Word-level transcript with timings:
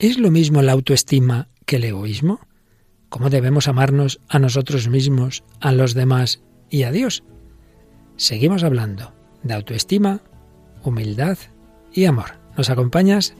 ¿Es 0.00 0.16
lo 0.16 0.30
mismo 0.30 0.62
la 0.62 0.70
autoestima 0.70 1.48
que 1.66 1.74
el 1.74 1.84
egoísmo? 1.84 2.38
¿Cómo 3.08 3.30
debemos 3.30 3.66
amarnos 3.66 4.20
a 4.28 4.38
nosotros 4.38 4.86
mismos, 4.86 5.42
a 5.58 5.72
los 5.72 5.92
demás 5.92 6.40
y 6.70 6.84
a 6.84 6.92
Dios? 6.92 7.24
Seguimos 8.16 8.62
hablando 8.62 9.12
de 9.42 9.54
autoestima, 9.54 10.20
humildad 10.84 11.36
y 11.92 12.04
amor. 12.04 12.38
¿Nos 12.56 12.70
acompañas? 12.70 13.34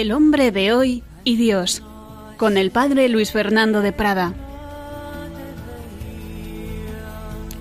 El 0.00 0.12
hombre 0.12 0.50
de 0.50 0.72
hoy 0.72 1.02
y 1.24 1.36
Dios, 1.36 1.82
con 2.38 2.56
el 2.56 2.70
padre 2.70 3.10
Luis 3.10 3.32
Fernando 3.32 3.82
de 3.82 3.92
Prada. 3.92 4.32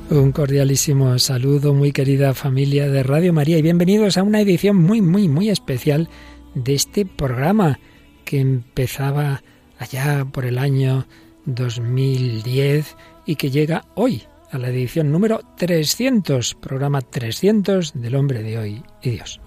Un 0.10 0.32
cordialísimo 0.32 1.20
saludo, 1.20 1.74
muy 1.74 1.92
querida 1.92 2.34
familia 2.34 2.88
de 2.88 3.04
Radio 3.04 3.34
María, 3.34 3.58
y 3.58 3.62
bienvenidos 3.62 4.18
a 4.18 4.24
una 4.24 4.40
edición 4.40 4.78
muy, 4.78 5.02
muy, 5.02 5.28
muy 5.28 5.50
especial 5.50 6.08
de 6.56 6.76
este 6.76 7.06
programa 7.06 7.78
que 8.24 8.40
empezaba 8.40 9.44
allá 9.78 10.24
por 10.24 10.46
el 10.46 10.60
año 10.60 11.08
2010 11.46 12.96
y 13.26 13.36
que 13.36 13.52
llega 13.52 13.84
hoy 13.96 14.24
a 14.50 14.60
la 14.60 14.70
edición 14.70 15.12
número 15.12 15.42
300, 15.58 16.56
programa 16.56 17.02
300 17.02 18.00
del 18.00 18.16
hombre 18.16 18.44
de 18.44 18.58
hoy 18.58 18.84
y 19.04 19.10
Dios. 19.10 19.42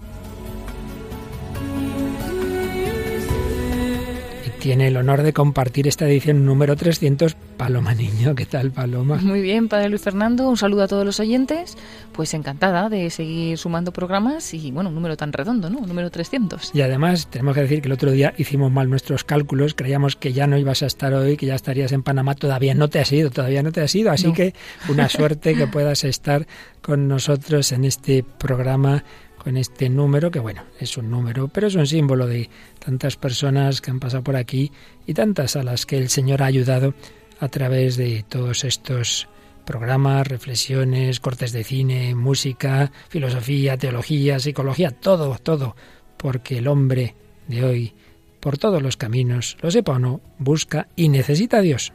Tiene 4.63 4.87
el 4.87 4.95
honor 4.95 5.23
de 5.23 5.33
compartir 5.33 5.89
esta 5.89 6.07
edición 6.07 6.45
número 6.45 6.77
300, 6.77 7.35
Paloma 7.57 7.93
Niño. 7.93 8.33
¿Qué 8.33 8.45
tal, 8.45 8.71
Paloma? 8.71 9.17
Muy 9.17 9.41
bien, 9.41 9.67
Padre 9.67 9.89
Luis 9.89 10.01
Fernando. 10.01 10.47
Un 10.47 10.55
saludo 10.55 10.83
a 10.83 10.87
todos 10.87 11.05
los 11.05 11.19
oyentes. 11.19 11.77
Pues 12.13 12.33
encantada 12.33 12.87
de 12.87 13.09
seguir 13.09 13.57
sumando 13.57 13.91
programas 13.91 14.53
y, 14.53 14.71
bueno, 14.71 14.87
un 14.87 14.95
número 14.95 15.17
tan 15.17 15.33
redondo, 15.33 15.69
¿no? 15.69 15.79
Un 15.79 15.89
número 15.89 16.09
300. 16.09 16.71
Y 16.73 16.79
además, 16.79 17.27
tenemos 17.27 17.55
que 17.55 17.61
decir 17.63 17.81
que 17.81 17.89
el 17.89 17.91
otro 17.91 18.11
día 18.11 18.33
hicimos 18.37 18.71
mal 18.71 18.89
nuestros 18.89 19.25
cálculos. 19.25 19.73
Creíamos 19.73 20.15
que 20.15 20.31
ya 20.31 20.47
no 20.47 20.57
ibas 20.57 20.81
a 20.81 20.85
estar 20.85 21.13
hoy, 21.13 21.35
que 21.35 21.47
ya 21.47 21.55
estarías 21.55 21.91
en 21.91 22.01
Panamá. 22.01 22.35
Todavía 22.35 22.73
no 22.73 22.87
te 22.87 23.01
has 23.01 23.11
ido, 23.11 23.31
todavía 23.31 23.63
no 23.63 23.73
te 23.73 23.81
has 23.81 23.93
ido. 23.93 24.11
Así 24.11 24.31
que 24.31 24.53
una 24.87 25.09
suerte 25.09 25.55
que 25.55 25.67
puedas 25.67 26.05
estar 26.05 26.47
con 26.81 27.09
nosotros 27.09 27.73
en 27.73 27.83
este 27.83 28.23
programa 28.23 29.03
con 29.43 29.57
este 29.57 29.89
número, 29.89 30.31
que 30.31 30.39
bueno, 30.39 30.63
es 30.79 30.97
un 30.97 31.11
número, 31.11 31.47
pero 31.49 31.67
es 31.67 31.75
un 31.75 31.85
símbolo 31.85 32.27
de 32.27 32.49
tantas 32.83 33.17
personas 33.17 33.81
que 33.81 33.91
han 33.91 33.99
pasado 33.99 34.23
por 34.23 34.35
aquí 34.35 34.71
y 35.05 35.13
tantas 35.13 35.55
a 35.55 35.63
las 35.63 35.85
que 35.85 35.97
el 35.97 36.09
Señor 36.09 36.41
ha 36.41 36.45
ayudado 36.45 36.93
a 37.39 37.49
través 37.49 37.97
de 37.97 38.23
todos 38.27 38.63
estos 38.63 39.27
programas, 39.65 40.27
reflexiones, 40.27 41.19
cortes 41.19 41.51
de 41.51 41.63
cine, 41.63 42.15
música, 42.15 42.91
filosofía, 43.09 43.77
teología, 43.77 44.39
psicología, 44.39 44.91
todo, 44.91 45.37
todo, 45.41 45.75
porque 46.17 46.59
el 46.59 46.67
hombre 46.67 47.15
de 47.47 47.63
hoy, 47.65 47.93
por 48.39 48.57
todos 48.57 48.81
los 48.81 48.97
caminos, 48.97 49.57
lo 49.61 49.71
sepa 49.71 49.93
o 49.93 49.99
no, 49.99 50.21
busca 50.37 50.87
y 50.95 51.09
necesita 51.09 51.57
a 51.57 51.61
Dios. 51.61 51.91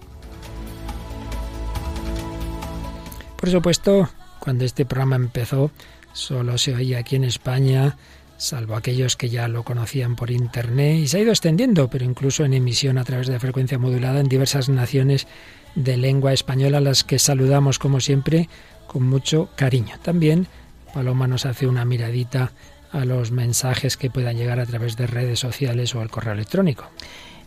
Por 3.38 3.50
supuesto, 3.50 4.08
cuando 4.41 4.64
este 4.64 4.84
programa 4.84 5.16
empezó, 5.16 5.70
solo 6.19 6.58
se 6.58 6.74
oía 6.74 6.98
aquí 6.98 7.16
en 7.16 7.24
España, 7.24 7.97
salvo 8.36 8.74
aquellos 8.74 9.16
que 9.16 9.28
ya 9.28 9.48
lo 9.48 9.62
conocían 9.62 10.16
por 10.16 10.30
Internet, 10.30 10.98
y 10.98 11.08
se 11.08 11.19
ha 11.19 11.20
ido 11.20 11.30
extendiendo, 11.30 11.88
pero 11.88 12.05
incluso 12.05 12.44
en 12.44 12.55
emisión 12.55 12.98
a 12.98 13.05
través 13.05 13.28
de 13.28 13.38
frecuencia 13.38 13.78
modulada 13.78 14.20
en 14.20 14.28
diversas 14.28 14.69
naciones 14.69 15.27
de 15.75 15.97
lengua 15.97 16.33
española, 16.33 16.81
las 16.81 17.04
que 17.04 17.19
saludamos 17.19 17.78
como 17.78 18.00
siempre 18.00 18.48
con 18.87 19.04
mucho 19.04 19.48
cariño. 19.54 19.97
También 20.03 20.48
Paloma 20.93 21.28
nos 21.28 21.47
hace 21.47 21.66
una 21.66 21.84
miradita 21.84 22.53
a 22.91 23.04
los 23.04 23.31
mensajes 23.31 23.97
que 23.97 24.10
puedan 24.10 24.37
llegar 24.37 24.60
a 24.60 24.66
través 24.66 24.97
de 24.97 25.06
redes 25.06 25.38
sociales 25.38 25.94
o 25.94 26.00
al 26.00 26.10
correo 26.10 26.32
electrónico. 26.32 26.91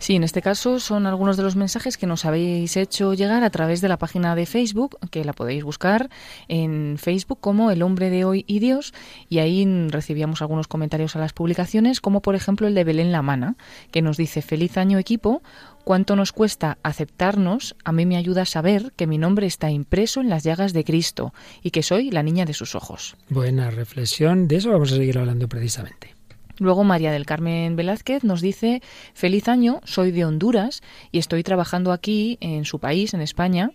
Sí, 0.02 0.16
en 0.16 0.24
este 0.24 0.42
caso 0.42 0.80
son 0.80 1.06
algunos 1.06 1.38
de 1.38 1.44
los 1.44 1.56
mensajes 1.56 1.96
que 1.96 2.08
nos 2.08 2.26
habéis 2.26 2.76
hecho 2.76 3.14
llegar 3.14 3.44
a 3.44 3.52
través 3.52 3.82
de 3.82 3.88
la 3.88 4.00
página 4.00 4.34
de 4.34 4.48
Facebook, 4.48 4.98
que 5.12 5.24
la 5.24 5.32
podéis 5.32 5.64
buscar 5.64 6.10
en 6.48 6.98
Facebook 6.98 7.38
como 7.40 7.70
El 7.70 7.84
hombre 7.84 8.10
de 8.10 8.26
hoy 8.26 8.44
y 8.48 8.58
Dios, 8.58 8.96
y 9.30 9.38
ahí 9.38 9.64
recibíamos 9.90 10.42
algunos 10.42 10.68
comentarios 10.68 11.16
a 11.16 11.20
las 11.20 11.34
publicaciones, 11.34 12.02
como 12.02 12.24
por 12.24 12.34
ejemplo 12.34 12.66
el 12.66 12.74
de 12.74 12.84
Belén 12.84 13.12
Lamana, 13.12 13.58
que 13.92 14.02
nos 14.02 14.18
dice 14.18 14.42
Feliz 14.42 14.76
año 14.76 14.98
equipo, 14.98 15.44
cuánto 15.84 16.16
nos 16.16 16.32
cuesta 16.32 16.80
aceptarnos, 16.82 17.76
a 17.84 17.92
mí 17.92 18.08
me 18.08 18.18
ayuda 18.18 18.42
a 18.42 18.46
saber 18.46 18.94
que 18.96 19.06
mi 19.06 19.20
nombre 19.20 19.46
está 19.46 19.70
impreso 19.70 20.20
en 20.20 20.30
las 20.30 20.44
llagas 20.44 20.74
de 20.74 20.84
Cristo 20.84 21.32
y 21.62 21.70
que 21.70 21.84
soy 21.84 22.10
la 22.10 22.24
niña 22.24 22.46
de 22.46 22.56
sus 22.56 22.74
ojos. 22.74 23.18
Buena 23.30 23.70
reflexión, 23.70 24.48
de 24.48 24.56
eso 24.56 24.72
vamos 24.72 24.92
a 24.94 24.96
seguir 24.96 25.20
hablando 25.20 25.48
precisamente. 25.48 26.16
Luego 26.62 26.84
María 26.84 27.12
del 27.12 27.26
Carmen 27.26 27.76
Velázquez 27.76 28.24
nos 28.24 28.40
dice, 28.40 28.84
feliz 29.16 29.48
año, 29.48 29.82
soy 29.84 30.12
de 30.12 30.26
Honduras 30.26 30.84
y 31.12 31.18
estoy 31.18 31.42
trabajando 31.42 31.92
aquí 31.92 32.38
en 32.40 32.66
su 32.66 32.78
país, 32.78 33.16
en 33.16 33.22
España. 33.22 33.72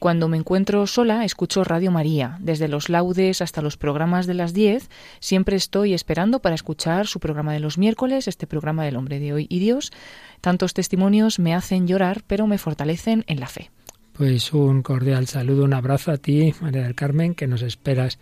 Cuando 0.00 0.26
me 0.26 0.36
encuentro 0.36 0.84
sola, 0.88 1.24
escucho 1.24 1.62
Radio 1.62 1.92
María. 1.92 2.36
Desde 2.40 2.66
los 2.66 2.88
laudes 2.88 3.40
hasta 3.40 3.62
los 3.62 3.76
programas 3.76 4.26
de 4.26 4.34
las 4.34 4.52
10, 4.52 4.90
siempre 5.20 5.54
estoy 5.54 5.94
esperando 5.94 6.40
para 6.40 6.56
escuchar 6.56 7.06
su 7.06 7.20
programa 7.20 7.52
de 7.52 7.60
los 7.60 7.78
miércoles, 7.78 8.26
este 8.26 8.48
programa 8.48 8.84
del 8.84 8.96
hombre 8.96 9.20
de 9.20 9.32
hoy 9.32 9.46
y 9.48 9.60
Dios. 9.60 9.92
Tantos 10.40 10.74
testimonios 10.74 11.38
me 11.38 11.54
hacen 11.54 11.86
llorar, 11.86 12.24
pero 12.26 12.48
me 12.48 12.58
fortalecen 12.58 13.22
en 13.28 13.38
la 13.38 13.46
fe. 13.46 13.70
Pues 14.12 14.52
un 14.52 14.82
cordial 14.82 15.28
saludo, 15.28 15.62
un 15.62 15.74
abrazo 15.74 16.10
a 16.10 16.16
ti, 16.16 16.52
María 16.60 16.82
del 16.82 16.96
Carmen, 16.96 17.36
que 17.36 17.46
nos 17.46 17.62
esperas 17.62 18.18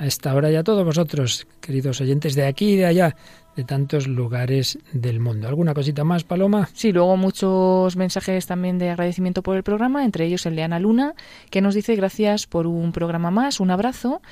a 0.00 0.06
esta 0.06 0.34
hora 0.34 0.50
y 0.50 0.56
a 0.56 0.64
todos 0.64 0.82
vosotros, 0.82 1.46
queridos 1.60 2.00
oyentes 2.00 2.34
de 2.34 2.46
aquí 2.46 2.70
y 2.70 2.76
de 2.76 2.86
allá, 2.86 3.16
de 3.60 3.64
tantos 3.66 4.08
lugares 4.08 4.78
del 4.94 5.20
mundo. 5.20 5.46
¿Alguna 5.46 5.74
cosita 5.74 6.02
más, 6.02 6.24
Paloma? 6.24 6.70
Sí, 6.72 6.92
luego 6.92 7.18
muchos 7.18 7.94
mensajes 7.94 8.46
también 8.46 8.78
de 8.78 8.88
agradecimiento 8.88 9.42
por 9.42 9.54
el 9.54 9.62
programa, 9.62 10.02
entre 10.02 10.24
ellos 10.24 10.46
el 10.46 10.56
de 10.56 10.62
Ana 10.62 10.80
Luna, 10.80 11.14
que 11.50 11.60
nos 11.60 11.74
dice 11.74 11.94
gracias 11.94 12.46
por 12.46 12.66
un 12.66 12.92
programa 12.92 13.30
más, 13.30 13.60
un 13.60 13.70
abrazo. 13.70 14.22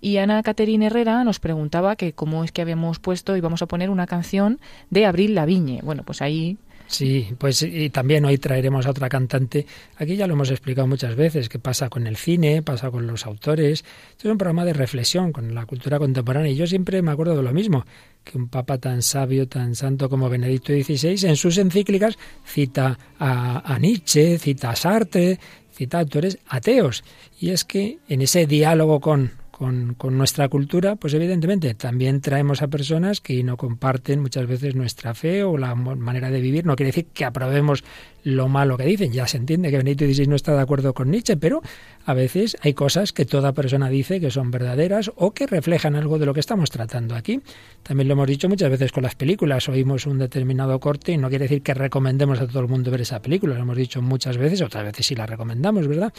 Y 0.00 0.16
Ana 0.16 0.42
Caterina 0.42 0.86
Herrera 0.86 1.22
nos 1.22 1.38
preguntaba 1.38 1.96
que 1.96 2.14
cómo 2.14 2.44
es 2.44 2.52
que 2.52 2.62
habíamos 2.62 2.98
puesto 2.98 3.36
y 3.36 3.42
vamos 3.42 3.60
a 3.60 3.66
poner 3.66 3.90
una 3.90 4.06
canción 4.06 4.58
de 4.88 5.04
Abril 5.04 5.34
Lavigne. 5.34 5.80
Bueno, 5.82 6.02
pues 6.02 6.22
ahí 6.22 6.56
Sí, 6.88 7.28
pues 7.36 7.60
y 7.62 7.90
también 7.90 8.24
hoy 8.24 8.38
traeremos 8.38 8.86
a 8.86 8.90
otra 8.90 9.10
cantante. 9.10 9.66
Aquí 9.98 10.16
ya 10.16 10.26
lo 10.26 10.32
hemos 10.32 10.50
explicado 10.50 10.88
muchas 10.88 11.14
veces, 11.16 11.50
qué 11.50 11.58
pasa 11.58 11.90
con 11.90 12.06
el 12.06 12.16
cine, 12.16 12.62
pasa 12.62 12.90
con 12.90 13.06
los 13.06 13.26
autores. 13.26 13.84
Esto 14.10 14.28
es 14.28 14.32
un 14.32 14.38
programa 14.38 14.64
de 14.64 14.72
reflexión 14.72 15.30
con 15.30 15.54
la 15.54 15.66
cultura 15.66 15.98
contemporánea. 15.98 16.50
Y 16.50 16.56
yo 16.56 16.66
siempre 16.66 17.02
me 17.02 17.10
acuerdo 17.10 17.36
de 17.36 17.42
lo 17.42 17.52
mismo, 17.52 17.84
que 18.24 18.38
un 18.38 18.48
papa 18.48 18.78
tan 18.78 19.02
sabio, 19.02 19.46
tan 19.46 19.74
santo 19.74 20.08
como 20.08 20.30
Benedicto 20.30 20.72
XVI, 20.72 21.28
en 21.28 21.36
sus 21.36 21.58
encíclicas 21.58 22.18
cita 22.46 22.98
a, 23.18 23.74
a 23.74 23.78
Nietzsche, 23.78 24.38
cita 24.38 24.70
a 24.70 24.76
Sartre, 24.76 25.38
cita 25.70 25.98
a 25.98 26.00
autores 26.00 26.38
ateos. 26.48 27.04
Y 27.38 27.50
es 27.50 27.66
que 27.66 27.98
en 28.08 28.22
ese 28.22 28.46
diálogo 28.46 28.98
con 29.00 29.32
con, 29.58 29.94
con, 29.94 30.16
nuestra 30.16 30.48
cultura, 30.48 30.94
pues 30.94 31.14
evidentemente 31.14 31.74
también 31.74 32.20
traemos 32.20 32.62
a 32.62 32.68
personas 32.68 33.20
que 33.20 33.42
no 33.42 33.56
comparten 33.56 34.20
muchas 34.20 34.46
veces 34.46 34.76
nuestra 34.76 35.14
fe 35.14 35.42
o 35.42 35.58
la 35.58 35.74
manera 35.74 36.30
de 36.30 36.40
vivir. 36.40 36.64
No 36.64 36.76
quiere 36.76 36.88
decir 36.90 37.06
que 37.06 37.24
aprobemos 37.24 37.82
lo 38.22 38.48
malo 38.48 38.76
que 38.76 38.84
dicen. 38.84 39.12
Ya 39.12 39.26
se 39.26 39.36
entiende 39.36 39.70
que 39.70 39.78
Benito 39.78 40.04
XVI 40.04 40.26
no 40.26 40.36
está 40.36 40.54
de 40.54 40.60
acuerdo 40.60 40.94
con 40.94 41.10
Nietzsche, 41.10 41.36
pero 41.36 41.62
a 42.04 42.14
veces 42.14 42.56
hay 42.60 42.74
cosas 42.74 43.12
que 43.12 43.24
toda 43.24 43.52
persona 43.52 43.88
dice 43.88 44.20
que 44.20 44.30
son 44.30 44.50
verdaderas 44.50 45.10
o 45.16 45.32
que 45.32 45.46
reflejan 45.46 45.96
algo 45.96 46.18
de 46.18 46.26
lo 46.26 46.34
que 46.34 46.40
estamos 46.40 46.70
tratando 46.70 47.14
aquí. 47.14 47.40
También 47.82 48.08
lo 48.08 48.14
hemos 48.14 48.28
dicho 48.28 48.48
muchas 48.48 48.70
veces 48.70 48.92
con 48.92 49.02
las 49.02 49.14
películas. 49.14 49.68
Oímos 49.68 50.06
un 50.06 50.18
determinado 50.18 50.78
corte 50.78 51.12
y 51.12 51.18
no 51.18 51.28
quiere 51.28 51.46
decir 51.46 51.62
que 51.62 51.74
recomendemos 51.74 52.40
a 52.40 52.46
todo 52.46 52.60
el 52.60 52.68
mundo 52.68 52.90
ver 52.90 53.00
esa 53.00 53.20
película. 53.20 53.54
Lo 53.54 53.62
hemos 53.62 53.76
dicho 53.76 54.02
muchas 54.02 54.36
veces, 54.36 54.62
otras 54.62 54.84
veces 54.84 55.06
sí 55.06 55.14
la 55.14 55.26
recomendamos, 55.26 55.88
¿verdad? 55.88 56.12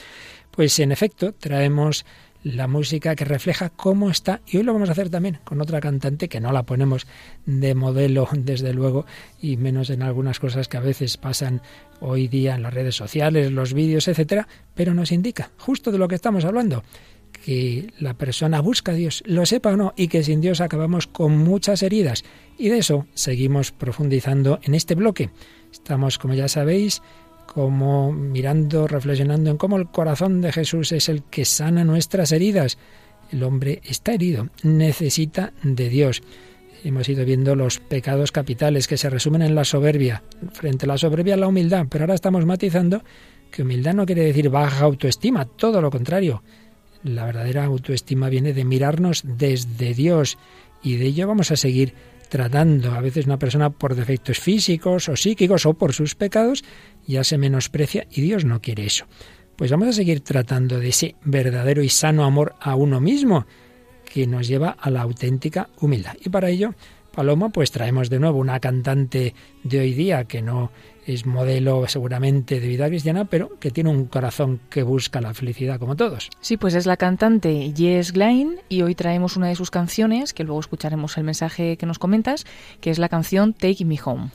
Pues 0.52 0.80
en 0.80 0.92
efecto, 0.92 1.34
traemos 1.34 2.06
la 2.44 2.68
música 2.68 3.16
que 3.16 3.26
refleja 3.26 3.70
cómo 3.70 4.10
está, 4.10 4.42
y 4.48 4.58
hoy 4.58 4.64
lo 4.64 4.74
vamos 4.74 4.90
a 4.90 4.94
hacer 4.94 5.10
también 5.10 5.40
con 5.44 5.62
otra 5.62 5.80
cantante 5.80 6.30
que 6.30 6.40
no 6.40 6.52
la 6.52 6.64
ponemos 6.64 7.08
de 7.46 7.76
modelo, 7.76 8.28
desde 8.38 8.74
luego, 8.74 9.06
y 9.42 9.58
menos 9.58 9.90
en 9.90 10.02
algunas 10.02 10.40
cosas 10.40 10.68
que 10.68 10.78
a 10.78 10.82
veces 10.82 11.18
pasan 11.18 11.62
hoy 12.00 12.28
día 12.28 12.56
en 12.56 12.64
las 12.64 12.74
redes 12.74 12.96
sociales, 12.96 13.52
los 13.52 13.74
vídeos, 13.74 14.08
etcétera, 14.08 14.48
pero 14.74 14.94
nos 14.94 15.12
indica 15.12 15.52
justo 15.58 15.92
de 15.92 15.98
lo 15.98 16.08
que 16.08 16.16
estamos 16.16 16.46
hablando 16.46 16.84
que 17.46 17.94
la 18.00 18.16
persona 18.16 18.60
busca 18.62 18.92
a 18.92 18.96
Dios, 18.96 19.24
lo 19.26 19.46
sepa 19.46 19.70
o 19.70 19.78
no, 19.78 19.94
y 19.96 20.08
que 20.08 20.24
sin 20.24 20.42
Dios 20.42 20.62
acabamos 20.62 21.08
con 21.08 21.38
muchas 21.38 21.84
heridas. 21.84 22.24
Y 22.58 22.70
de 22.70 22.80
eso 22.80 23.08
seguimos 23.14 23.72
profundizando 23.72 24.60
en 24.64 24.76
este 24.76 24.96
bloque. 24.96 25.30
Estamos, 25.72 26.18
como 26.18 26.34
ya 26.34 26.48
sabéis, 26.48 27.02
como 27.54 28.12
mirando, 28.12 28.88
reflexionando 28.88 29.50
en 29.50 29.58
cómo 29.58 29.78
el 29.78 29.88
corazón 29.88 30.40
de 30.40 30.52
Jesús 30.52 30.92
es 30.92 31.10
el 31.10 31.24
que 31.24 31.46
sana 31.46 31.84
nuestras 31.84 32.32
heridas. 32.32 32.78
El 33.32 33.42
hombre 33.44 33.82
está 33.84 34.14
herido, 34.14 34.50
necesita 34.62 35.52
de 35.64 35.90
Dios. 35.90 36.22
hemos 36.84 37.10
ido 37.10 37.26
viendo 37.26 37.56
los 37.56 37.80
pecados 37.80 38.32
capitales 38.32 38.88
que 38.88 38.98
se 38.98 39.10
resumen 39.10 39.42
en 39.42 39.56
la 39.56 39.66
soberbia. 39.66 40.22
Frente 40.54 40.86
a 40.86 40.90
la 40.90 40.98
soberbia, 41.00 41.38
la 41.38 41.48
humildad. 41.48 41.88
Pero 41.90 42.04
ahora 42.04 42.14
estamos 42.14 42.46
matizando 42.46 43.04
que 43.52 43.64
humildad 43.64 43.96
no 43.96 44.06
quiere 44.06 44.26
decir 44.26 44.50
baja 44.50 44.86
autoestima, 44.86 45.46
todo 45.46 45.82
lo 45.82 45.90
contrario. 45.90 46.44
La 47.04 47.26
verdadera 47.26 47.66
autoestima 47.66 48.30
viene 48.30 48.54
de 48.54 48.64
mirarnos 48.64 49.24
desde 49.26 49.96
Dios 49.96 50.38
y 50.84 50.98
de 50.98 51.08
ello 51.08 51.28
vamos 51.28 51.50
a 51.52 51.56
seguir 51.56 51.96
tratando. 52.30 52.94
A 52.94 53.02
veces 53.02 53.26
una 53.26 53.40
persona 53.40 53.70
por 53.70 53.96
defectos 53.96 54.40
físicos 54.40 55.10
o 55.10 55.16
psíquicos 55.16 55.66
o 55.66 55.74
por 55.74 55.94
sus 55.94 56.16
pecados 56.16 56.64
ya 57.06 57.24
se 57.24 57.38
menosprecia 57.38 58.08
y 58.10 58.22
Dios 58.22 58.46
no 58.46 58.62
quiere 58.62 58.86
eso. 58.86 59.06
Pues 59.56 59.72
vamos 59.72 59.90
a 59.90 59.94
seguir 59.94 60.22
tratando 60.22 60.80
de 60.80 60.90
ese 60.90 61.16
verdadero 61.24 61.84
y 61.84 61.90
sano 61.90 62.24
amor 62.24 62.56
a 62.62 62.76
uno 62.76 63.02
mismo 63.02 63.46
que 64.06 64.26
nos 64.26 64.48
lleva 64.48 64.70
a 64.70 64.90
la 64.90 65.02
auténtica 65.02 65.70
humildad. 65.82 66.16
Y 66.24 66.30
para 66.30 66.50
ello, 66.50 66.74
Paloma, 67.12 67.50
pues 67.50 67.72
traemos 67.72 68.10
de 68.10 68.20
nuevo 68.20 68.40
una 68.40 68.60
cantante 68.60 69.34
de 69.64 69.80
hoy 69.80 69.94
día 69.94 70.26
que 70.26 70.42
no 70.42 70.72
es 71.06 71.26
modelo 71.26 71.88
seguramente 71.88 72.60
de 72.60 72.68
vida 72.68 72.88
cristiana, 72.88 73.26
pero 73.26 73.58
que 73.60 73.72
tiene 73.72 73.90
un 73.90 74.06
corazón 74.06 74.60
que 74.70 74.84
busca 74.84 75.22
la 75.22 75.34
felicidad 75.34 75.80
como 75.80 75.96
todos. 75.96 76.30
Sí, 76.40 76.58
pues 76.58 76.76
es 76.76 76.86
la 76.86 76.98
cantante 76.98 77.74
Jess 77.76 78.14
Glein 78.14 78.58
y 78.70 78.84
hoy 78.84 78.96
traemos 78.96 79.36
una 79.36 79.48
de 79.48 79.56
sus 79.56 79.72
canciones, 79.72 80.34
que 80.34 80.44
luego 80.44 80.60
escucharemos 80.60 81.18
el 81.18 81.24
mensaje 81.24 81.78
que 81.78 81.86
nos 81.86 82.00
comentas, 82.00 82.46
que 82.80 82.92
es 82.92 83.00
la 83.00 83.10
canción 83.10 83.54
Take 83.54 83.86
Me 83.86 84.00
Home. 84.04 84.30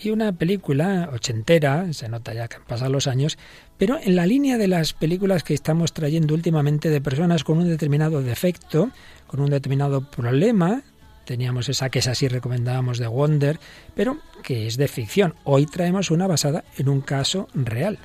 Y 0.00 0.10
una 0.10 0.30
película 0.32 1.10
ochentera, 1.12 1.92
se 1.92 2.08
nota 2.08 2.32
ya 2.32 2.46
que 2.46 2.56
han 2.56 2.64
pasado 2.64 2.92
los 2.92 3.08
años, 3.08 3.36
pero 3.78 3.98
en 4.00 4.14
la 4.14 4.26
línea 4.26 4.56
de 4.56 4.68
las 4.68 4.92
películas 4.92 5.42
que 5.42 5.54
estamos 5.54 5.92
trayendo 5.92 6.34
últimamente 6.34 6.88
de 6.88 7.00
personas 7.00 7.42
con 7.42 7.58
un 7.58 7.68
determinado 7.68 8.22
defecto, 8.22 8.90
con 9.26 9.40
un 9.40 9.50
determinado 9.50 10.02
problema, 10.02 10.84
teníamos 11.28 11.68
esa 11.68 11.90
que 11.90 11.98
es 11.98 12.08
así 12.08 12.26
recomendábamos 12.26 12.96
de 12.96 13.06
Wonder, 13.06 13.60
pero 13.94 14.16
que 14.42 14.66
es 14.66 14.78
de 14.78 14.88
ficción. 14.88 15.34
Hoy 15.44 15.66
traemos 15.66 16.10
una 16.10 16.26
basada 16.26 16.64
en 16.78 16.88
un 16.88 17.02
caso 17.02 17.48
real. 17.52 17.98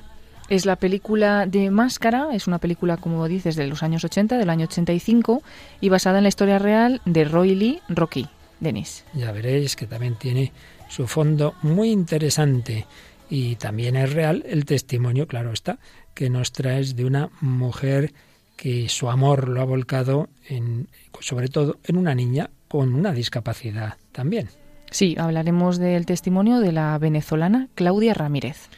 Es 0.50 0.66
la 0.66 0.76
película 0.76 1.46
de 1.46 1.70
Máscara, 1.70 2.28
es 2.34 2.46
una 2.46 2.58
película, 2.58 2.98
como 2.98 3.26
dices, 3.26 3.56
de 3.56 3.66
los 3.66 3.82
años 3.82 4.04
80, 4.04 4.36
del 4.36 4.50
año 4.50 4.66
85, 4.66 5.42
y 5.80 5.88
basada 5.88 6.18
en 6.18 6.24
la 6.24 6.28
historia 6.28 6.58
real 6.58 7.00
de 7.06 7.24
Roy 7.24 7.54
Lee 7.54 7.80
Rocky, 7.88 8.28
Denis. 8.60 9.06
Ya 9.14 9.32
veréis 9.32 9.74
que 9.74 9.86
también 9.86 10.16
tiene 10.16 10.52
su 10.90 11.06
fondo 11.06 11.54
muy 11.62 11.90
interesante 11.90 12.84
y 13.30 13.56
también 13.56 13.96
es 13.96 14.12
real 14.12 14.44
el 14.46 14.66
testimonio, 14.66 15.26
claro 15.26 15.50
está, 15.50 15.78
que 16.12 16.28
nos 16.28 16.52
traes 16.52 16.94
de 16.94 17.06
una 17.06 17.30
mujer 17.40 18.12
que 18.58 18.90
su 18.90 19.08
amor 19.08 19.48
lo 19.48 19.62
ha 19.62 19.64
volcado 19.64 20.28
en, 20.46 20.88
sobre 21.20 21.48
todo 21.48 21.78
en 21.84 21.96
una 21.96 22.14
niña 22.14 22.50
con 22.74 22.92
una 22.92 23.12
discapacidad 23.12 23.98
también. 24.10 24.48
Sí, 24.90 25.14
hablaremos 25.16 25.78
del 25.78 26.06
testimonio 26.06 26.58
de 26.58 26.72
la 26.72 26.98
venezolana 26.98 27.68
Claudia 27.76 28.14
Ramírez. 28.14 28.68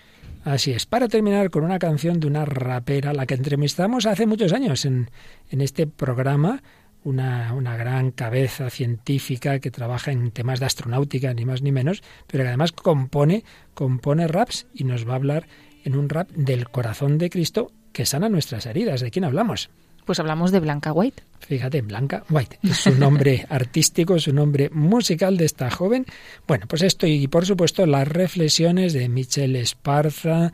Así 0.45 0.73
es, 0.73 0.85
para 0.85 1.09
terminar 1.09 1.49
con 1.49 1.65
una 1.65 1.79
canción 1.79 2.21
de 2.21 2.27
una 2.27 2.45
rapera, 2.45 3.15
la 3.15 3.25
que 3.25 3.33
entrevistamos 3.33 4.05
hace 4.05 4.27
muchos 4.27 4.53
años 4.53 4.85
en, 4.85 5.09
en 5.49 5.63
este 5.63 5.87
programa, 5.87 6.63
una, 7.05 7.55
una, 7.55 7.79
gran 7.79 8.11
cabeza 8.11 8.69
científica 8.69 9.61
que 9.61 9.71
trabaja 9.71 10.13
en 10.13 10.31
temas 10.31 10.61
de 10.61 10.67
astronáutica, 10.67 11.33
ni 11.33 11.47
más 11.47 11.63
ni 11.63 11.73
menos, 11.73 12.03
pero 12.27 12.45
que 12.45 12.49
además 12.49 12.73
compone, 12.73 13.45
compone 13.73 14.29
raps 14.29 14.67
y 14.75 14.85
nos 14.85 15.09
va 15.09 15.13
a 15.13 15.17
hablar 15.17 15.47
en 15.85 15.97
un 15.97 16.11
rap 16.11 16.29
del 16.33 16.69
corazón 16.69 17.17
de 17.17 17.31
Cristo 17.31 17.73
que 17.95 18.05
sana 18.05 18.29
nuestras 18.29 18.67
heridas. 18.67 19.01
¿De 19.01 19.11
quién 19.11 19.25
hablamos? 19.25 19.71
Pues 20.06 20.20
hablamos 20.20 20.53
de 20.53 20.61
Blanca 20.61 20.93
White. 20.93 21.25
Fíjate, 21.41 21.82
Blanca 21.82 22.25
White. 22.31 22.61
Es 22.62 22.79
su 22.79 22.94
nombre 22.94 23.44
artístico, 23.50 24.19
su 24.19 24.32
nombre 24.32 24.70
musical 24.70 25.37
de 25.37 25.44
esta 25.44 25.70
joven. 25.70 26.06
Bueno, 26.47 26.67
pues 26.69 26.82
esto 26.82 27.06
y 27.06 27.26
por 27.26 27.44
supuesto 27.44 27.85
las 27.87 28.06
reflexiones 28.06 28.93
de 28.93 29.08
Michelle 29.08 29.61
Esparza, 29.61 30.53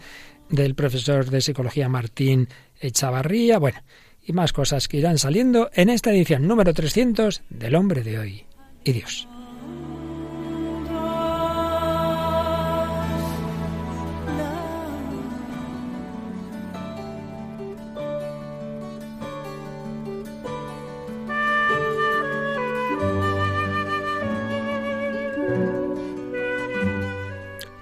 del 0.48 0.74
profesor 0.74 1.30
de 1.30 1.42
psicología 1.42 1.88
Martín 1.88 2.48
Echavarría, 2.80 3.58
bueno, 3.58 3.78
y 4.26 4.32
más 4.32 4.52
cosas 4.52 4.88
que 4.88 4.96
irán 4.96 5.18
saliendo 5.18 5.70
en 5.74 5.90
esta 5.90 6.10
edición 6.10 6.48
número 6.48 6.72
300 6.72 7.42
del 7.50 7.74
Hombre 7.74 8.02
de 8.02 8.18
Hoy 8.18 8.46
y 8.84 8.92
Dios. 8.92 9.28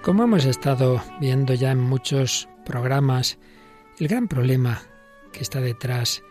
Como 0.01 0.23
hemos 0.23 0.45
estado 0.45 0.99
viendo 1.19 1.53
ya 1.53 1.69
en 1.69 1.79
muchos 1.79 2.49
programas, 2.65 3.37
el 3.99 4.07
gran 4.07 4.27
problema 4.27 4.81
que 5.31 5.41
está 5.41 5.61
detrás 5.61 6.23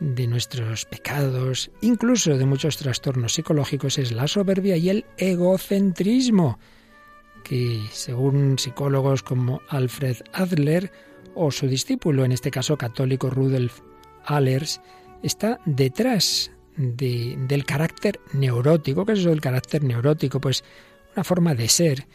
de 0.00 0.26
nuestros 0.26 0.86
pecados, 0.86 1.70
incluso 1.82 2.38
de 2.38 2.46
muchos 2.46 2.78
trastornos 2.78 3.34
psicológicos, 3.34 3.98
es 3.98 4.10
la 4.12 4.26
soberbia 4.26 4.78
y 4.78 4.88
el 4.88 5.04
egocentrismo, 5.18 6.58
que 7.44 7.82
según 7.92 8.58
psicólogos 8.58 9.22
como 9.22 9.60
Alfred 9.68 10.16
Adler 10.32 10.90
o 11.34 11.50
su 11.50 11.66
discípulo, 11.66 12.24
en 12.24 12.32
este 12.32 12.50
caso 12.50 12.78
católico 12.78 13.28
Rudolf 13.28 13.80
Allers, 14.24 14.80
está 15.22 15.60
detrás 15.66 16.52
del 16.78 17.66
carácter 17.66 18.18
neurótico. 18.32 19.04
¿Qué 19.04 19.12
es 19.12 19.18
eso 19.18 19.28
del 19.28 19.42
carácter 19.42 19.84
neurótico? 19.84 20.40
Pues 20.40 20.64
una 21.14 21.24
forma 21.24 21.54
de 21.54 21.68
ser 21.68 22.06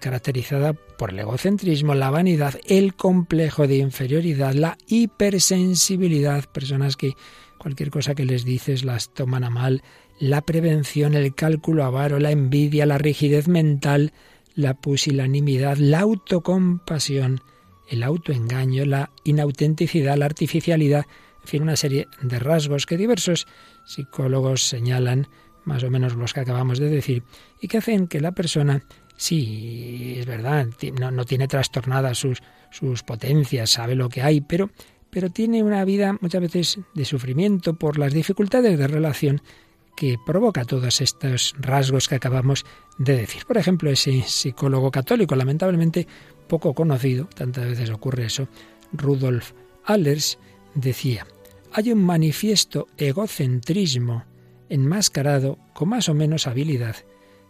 caracterizada 0.00 0.72
por 0.72 1.10
el 1.10 1.18
egocentrismo, 1.18 1.94
la 1.94 2.10
vanidad, 2.10 2.54
el 2.66 2.94
complejo 2.94 3.66
de 3.66 3.76
inferioridad, 3.76 4.54
la 4.54 4.78
hipersensibilidad, 4.86 6.44
personas 6.46 6.96
que 6.96 7.14
cualquier 7.58 7.90
cosa 7.90 8.14
que 8.14 8.24
les 8.24 8.44
dices 8.44 8.84
las 8.84 9.12
toman 9.12 9.44
a 9.44 9.50
mal, 9.50 9.82
la 10.18 10.42
prevención, 10.42 11.14
el 11.14 11.34
cálculo 11.34 11.84
avaro, 11.84 12.18
la 12.18 12.30
envidia, 12.30 12.86
la 12.86 12.98
rigidez 12.98 13.48
mental, 13.48 14.12
la 14.54 14.74
pusilanimidad, 14.74 15.76
la 15.78 16.00
autocompasión, 16.00 17.40
el 17.88 18.02
autoengaño, 18.02 18.84
la 18.84 19.10
inautenticidad, 19.24 20.16
la 20.16 20.26
artificialidad, 20.26 21.06
en 21.42 21.48
fin, 21.48 21.62
una 21.62 21.76
serie 21.76 22.08
de 22.22 22.38
rasgos 22.38 22.86
que 22.86 22.96
diversos 22.96 23.46
psicólogos 23.84 24.62
señalan, 24.62 25.28
más 25.64 25.82
o 25.82 25.90
menos 25.90 26.14
los 26.14 26.32
que 26.32 26.40
acabamos 26.40 26.78
de 26.78 26.88
decir, 26.88 27.22
y 27.60 27.68
que 27.68 27.78
hacen 27.78 28.06
que 28.06 28.20
la 28.20 28.32
persona 28.32 28.84
Sí, 29.16 30.16
es 30.18 30.26
verdad, 30.26 30.66
no, 31.00 31.24
tiene 31.24 31.48
trastornadas 31.48 32.18
sus, 32.18 32.42
sus 32.70 33.02
potencias, 33.02 33.70
sabe 33.70 33.94
lo 33.94 34.08
que 34.08 34.22
hay, 34.22 34.40
pero, 34.40 34.70
pero 35.10 35.30
tiene 35.30 35.62
una 35.62 35.84
vida 35.84 36.18
muchas 36.20 36.40
veces 36.40 36.78
de 36.94 37.04
sufrimiento 37.04 37.74
por 37.74 37.98
las 37.98 38.12
dificultades 38.12 38.78
de 38.78 38.88
relación 38.88 39.40
que 39.96 40.16
provoca 40.24 40.64
todos 40.64 41.00
estos 41.00 41.54
rasgos 41.58 42.08
que 42.08 42.16
acabamos 42.16 42.64
de 42.98 43.16
decir. 43.16 43.44
Por 43.46 43.58
ejemplo, 43.58 43.90
ese 43.90 44.22
psicólogo 44.22 44.90
católico, 44.90 45.36
lamentablemente 45.36 46.08
poco 46.48 46.74
conocido, 46.74 47.26
tantas 47.26 47.66
veces 47.66 47.90
ocurre 47.90 48.26
eso, 48.26 48.48
Rudolf 48.92 49.52
Allers, 49.84 50.38
decía, 50.74 51.26
hay 51.72 51.92
un 51.92 52.04
manifiesto 52.04 52.88
egocentrismo 52.96 54.24
enmascarado 54.68 55.58
con 55.72 55.90
más 55.90 56.08
o 56.08 56.14
menos 56.14 56.46
habilidad 56.46 56.96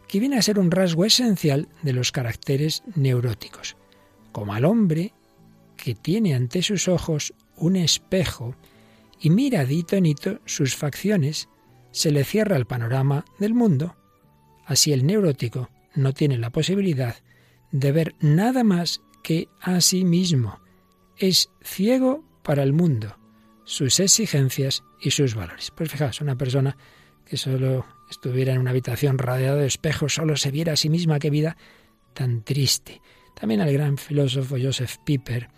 que 0.08 0.20
viene 0.20 0.38
a 0.38 0.42
ser 0.42 0.58
un 0.58 0.70
rasgo 0.70 1.04
esencial 1.04 1.68
de 1.82 1.92
los 1.92 2.12
caracteres 2.12 2.82
neuróticos, 2.94 3.76
como 4.32 4.54
al 4.54 4.64
hombre 4.64 5.12
que 5.76 5.94
tiene 5.94 6.34
ante 6.34 6.62
sus 6.62 6.88
ojos 6.88 7.34
un 7.56 7.76
espejo 7.76 8.54
y 9.20 9.30
mira 9.30 9.64
dito 9.64 9.96
en 9.96 10.06
hito 10.06 10.40
sus 10.44 10.76
facciones, 10.76 11.48
se 11.90 12.10
le 12.10 12.24
cierra 12.24 12.56
el 12.56 12.66
panorama 12.66 13.24
del 13.38 13.54
mundo. 13.54 13.96
Así 14.66 14.92
el 14.92 15.06
neurótico 15.06 15.70
no 15.94 16.12
tiene 16.12 16.38
la 16.38 16.50
posibilidad 16.50 17.16
de 17.70 17.92
ver 17.92 18.14
nada 18.20 18.64
más 18.64 19.00
que 19.22 19.48
a 19.60 19.80
sí 19.80 20.04
mismo. 20.04 20.60
Es 21.16 21.50
ciego 21.62 22.24
para 22.42 22.62
el 22.62 22.72
mundo, 22.72 23.16
sus 23.64 24.00
exigencias 24.00 24.82
y 25.00 25.10
sus 25.10 25.34
valores. 25.34 25.70
Pues 25.70 25.90
fijaos, 25.90 26.20
una 26.20 26.36
persona 26.36 26.76
que 27.26 27.36
solo 27.36 27.86
estuviera 28.10 28.52
en 28.52 28.60
una 28.60 28.70
habitación 28.70 29.18
rodeada 29.18 29.56
de 29.56 29.66
espejos, 29.66 30.14
solo 30.14 30.36
se 30.36 30.50
viera 30.50 30.74
a 30.74 30.76
sí 30.76 30.88
misma, 30.88 31.18
qué 31.18 31.30
vida 31.30 31.56
tan 32.12 32.42
triste. 32.42 33.00
También 33.34 33.60
el 33.60 33.72
gran 33.72 33.98
filósofo 33.98 34.56
Joseph 34.60 34.96
Piper 35.04 35.48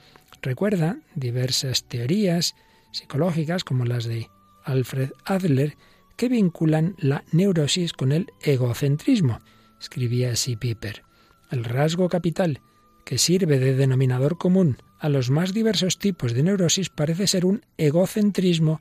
recuerda 0.42 0.98
diversas 1.14 1.84
teorías 1.84 2.54
psicológicas, 2.92 3.64
como 3.64 3.84
las 3.84 4.04
de 4.04 4.28
Alfred 4.64 5.10
Adler, 5.24 5.76
que 6.16 6.28
vinculan 6.28 6.94
la 6.98 7.24
neurosis 7.32 7.92
con 7.92 8.12
el 8.12 8.26
egocentrismo. 8.42 9.40
Escribía 9.80 10.32
así 10.32 10.56
Piper. 10.56 11.02
El 11.50 11.64
rasgo 11.64 12.08
capital 12.08 12.60
que 13.04 13.18
sirve 13.18 13.58
de 13.58 13.74
denominador 13.74 14.38
común 14.38 14.78
a 14.98 15.08
los 15.08 15.30
más 15.30 15.52
diversos 15.52 15.98
tipos 15.98 16.32
de 16.32 16.42
neurosis 16.42 16.88
parece 16.88 17.26
ser 17.26 17.44
un 17.44 17.64
egocentrismo 17.76 18.80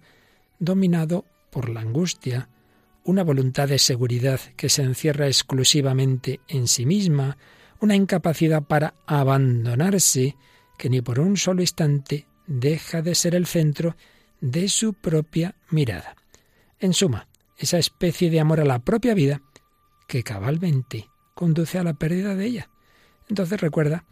dominado 0.60 1.26
por 1.52 1.70
la 1.70 1.82
angustia, 1.82 2.50
una 3.06 3.24
voluntad 3.24 3.70
de 3.70 3.80
seguridad 3.80 4.40
que 4.58 4.68
se 4.68 4.82
encierra 4.82 5.28
exclusivamente 5.28 6.42
en 6.48 6.68
sí 6.68 6.86
misma, 6.86 7.38
una 7.80 7.96
incapacidad 7.96 8.64
para 8.64 8.96
abandonarse 9.06 10.36
que 10.78 10.90
ni 10.90 11.02
por 11.02 11.20
un 11.20 11.38
solo 11.38 11.62
instante 11.62 12.28
deja 12.48 13.04
de 13.04 13.14
ser 13.14 13.36
el 13.36 13.46
centro 13.46 13.96
de 14.42 14.68
su 14.68 14.94
propia 14.94 15.56
mirada. 15.70 16.16
En 16.80 16.94
suma, 16.94 17.28
esa 17.58 17.78
especie 17.78 18.30
de 18.32 18.40
amor 18.40 18.60
a 18.60 18.66
la 18.66 18.80
propia 18.80 19.14
vida 19.14 19.42
que 20.08 20.24
cabalmente 20.24 21.08
conduce 21.36 21.78
a 21.78 21.84
la 21.84 21.94
pérdida 21.94 22.36
de 22.36 22.46
ella. 22.46 22.70
Entonces 23.30 23.62
recuerda 23.62 24.04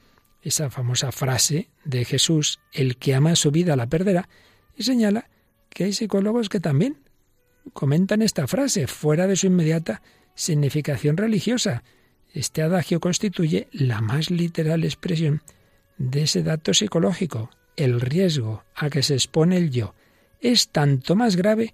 esa 0.44 0.70
famosa 0.70 1.12
frase 1.12 1.70
de 1.84 2.06
Jesús, 2.06 2.60
el 2.72 2.98
que 2.98 3.16
ama 3.16 3.36
su 3.36 3.50
vida 3.50 3.76
la 3.76 3.88
perderá, 3.88 4.30
y 4.76 4.84
señala 4.84 5.30
que 5.70 5.86
hay 5.86 5.94
psicólogos 5.94 6.50
que 6.50 6.60
también 6.60 7.03
comentan 7.72 8.22
esta 8.22 8.48
frase 8.48 8.88
fuera 8.88 9.28
de 9.28 9.36
su 9.36 9.48
inmediata 9.48 10.02
significación 10.36 11.18
religiosa. 11.18 11.84
Este 12.34 12.62
adagio 12.62 13.00
constituye 13.00 13.68
la 13.72 14.02
más 14.02 14.32
literal 14.32 14.84
expresión 14.84 15.42
de 15.98 16.24
ese 16.24 16.44
dato 16.44 16.74
psicológico. 16.74 17.50
El 17.76 18.02
riesgo 18.02 18.64
a 18.76 18.90
que 18.90 19.04
se 19.04 19.14
expone 19.14 19.58
el 19.58 19.72
yo 19.72 19.96
es 20.42 20.70
tanto 20.70 21.16
más 21.16 21.36
grave 21.36 21.74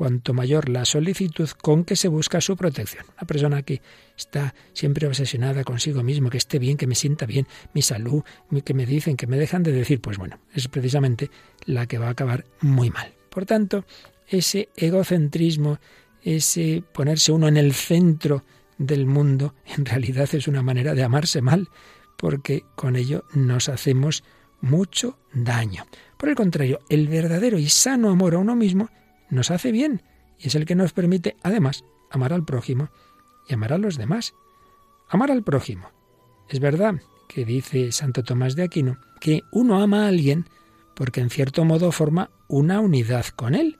cuanto 0.00 0.32
mayor 0.32 0.70
la 0.70 0.86
solicitud 0.86 1.50
con 1.60 1.84
que 1.84 1.94
se 1.94 2.08
busca 2.08 2.40
su 2.40 2.56
protección. 2.56 3.04
Una 3.18 3.26
persona 3.26 3.62
que 3.62 3.82
está 4.16 4.54
siempre 4.72 5.06
obsesionada 5.06 5.62
consigo 5.62 6.02
mismo, 6.02 6.30
que 6.30 6.38
esté 6.38 6.58
bien, 6.58 6.78
que 6.78 6.86
me 6.86 6.94
sienta 6.94 7.26
bien, 7.26 7.46
mi 7.74 7.82
salud, 7.82 8.22
que 8.64 8.72
me 8.72 8.86
dicen, 8.86 9.18
que 9.18 9.26
me 9.26 9.36
dejan 9.36 9.62
de 9.62 9.72
decir, 9.72 10.00
pues 10.00 10.16
bueno, 10.16 10.40
es 10.54 10.68
precisamente 10.68 11.30
la 11.66 11.86
que 11.86 11.98
va 11.98 12.06
a 12.06 12.12
acabar 12.12 12.46
muy 12.62 12.88
mal. 12.88 13.12
Por 13.28 13.44
tanto, 13.44 13.84
ese 14.30 14.70
egocentrismo, 14.76 15.78
ese 16.22 16.82
ponerse 16.94 17.32
uno 17.32 17.48
en 17.48 17.56
el 17.56 17.74
centro 17.74 18.44
del 18.78 19.06
mundo, 19.06 19.54
en 19.76 19.84
realidad 19.84 20.28
es 20.32 20.48
una 20.48 20.62
manera 20.62 20.94
de 20.94 21.02
amarse 21.02 21.42
mal, 21.42 21.68
porque 22.16 22.64
con 22.76 22.96
ello 22.96 23.24
nos 23.34 23.68
hacemos 23.68 24.24
mucho 24.60 25.18
daño. 25.32 25.84
Por 26.16 26.28
el 26.28 26.34
contrario, 26.34 26.80
el 26.88 27.08
verdadero 27.08 27.58
y 27.58 27.68
sano 27.68 28.10
amor 28.10 28.34
a 28.34 28.38
uno 28.38 28.54
mismo 28.54 28.90
nos 29.30 29.50
hace 29.50 29.72
bien 29.72 30.02
y 30.38 30.48
es 30.48 30.54
el 30.54 30.64
que 30.64 30.74
nos 30.74 30.92
permite, 30.92 31.36
además, 31.42 31.84
amar 32.10 32.32
al 32.32 32.44
prójimo 32.44 32.90
y 33.48 33.54
amar 33.54 33.72
a 33.72 33.78
los 33.78 33.96
demás. 33.96 34.34
Amar 35.08 35.30
al 35.30 35.42
prójimo. 35.42 35.90
Es 36.48 36.60
verdad 36.60 37.00
que 37.28 37.44
dice 37.44 37.92
Santo 37.92 38.22
Tomás 38.22 38.56
de 38.56 38.64
Aquino 38.64 38.98
que 39.20 39.42
uno 39.52 39.82
ama 39.82 40.04
a 40.04 40.08
alguien 40.08 40.46
porque 40.94 41.20
en 41.20 41.30
cierto 41.30 41.64
modo 41.64 41.92
forma 41.92 42.30
una 42.48 42.80
unidad 42.80 43.26
con 43.26 43.54
él. 43.54 43.79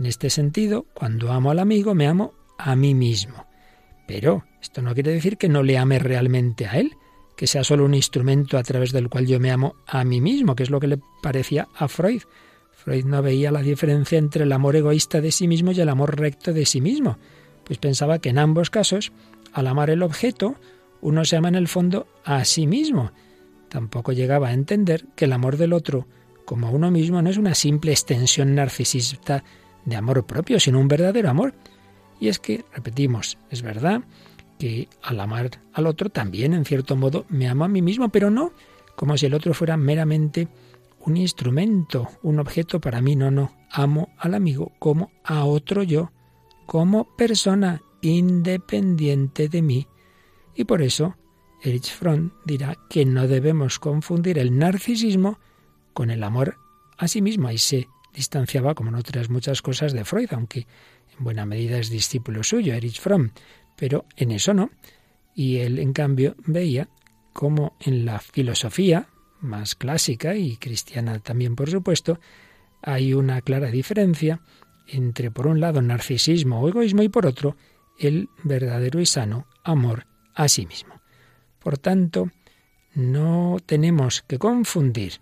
En 0.00 0.06
este 0.06 0.30
sentido, 0.30 0.86
cuando 0.94 1.30
amo 1.30 1.50
al 1.50 1.58
amigo, 1.58 1.94
me 1.94 2.06
amo 2.06 2.32
a 2.56 2.74
mí 2.74 2.94
mismo. 2.94 3.44
Pero 4.08 4.44
esto 4.62 4.80
no 4.80 4.94
quiere 4.94 5.12
decir 5.12 5.36
que 5.36 5.50
no 5.50 5.62
le 5.62 5.76
ame 5.76 5.98
realmente 5.98 6.66
a 6.66 6.78
él, 6.78 6.92
que 7.36 7.46
sea 7.46 7.64
solo 7.64 7.84
un 7.84 7.92
instrumento 7.92 8.56
a 8.56 8.62
través 8.62 8.92
del 8.92 9.10
cual 9.10 9.26
yo 9.26 9.38
me 9.38 9.50
amo 9.50 9.74
a 9.86 10.02
mí 10.04 10.22
mismo, 10.22 10.56
que 10.56 10.62
es 10.62 10.70
lo 10.70 10.80
que 10.80 10.86
le 10.86 11.00
parecía 11.22 11.68
a 11.76 11.86
Freud. 11.86 12.22
Freud 12.72 13.04
no 13.04 13.20
veía 13.20 13.50
la 13.50 13.60
diferencia 13.60 14.16
entre 14.16 14.44
el 14.44 14.52
amor 14.52 14.74
egoísta 14.74 15.20
de 15.20 15.32
sí 15.32 15.46
mismo 15.46 15.72
y 15.72 15.80
el 15.82 15.90
amor 15.90 16.18
recto 16.18 16.54
de 16.54 16.64
sí 16.64 16.80
mismo, 16.80 17.18
pues 17.64 17.78
pensaba 17.78 18.20
que 18.20 18.30
en 18.30 18.38
ambos 18.38 18.70
casos, 18.70 19.12
al 19.52 19.66
amar 19.66 19.90
el 19.90 20.02
objeto, 20.02 20.54
uno 21.02 21.26
se 21.26 21.36
ama 21.36 21.48
en 21.48 21.56
el 21.56 21.68
fondo 21.68 22.06
a 22.24 22.46
sí 22.46 22.66
mismo. 22.66 23.12
Tampoco 23.68 24.12
llegaba 24.12 24.48
a 24.48 24.54
entender 24.54 25.04
que 25.14 25.26
el 25.26 25.34
amor 25.34 25.58
del 25.58 25.74
otro, 25.74 26.06
como 26.46 26.68
a 26.68 26.70
uno 26.70 26.90
mismo, 26.90 27.20
no 27.20 27.28
es 27.28 27.36
una 27.36 27.54
simple 27.54 27.92
extensión 27.92 28.54
narcisista 28.54 29.44
de 29.84 29.96
amor 29.96 30.24
propio, 30.26 30.60
sino 30.60 30.78
un 30.78 30.88
verdadero 30.88 31.30
amor. 31.30 31.54
Y 32.18 32.28
es 32.28 32.38
que, 32.38 32.64
repetimos, 32.72 33.38
es 33.50 33.62
verdad 33.62 34.02
que 34.58 34.88
al 35.02 35.20
amar 35.20 35.50
al 35.72 35.86
otro 35.86 36.10
también, 36.10 36.52
en 36.52 36.64
cierto 36.64 36.96
modo, 36.96 37.24
me 37.28 37.48
amo 37.48 37.64
a 37.64 37.68
mí 37.68 37.80
mismo, 37.80 38.10
pero 38.10 38.30
no 38.30 38.52
como 39.00 39.16
si 39.16 39.24
el 39.24 39.32
otro 39.32 39.54
fuera 39.54 39.78
meramente 39.78 40.46
un 41.06 41.16
instrumento, 41.16 42.10
un 42.22 42.38
objeto 42.38 42.82
para 42.82 43.00
mí, 43.00 43.16
no, 43.16 43.30
no. 43.30 43.56
Amo 43.70 44.10
al 44.18 44.34
amigo 44.34 44.72
como 44.78 45.10
a 45.24 45.46
otro 45.46 45.82
yo, 45.82 46.12
como 46.66 47.16
persona 47.16 47.80
independiente 48.02 49.48
de 49.48 49.62
mí. 49.62 49.86
Y 50.54 50.64
por 50.64 50.82
eso 50.82 51.16
Erich 51.62 51.90
Fromm 51.90 52.32
dirá 52.44 52.76
que 52.90 53.06
no 53.06 53.26
debemos 53.26 53.78
confundir 53.78 54.38
el 54.38 54.58
narcisismo 54.58 55.38
con 55.94 56.10
el 56.10 56.22
amor 56.22 56.58
a 56.98 57.08
sí 57.08 57.22
mismo. 57.22 57.48
Ahí 57.48 57.56
se 57.56 57.88
distanciaba, 58.14 58.74
como 58.74 58.90
en 58.90 58.96
otras 58.96 59.30
muchas 59.30 59.62
cosas, 59.62 59.92
de 59.92 60.04
Freud, 60.04 60.28
aunque 60.32 60.66
en 61.18 61.24
buena 61.24 61.46
medida 61.46 61.78
es 61.78 61.90
discípulo 61.90 62.42
suyo, 62.42 62.74
Erich 62.74 63.00
Fromm, 63.00 63.30
pero 63.76 64.04
en 64.16 64.32
eso 64.32 64.54
no. 64.54 64.70
Y 65.34 65.58
él, 65.58 65.78
en 65.78 65.92
cambio, 65.92 66.34
veía 66.46 66.88
como 67.32 67.76
en 67.80 68.04
la 68.04 68.18
filosofía, 68.18 69.08
más 69.40 69.74
clásica 69.74 70.34
y 70.36 70.56
cristiana 70.56 71.18
también, 71.18 71.56
por 71.56 71.70
supuesto, 71.70 72.20
hay 72.82 73.14
una 73.14 73.40
clara 73.40 73.70
diferencia 73.70 74.40
entre, 74.86 75.30
por 75.30 75.46
un 75.46 75.60
lado, 75.60 75.80
narcisismo 75.82 76.60
o 76.60 76.68
egoísmo 76.68 77.02
y, 77.02 77.08
por 77.08 77.26
otro, 77.26 77.56
el 77.98 78.28
verdadero 78.42 79.00
y 79.00 79.06
sano 79.06 79.46
amor 79.62 80.06
a 80.34 80.48
sí 80.48 80.66
mismo. 80.66 81.00
Por 81.58 81.78
tanto, 81.78 82.30
no 82.94 83.58
tenemos 83.64 84.22
que 84.22 84.38
confundir 84.38 85.20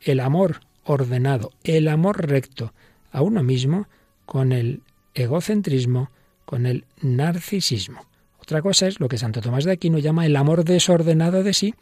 el 0.00 0.20
amor 0.20 0.60
ordenado, 0.88 1.52
el 1.64 1.86
amor 1.86 2.26
recto 2.26 2.72
a 3.12 3.22
uno 3.22 3.42
mismo 3.42 3.88
con 4.24 4.52
el 4.52 4.82
egocentrismo, 5.14 6.10
con 6.44 6.66
el 6.66 6.86
narcisismo. 7.02 8.06
Otra 8.40 8.62
cosa 8.62 8.86
es 8.86 8.98
lo 8.98 9.08
que 9.08 9.18
Santo 9.18 9.42
Tomás 9.42 9.64
de 9.64 9.72
Aquino 9.72 9.98
llama 9.98 10.24
el 10.24 10.34
amor 10.36 10.64
desordenado 10.64 11.42
de 11.42 11.52
sí, 11.52 11.74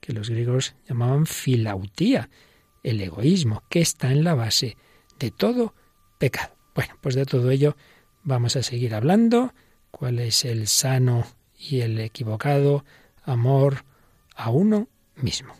que 0.00 0.14
los 0.14 0.30
griegos 0.30 0.74
llamaban 0.88 1.26
filautía, 1.26 2.30
el 2.82 3.00
egoísmo, 3.00 3.62
que 3.68 3.80
está 3.80 4.10
en 4.10 4.24
la 4.24 4.34
base 4.34 4.76
de 5.18 5.30
todo 5.30 5.74
pecado. 6.18 6.54
Bueno, 6.74 6.94
pues 7.00 7.14
de 7.14 7.26
todo 7.26 7.50
ello 7.50 7.76
vamos 8.22 8.56
a 8.56 8.62
seguir 8.62 8.94
hablando, 8.94 9.52
cuál 9.90 10.18
es 10.18 10.44
el 10.44 10.66
sano 10.66 11.26
y 11.58 11.80
el 11.80 11.98
equivocado 12.00 12.84
amor 13.24 13.84
a 14.34 14.50
uno 14.50 14.88
mismo. 15.16 15.54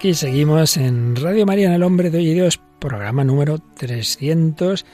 Aquí 0.00 0.14
seguimos 0.14 0.78
en 0.78 1.14
Radio 1.14 1.44
María 1.44 1.66
en 1.66 1.74
el 1.74 1.82
Hombre 1.82 2.08
de 2.08 2.16
Hoy 2.16 2.30
y 2.30 2.32
Dios, 2.32 2.58
programa 2.78 3.22
número 3.22 3.58
300. 3.58 4.86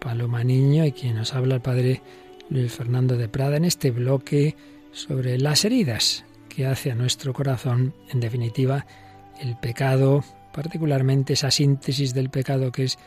Paloma 0.00 0.42
Niño 0.42 0.84
y 0.84 0.90
quien 0.90 1.14
nos 1.14 1.32
habla 1.32 1.54
el 1.54 1.60
Padre 1.60 2.02
Luis 2.50 2.72
Fernando 2.72 3.16
de 3.16 3.28
Prada 3.28 3.56
en 3.56 3.64
este 3.64 3.92
bloque 3.92 4.56
sobre 4.90 5.38
las 5.38 5.64
heridas 5.64 6.24
que 6.48 6.66
hace 6.66 6.90
a 6.90 6.96
nuestro 6.96 7.32
corazón, 7.32 7.94
en 8.10 8.18
definitiva, 8.18 8.84
el 9.40 9.56
pecado, 9.56 10.24
particularmente 10.52 11.34
esa 11.34 11.52
síntesis 11.52 12.12
del 12.12 12.28
pecado 12.28 12.72
que 12.72 12.82
es 12.82 12.98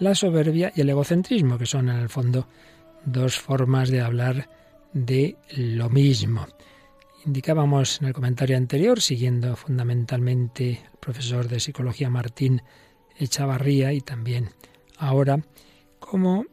la 0.00 0.16
soberbia 0.16 0.72
y 0.74 0.80
el 0.80 0.90
egocentrismo, 0.90 1.56
que 1.56 1.66
son 1.66 1.88
en 1.88 1.98
el 1.98 2.08
fondo 2.08 2.48
dos 3.04 3.38
formas 3.38 3.90
de 3.90 4.00
hablar 4.00 4.50
de 4.92 5.36
lo 5.56 5.88
mismo. 5.88 6.48
Indicábamos 7.26 8.00
en 8.00 8.06
el 8.06 8.14
comentario 8.14 8.56
anterior, 8.56 9.00
siguiendo 9.00 9.56
fundamentalmente 9.56 10.70
el 10.70 10.98
profesor 11.00 11.48
de 11.48 11.58
psicología 11.58 12.08
Martín 12.08 12.62
Echavarría 13.18 13.92
y 13.92 14.00
también 14.00 14.50
ahora, 14.96 15.40
como 15.98 16.44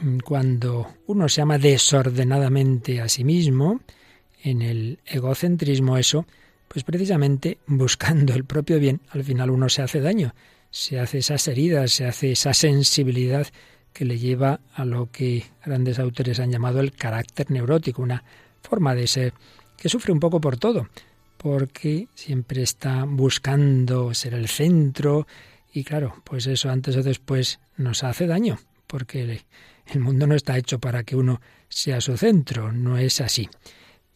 mm, 0.00 0.18
cuando 0.18 0.94
uno 1.06 1.28
se 1.28 1.42
ama 1.42 1.58
desordenadamente 1.58 3.00
a 3.00 3.08
sí 3.08 3.24
mismo, 3.24 3.80
en 4.44 4.62
el 4.62 5.00
egocentrismo 5.06 5.98
eso, 5.98 6.24
pues 6.68 6.84
precisamente 6.84 7.58
buscando 7.66 8.32
el 8.32 8.44
propio 8.44 8.78
bien, 8.78 9.00
al 9.10 9.24
final 9.24 9.50
uno 9.50 9.68
se 9.68 9.82
hace 9.82 10.00
daño, 10.00 10.36
se 10.70 11.00
hace 11.00 11.18
esas 11.18 11.48
heridas, 11.48 11.90
se 11.90 12.06
hace 12.06 12.30
esa 12.30 12.54
sensibilidad 12.54 13.48
que 13.92 14.04
le 14.04 14.20
lleva 14.20 14.60
a 14.72 14.84
lo 14.84 15.10
que 15.10 15.46
grandes 15.64 15.98
autores 15.98 16.38
han 16.38 16.52
llamado 16.52 16.78
el 16.78 16.92
carácter 16.92 17.50
neurótico, 17.50 18.02
una 18.02 18.22
forma 18.62 18.94
de 18.94 19.08
ser 19.08 19.34
que 19.82 19.88
sufre 19.88 20.12
un 20.12 20.20
poco 20.20 20.40
por 20.40 20.58
todo, 20.58 20.86
porque 21.38 22.06
siempre 22.14 22.62
está 22.62 23.02
buscando 23.02 24.14
ser 24.14 24.32
el 24.32 24.46
centro 24.46 25.26
y 25.72 25.82
claro, 25.82 26.22
pues 26.22 26.46
eso 26.46 26.70
antes 26.70 26.96
o 26.96 27.02
después 27.02 27.58
nos 27.76 28.04
hace 28.04 28.28
daño, 28.28 28.60
porque 28.86 29.42
el 29.86 29.98
mundo 29.98 30.28
no 30.28 30.36
está 30.36 30.56
hecho 30.56 30.78
para 30.78 31.02
que 31.02 31.16
uno 31.16 31.40
sea 31.68 32.00
su 32.00 32.16
centro, 32.16 32.70
no 32.70 32.96
es 32.96 33.20
así. 33.20 33.48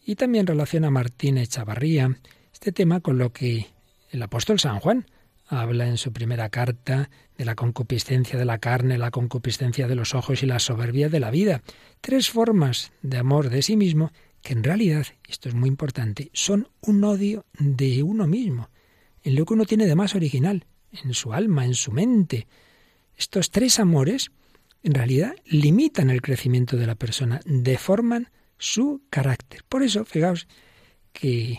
Y 0.04 0.14
también 0.14 0.46
relaciona 0.46 0.88
Martín 0.88 1.36
Echavarría 1.36 2.16
este 2.52 2.70
tema 2.70 3.00
con 3.00 3.18
lo 3.18 3.32
que 3.32 3.66
el 4.12 4.22
apóstol 4.22 4.60
San 4.60 4.78
Juan 4.78 5.06
habla 5.48 5.88
en 5.88 5.96
su 5.96 6.12
primera 6.12 6.48
carta 6.48 7.10
de 7.36 7.44
la 7.44 7.56
concupiscencia 7.56 8.38
de 8.38 8.44
la 8.44 8.58
carne, 8.58 8.98
la 8.98 9.10
concupiscencia 9.10 9.88
de 9.88 9.96
los 9.96 10.14
ojos 10.14 10.44
y 10.44 10.46
la 10.46 10.60
soberbia 10.60 11.08
de 11.08 11.18
la 11.18 11.32
vida. 11.32 11.62
Tres 12.00 12.30
formas 12.30 12.92
de 13.02 13.18
amor 13.18 13.50
de 13.50 13.62
sí 13.62 13.76
mismo 13.76 14.12
que 14.46 14.52
en 14.52 14.62
realidad, 14.62 15.04
esto 15.26 15.48
es 15.48 15.56
muy 15.56 15.68
importante, 15.68 16.30
son 16.32 16.68
un 16.80 17.02
odio 17.02 17.46
de 17.58 18.04
uno 18.04 18.28
mismo, 18.28 18.70
en 19.24 19.34
lo 19.34 19.44
que 19.44 19.54
uno 19.54 19.64
tiene 19.64 19.86
de 19.86 19.96
más 19.96 20.14
original, 20.14 20.66
en 20.92 21.14
su 21.14 21.32
alma, 21.32 21.64
en 21.64 21.74
su 21.74 21.90
mente. 21.90 22.46
Estos 23.16 23.50
tres 23.50 23.80
amores 23.80 24.30
en 24.84 24.94
realidad 24.94 25.34
limitan 25.46 26.10
el 26.10 26.22
crecimiento 26.22 26.76
de 26.76 26.86
la 26.86 26.94
persona, 26.94 27.40
deforman 27.44 28.28
su 28.56 29.02
carácter. 29.10 29.64
Por 29.68 29.82
eso, 29.82 30.04
fijaos 30.04 30.46
que 31.12 31.58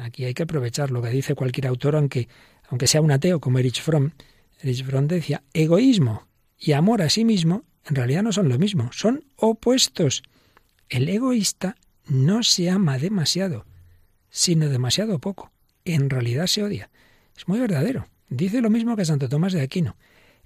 aquí 0.00 0.24
hay 0.24 0.32
que 0.32 0.44
aprovechar 0.44 0.92
lo 0.92 1.02
que 1.02 1.10
dice 1.10 1.34
cualquier 1.34 1.66
autor, 1.66 1.96
aunque, 1.96 2.28
aunque 2.68 2.86
sea 2.86 3.00
un 3.00 3.10
ateo 3.10 3.40
como 3.40 3.58
Erich 3.58 3.82
Fromm. 3.82 4.12
Erich 4.60 4.84
Fromm 4.84 5.08
decía, 5.08 5.42
egoísmo 5.52 6.28
y 6.56 6.70
amor 6.70 7.02
a 7.02 7.10
sí 7.10 7.24
mismo 7.24 7.64
en 7.84 7.96
realidad 7.96 8.22
no 8.22 8.30
son 8.30 8.48
lo 8.48 8.60
mismo, 8.60 8.90
son 8.92 9.24
opuestos. 9.34 10.22
El 10.88 11.08
egoísta 11.08 11.74
no 12.06 12.42
se 12.42 12.70
ama 12.70 12.98
demasiado, 12.98 13.66
sino 14.30 14.68
demasiado 14.68 15.18
poco. 15.18 15.52
En 15.84 16.10
realidad 16.10 16.46
se 16.46 16.62
odia. 16.62 16.90
Es 17.36 17.48
muy 17.48 17.58
verdadero. 17.58 18.06
Dice 18.28 18.60
lo 18.60 18.70
mismo 18.70 18.96
que 18.96 19.04
Santo 19.04 19.28
Tomás 19.28 19.52
de 19.52 19.62
Aquino. 19.62 19.96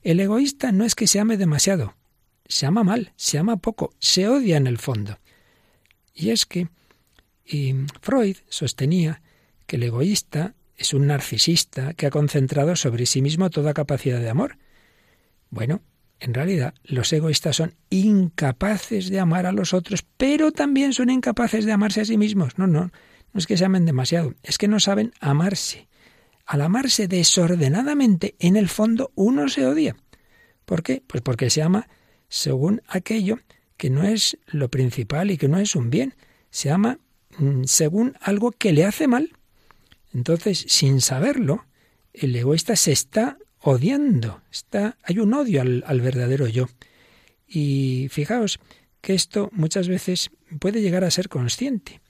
El 0.03 0.21
egoísta 0.21 0.73
no 0.73 0.85
es 0.85 0.95
que 0.95 1.07
se 1.07 1.21
ame 1.21 1.37
demasiado, 1.37 1.97
se 2.47 2.67
ama 2.67 2.85
mal, 2.85 3.13
se 3.17 3.39
ama 3.39 3.57
poco, 3.57 3.93
se 3.99 4.29
odia 4.29 4.57
en 4.57 4.67
el 4.67 4.79
fondo. 4.79 5.19
Y 6.15 6.31
es 6.31 6.47
que 6.47 6.69
Freud 8.01 8.37
sostenía 8.49 9.23
que 9.67 9.77
el 9.77 9.83
egoísta 9.83 10.55
es 10.77 10.95
un 10.95 11.07
narcisista 11.07 11.95
que 11.95 12.07
ha 12.07 12.11
concentrado 12.11 12.77
sobre 12.77 13.07
sí 13.07 13.23
mismo 13.23 13.51
toda 13.51 13.75
capacidad 13.75 14.21
de 14.21 14.31
amor. 14.31 14.59
Bueno, 15.51 15.83
en 16.20 16.35
realidad 16.35 16.75
los 16.85 17.12
egoístas 17.12 17.56
son 17.56 17.75
incapaces 17.90 19.11
de 19.11 19.20
amar 19.20 19.46
a 19.46 19.52
los 19.52 19.75
otros, 19.75 20.04
pero 20.16 20.52
también 20.52 20.92
son 20.92 21.11
incapaces 21.11 21.64
de 21.64 21.73
amarse 21.73 22.00
a 22.00 22.04
sí 22.04 22.16
mismos. 22.16 22.58
No, 22.58 22.66
no, 22.66 22.90
no 23.32 23.38
es 23.38 23.46
que 23.46 23.56
se 23.56 23.64
amen 23.64 23.85
demasiado, 23.85 24.35
es 24.42 24.58
que 24.58 24.68
no 24.68 24.80
saben 24.80 25.12
amarse. 25.20 25.88
Al 26.46 26.62
amarse 26.62 27.08
desordenadamente, 27.08 28.37
en 28.38 28.56
el 28.56 28.68
fondo 28.68 29.11
uno 29.14 29.49
se 29.49 29.66
odia. 29.66 29.96
¿Por 30.64 30.82
qué? 30.82 31.02
Pues 31.06 31.23
porque 31.23 31.50
se 31.50 31.62
ama 31.62 31.88
según 32.28 32.82
aquello 32.88 33.38
que 33.76 33.90
no 33.90 34.04
es 34.04 34.38
lo 34.46 34.70
principal 34.70 35.30
y 35.30 35.37
que 35.37 35.49
no 35.49 35.58
es 35.58 35.76
un 35.76 35.90
bien. 35.90 36.14
Se 36.50 36.70
ama 36.70 36.99
mm, 37.38 37.64
según 37.64 38.16
algo 38.20 38.52
que 38.52 38.73
le 38.73 38.85
hace 38.85 39.06
mal. 39.06 39.32
Entonces, 40.14 40.64
sin 40.68 41.00
saberlo, 41.00 41.66
el 42.12 42.35
egoísta 42.35 42.75
se 42.76 42.92
está 42.92 43.37
odiando, 43.70 44.42
está, 44.50 44.96
hay 45.02 45.18
un 45.18 45.35
odio 45.35 45.61
al, 45.61 45.85
al 45.87 46.00
verdadero 46.00 46.46
yo. 46.46 46.68
Y 47.46 48.08
fijaos 48.11 48.58
que 49.00 49.14
esto 49.14 49.50
muchas 49.52 49.88
veces 49.88 50.30
puede 50.58 50.82
llegar 50.82 51.04
a 51.04 51.11
ser 51.11 51.28
consciente. 51.28 52.00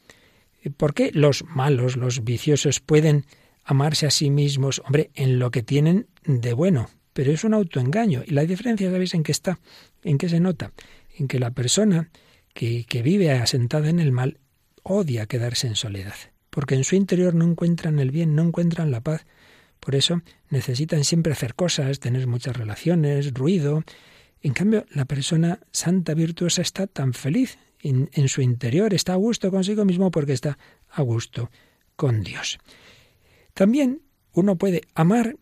¿Por 0.76 0.94
qué 0.94 1.10
los 1.12 1.44
malos, 1.44 1.96
los 1.96 2.25
viciosos 2.25 2.80
pueden 2.80 3.25
amarse 3.64 4.06
a 4.06 4.10
sí 4.10 4.30
mismos, 4.30 4.82
hombre, 4.84 5.10
en 5.14 5.38
lo 5.38 5.50
que 5.50 5.62
tienen 5.62 6.06
de 6.25 6.52
bueno? 6.52 6.90
Pero 7.12 7.32
es 7.32 7.45
un 7.45 7.54
autoengaño. 7.54 8.23
Y 8.26 8.32
la 8.32 8.45
diferencia, 8.45 8.90
¿sabéis 8.90 9.14
en 9.14 9.23
qué 9.23 9.32
está? 9.32 9.58
¿En 10.02 10.19
qué 10.19 10.28
se 10.28 10.40
nota? 10.40 10.73
En 11.16 11.28
que 11.28 11.38
la 11.38 11.50
persona 11.50 12.10
que, 12.52 12.84
que 12.84 13.02
vive 13.02 13.30
asentada 13.30 13.88
en 13.88 14.00
el 14.00 14.12
mal 14.12 14.38
odia 14.82 15.26
quedarse 15.26 15.66
en 15.66 15.76
soledad, 15.76 16.14
porque 16.50 16.75
en 16.75 16.84
su 16.84 16.97
interior 16.97 17.34
no 17.34 17.45
encuentran 17.45 17.99
el 17.99 18.10
bien, 18.10 18.34
no 18.34 18.42
encuentran 18.42 18.90
la 18.90 19.00
paz. 19.00 19.26
Por 19.80 19.95
eso 19.95 20.23
necesitan 20.50 21.04
siempre 21.04 21.32
hacer 21.32 21.54
cosas, 21.54 22.00
tener 22.00 22.26
muchas 22.26 22.56
relaciones, 22.56 23.32
ruido. 23.32 23.84
En 24.43 24.52
cambio, 24.52 24.84
la 24.91 25.04
persona 25.04 25.60
santa, 25.73 26.15
virtuosa, 26.15 26.62
está 26.62 26.86
tan 26.86 27.12
feliz 27.12 27.58
en, 27.80 28.28
su 28.28 28.43
interior, 28.43 28.95
está 28.95 29.12
a 29.12 29.17
gusto 29.17 29.50
consigo 29.50 29.84
mismo 29.84 30.10
porque 30.10 30.32
está 30.32 30.58
a 30.91 31.02
gusto 31.02 31.50
con 31.95 32.23
Dios. 32.23 32.58
También 33.54 34.02
uno 34.32 34.56
puede 34.56 34.82
amar 34.95 35.36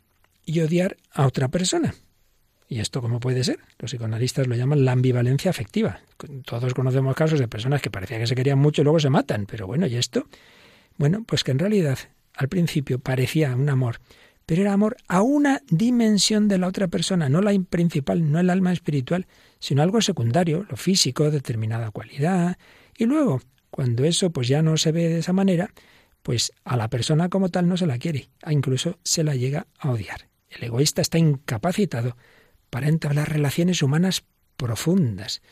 y 0.44 0.60
odiar 0.60 0.96
a 1.10 1.26
otra 1.26 1.48
persona. 1.48 1.94
¿Y 2.68 2.80
esto 2.80 3.00
cómo 3.00 3.20
puede 3.20 3.44
ser? 3.44 3.60
Los 3.78 3.90
psicoanalistas 3.90 4.46
lo 4.46 4.56
llaman 4.56 4.84
la 4.84 4.92
ambivalencia 4.92 5.50
afectiva. 5.50 6.00
Todos 6.44 6.74
conocemos 6.74 7.14
casos 7.14 7.38
de 7.38 7.48
personas 7.48 7.82
que 7.82 7.90
parecía 7.90 8.18
que 8.18 8.26
se 8.26 8.34
querían 8.34 8.58
mucho 8.58 8.82
y 8.82 8.84
luego 8.84 9.00
se 9.00 9.10
matan. 9.10 9.46
Pero 9.46 9.66
bueno, 9.66 9.86
¿y 9.86 9.96
esto? 9.96 10.26
Bueno, 10.96 11.24
pues 11.26 11.44
que 11.44 11.50
en 11.50 11.58
realidad 11.58 11.98
al 12.34 12.48
principio 12.48 12.98
parecía 12.98 13.54
un 13.54 13.68
amor, 13.68 14.00
pero 14.46 14.62
era 14.62 14.72
amor 14.72 14.96
a 15.08 15.22
una 15.22 15.62
dimensión 15.68 16.48
de 16.48 16.58
la 16.58 16.66
otra 16.66 16.88
persona, 16.88 17.28
no 17.28 17.40
la 17.40 17.52
principal, 17.70 18.30
no 18.30 18.38
el 18.38 18.50
alma 18.50 18.72
espiritual, 18.72 19.26
sino 19.58 19.82
algo 19.82 20.00
secundario, 20.00 20.66
lo 20.68 20.76
físico, 20.76 21.30
determinada 21.30 21.90
cualidad. 21.90 22.58
Y 22.96 23.06
luego, 23.06 23.40
cuando 23.70 24.04
eso 24.04 24.30
pues 24.30 24.48
ya 24.48 24.62
no 24.62 24.76
se 24.76 24.92
ve 24.92 25.08
de 25.08 25.18
esa 25.20 25.32
manera, 25.32 25.70
pues 26.22 26.52
a 26.64 26.76
la 26.76 26.88
persona 26.88 27.28
como 27.28 27.48
tal 27.48 27.68
no 27.68 27.76
se 27.76 27.86
la 27.86 27.98
quiere, 27.98 28.28
incluso 28.50 28.98
se 29.02 29.24
la 29.24 29.34
llega 29.34 29.66
a 29.78 29.90
odiar. 29.90 30.28
El 30.48 30.64
egoísta 30.64 31.02
está 31.02 31.18
incapacitado 31.18 32.16
para 32.70 32.88
entablar 32.88 33.30
relaciones 33.30 33.82
humanas 33.82 34.24
profundas. 34.56 35.42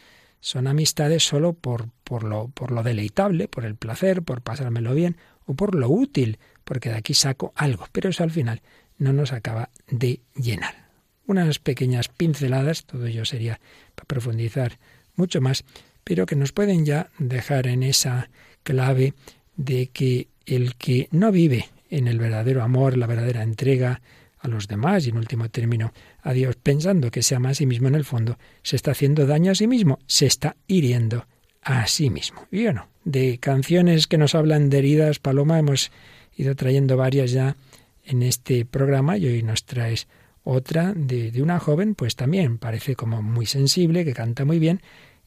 Son 0.41 0.67
amistades 0.67 1.23
solo 1.23 1.53
por, 1.53 1.91
por, 2.05 2.25
lo, 2.25 2.49
por 2.49 2.73
lo 2.73 2.83
deleitable, 2.83 3.49
por 3.49 3.65
el 3.65 3.77
placer, 3.77 4.23
por 4.23 4.43
pasármelo 4.43 4.95
bien, 4.95 5.17
o 5.47 5.55
por 5.55 5.75
lo 5.75 5.89
útil, 5.89 6.39
porque 6.73 6.89
de 6.89 6.97
aquí 6.97 7.13
saco 7.13 7.53
algo, 7.55 7.87
pero 7.93 8.09
eso 8.09 8.25
al 8.25 8.31
final 8.31 8.63
no 8.97 9.13
nos 9.13 9.35
acaba 9.35 9.69
de 9.91 10.21
llenar. 10.35 10.89
Unas 11.27 11.59
pequeñas 11.59 12.09
pinceladas, 12.09 12.87
todo 12.87 13.05
ello 13.05 13.27
sería 13.27 13.61
para 13.95 14.07
profundizar 14.07 14.79
mucho 15.15 15.43
más, 15.43 15.65
pero 16.03 16.25
que 16.25 16.35
nos 16.35 16.53
pueden 16.53 16.87
ya 16.87 17.11
dejar 17.19 17.67
en 17.67 17.83
esa 17.83 18.31
clave 18.63 19.13
de 19.55 19.89
que 19.89 20.29
el 20.47 20.77
que 20.77 21.09
no 21.11 21.31
vive 21.31 21.69
en 21.91 22.09
el 22.09 22.19
verdadero 22.19 22.63
amor, 22.63 22.97
la 22.97 23.07
verdadera 23.07 23.43
entrega, 23.43 24.01
a 24.39 24.49
los 24.49 24.67
demás 24.67 25.07
y 25.07 25.11
en 25.11 25.19
último 25.19 25.51
término 25.51 25.93
a 26.23 26.33
Dios, 26.33 26.57
pensando 26.57 27.11
que 27.11 27.23
se 27.23 27.35
ama 27.35 27.51
a 27.51 27.55
sí 27.55 27.67
mismo 27.67 27.89
en 27.89 27.97
el 27.97 28.07
fondo, 28.07 28.39
se 28.63 28.77
está 28.77 28.93
haciendo 28.93 29.27
daño 29.27 29.53
a 29.53 29.55
sí 29.55 29.67
mismo, 29.67 29.99
se 30.07 30.25
está 30.25 30.57
hiriendo 30.67 31.27
a 31.61 31.87
sí 31.87 32.09
mismo. 32.09 32.47
Y 32.51 32.63
bueno, 32.63 32.89
de 33.05 33.37
canciones 33.37 34.07
que 34.07 34.17
nos 34.17 34.35
hablan 34.35 34.71
de 34.71 34.79
heridas, 34.79 35.19
Paloma, 35.19 35.59
hemos 35.59 35.93
ido 36.37 36.55
trayendo 36.55 36.97
varias 36.97 37.31
ya 37.31 37.57
en 38.05 38.23
este 38.23 38.65
programa 38.65 39.17
y 39.17 39.27
hoy 39.27 39.43
nos 39.43 39.65
traes 39.65 40.09
otra 40.45 40.93
de, 40.95 41.31
de 41.31 41.43
una 41.43 41.59
joven, 41.61 41.95
pues 41.95 42.17
también 42.17 42.59
parece 42.59 42.97
como 42.97 43.23
muy 43.23 43.47
sensible, 43.47 44.05
que 44.05 44.13
canta 44.13 44.45
muy 44.45 44.59
bien 44.59 44.81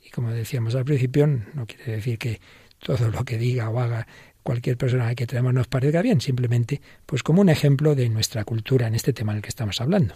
y 0.06 0.10
como 0.10 0.32
decíamos 0.32 0.76
al 0.76 0.86
principio, 0.86 1.28
no 1.28 1.66
quiere 1.66 1.96
decir 1.96 2.18
que 2.18 2.40
todo 2.80 3.10
lo 3.10 3.24
que 3.24 3.38
diga 3.38 3.70
o 3.70 3.80
haga 3.80 4.08
cualquier 4.44 4.78
persona 4.78 5.16
que 5.16 5.26
traemos 5.26 5.54
nos 5.54 5.68
parezca 5.68 6.02
bien, 6.04 6.22
simplemente 6.22 6.82
pues 7.06 7.24
como 7.24 7.42
un 7.42 7.50
ejemplo 7.50 7.96
de 7.96 8.08
nuestra 8.10 8.44
cultura 8.44 8.88
en 8.88 8.96
este 8.96 9.12
tema 9.12 9.34
del 9.34 9.42
que 9.42 9.50
estamos 9.50 9.82
hablando. 9.82 10.14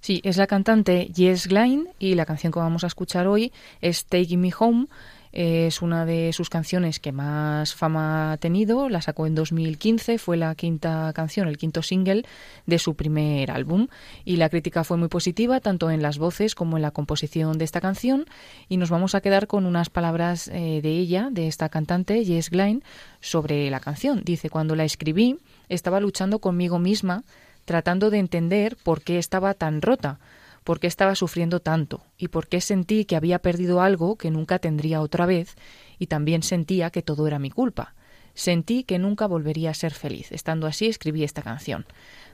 Sí, 0.00 0.20
es 0.24 0.36
la 0.36 0.46
cantante 0.46 1.10
Jess 1.14 1.46
Glynn 1.46 1.88
y 1.98 2.14
la 2.14 2.26
canción 2.26 2.52
que 2.52 2.58
vamos 2.58 2.84
a 2.84 2.88
escuchar 2.88 3.26
hoy 3.26 3.52
es 3.80 4.04
Taking 4.04 4.40
Me 4.40 4.52
Home 4.58 4.86
es 5.32 5.82
una 5.82 6.06
de 6.06 6.32
sus 6.32 6.50
canciones 6.50 7.00
que 7.00 7.12
más 7.12 7.74
fama 7.74 8.32
ha 8.32 8.36
tenido, 8.38 8.88
la 8.88 9.02
sacó 9.02 9.26
en 9.26 9.34
2015, 9.34 10.18
fue 10.18 10.36
la 10.36 10.54
quinta 10.54 11.12
canción, 11.14 11.48
el 11.48 11.58
quinto 11.58 11.82
single 11.82 12.24
de 12.66 12.78
su 12.78 12.94
primer 12.94 13.50
álbum 13.50 13.88
y 14.24 14.36
la 14.36 14.48
crítica 14.48 14.84
fue 14.84 14.96
muy 14.96 15.08
positiva 15.08 15.60
tanto 15.60 15.90
en 15.90 16.02
las 16.02 16.18
voces 16.18 16.54
como 16.54 16.76
en 16.76 16.82
la 16.82 16.90
composición 16.90 17.58
de 17.58 17.64
esta 17.64 17.80
canción 17.80 18.26
y 18.68 18.76
nos 18.76 18.90
vamos 18.90 19.14
a 19.14 19.20
quedar 19.20 19.46
con 19.46 19.66
unas 19.66 19.90
palabras 19.90 20.48
eh, 20.48 20.80
de 20.82 20.90
ella, 20.90 21.28
de 21.30 21.46
esta 21.48 21.68
cantante, 21.68 22.24
Jess 22.24 22.50
Glynn, 22.50 22.82
sobre 23.20 23.70
la 23.70 23.80
canción. 23.80 24.22
Dice, 24.24 24.50
cuando 24.50 24.76
la 24.76 24.84
escribí 24.84 25.38
estaba 25.68 26.00
luchando 26.00 26.38
conmigo 26.38 26.78
misma 26.78 27.24
tratando 27.64 28.08
de 28.08 28.18
entender 28.18 28.76
por 28.82 29.02
qué 29.02 29.18
estaba 29.18 29.52
tan 29.52 29.82
rota 29.82 30.18
por 30.68 30.80
qué 30.80 30.86
estaba 30.86 31.14
sufriendo 31.14 31.60
tanto 31.60 32.02
y 32.18 32.28
por 32.28 32.46
qué 32.46 32.60
sentí 32.60 33.06
que 33.06 33.16
había 33.16 33.38
perdido 33.38 33.80
algo 33.80 34.16
que 34.16 34.30
nunca 34.30 34.58
tendría 34.58 35.00
otra 35.00 35.24
vez 35.24 35.56
y 35.98 36.08
también 36.08 36.42
sentía 36.42 36.90
que 36.90 37.00
todo 37.00 37.26
era 37.26 37.38
mi 37.38 37.48
culpa. 37.48 37.94
Sentí 38.34 38.84
que 38.84 38.98
nunca 38.98 39.26
volvería 39.26 39.70
a 39.70 39.74
ser 39.74 39.94
feliz. 39.94 40.30
Estando 40.30 40.66
así, 40.66 40.86
escribí 40.86 41.24
esta 41.24 41.40
canción. 41.40 41.86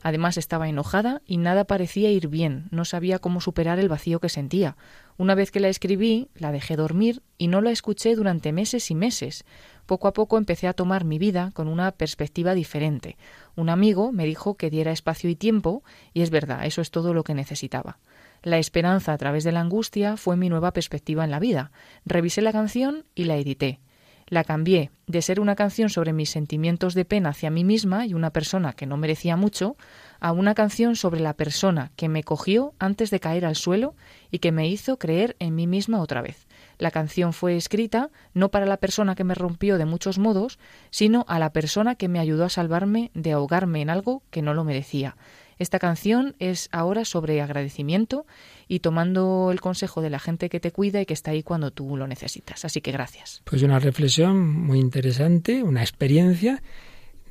Además, 0.02 0.36
estaba 0.36 0.68
enojada 0.68 1.22
y 1.24 1.36
nada 1.36 1.62
parecía 1.62 2.10
ir 2.10 2.26
bien. 2.26 2.66
No 2.72 2.84
sabía 2.84 3.20
cómo 3.20 3.40
superar 3.40 3.78
el 3.78 3.88
vacío 3.88 4.18
que 4.18 4.28
sentía. 4.28 4.76
Una 5.16 5.36
vez 5.36 5.52
que 5.52 5.60
la 5.60 5.68
escribí, 5.68 6.28
la 6.34 6.50
dejé 6.50 6.74
dormir 6.74 7.22
y 7.38 7.46
no 7.46 7.60
la 7.60 7.70
escuché 7.70 8.16
durante 8.16 8.52
meses 8.52 8.90
y 8.90 8.96
meses. 8.96 9.44
Poco 9.86 10.08
a 10.08 10.12
poco 10.12 10.38
empecé 10.38 10.66
a 10.66 10.72
tomar 10.72 11.04
mi 11.04 11.18
vida 11.18 11.52
con 11.54 11.68
una 11.68 11.92
perspectiva 11.92 12.52
diferente. 12.54 13.16
Un 13.54 13.68
amigo 13.68 14.10
me 14.10 14.26
dijo 14.26 14.56
que 14.56 14.70
diera 14.70 14.90
espacio 14.90 15.30
y 15.30 15.36
tiempo, 15.36 15.84
y 16.12 16.22
es 16.22 16.30
verdad, 16.30 16.66
eso 16.66 16.82
es 16.82 16.90
todo 16.90 17.14
lo 17.14 17.22
que 17.22 17.34
necesitaba. 17.34 17.98
La 18.44 18.58
esperanza 18.58 19.14
a 19.14 19.16
través 19.16 19.42
de 19.42 19.52
la 19.52 19.60
angustia 19.60 20.18
fue 20.18 20.36
mi 20.36 20.50
nueva 20.50 20.74
perspectiva 20.74 21.24
en 21.24 21.30
la 21.30 21.40
vida. 21.40 21.72
Revisé 22.04 22.42
la 22.42 22.52
canción 22.52 23.06
y 23.14 23.24
la 23.24 23.38
edité. 23.38 23.80
La 24.26 24.44
cambié 24.44 24.90
de 25.06 25.22
ser 25.22 25.40
una 25.40 25.54
canción 25.54 25.88
sobre 25.88 26.12
mis 26.12 26.28
sentimientos 26.28 26.92
de 26.92 27.06
pena 27.06 27.30
hacia 27.30 27.50
mí 27.50 27.64
misma 27.64 28.04
y 28.04 28.12
una 28.12 28.30
persona 28.30 28.74
que 28.74 28.84
no 28.84 28.98
merecía 28.98 29.36
mucho, 29.36 29.78
a 30.20 30.32
una 30.32 30.54
canción 30.54 30.94
sobre 30.94 31.20
la 31.20 31.32
persona 31.32 31.90
que 31.96 32.10
me 32.10 32.22
cogió 32.22 32.74
antes 32.78 33.10
de 33.10 33.18
caer 33.18 33.46
al 33.46 33.56
suelo 33.56 33.94
y 34.30 34.40
que 34.40 34.52
me 34.52 34.68
hizo 34.68 34.98
creer 34.98 35.36
en 35.38 35.54
mí 35.54 35.66
misma 35.66 36.02
otra 36.02 36.20
vez. 36.20 36.46
La 36.76 36.90
canción 36.90 37.32
fue 37.32 37.56
escrita 37.56 38.10
no 38.34 38.50
para 38.50 38.66
la 38.66 38.76
persona 38.76 39.14
que 39.14 39.24
me 39.24 39.34
rompió 39.34 39.78
de 39.78 39.86
muchos 39.86 40.18
modos, 40.18 40.58
sino 40.90 41.24
a 41.28 41.38
la 41.38 41.54
persona 41.54 41.94
que 41.94 42.08
me 42.08 42.18
ayudó 42.18 42.44
a 42.44 42.50
salvarme 42.50 43.10
de 43.14 43.32
ahogarme 43.32 43.80
en 43.80 43.88
algo 43.88 44.22
que 44.30 44.42
no 44.42 44.52
lo 44.52 44.64
merecía. 44.64 45.16
Esta 45.58 45.78
canción 45.78 46.34
es 46.38 46.68
ahora 46.72 47.04
sobre 47.04 47.40
agradecimiento 47.40 48.26
y 48.68 48.80
tomando 48.80 49.50
el 49.52 49.60
consejo 49.60 50.00
de 50.00 50.10
la 50.10 50.18
gente 50.18 50.48
que 50.48 50.60
te 50.60 50.72
cuida 50.72 51.00
y 51.00 51.06
que 51.06 51.14
está 51.14 51.32
ahí 51.32 51.42
cuando 51.42 51.70
tú 51.70 51.96
lo 51.96 52.06
necesitas. 52.06 52.64
Así 52.64 52.80
que 52.80 52.92
gracias. 52.92 53.42
Pues 53.44 53.62
una 53.62 53.78
reflexión 53.78 54.48
muy 54.48 54.78
interesante, 54.80 55.62
una 55.62 55.82
experiencia 55.82 56.62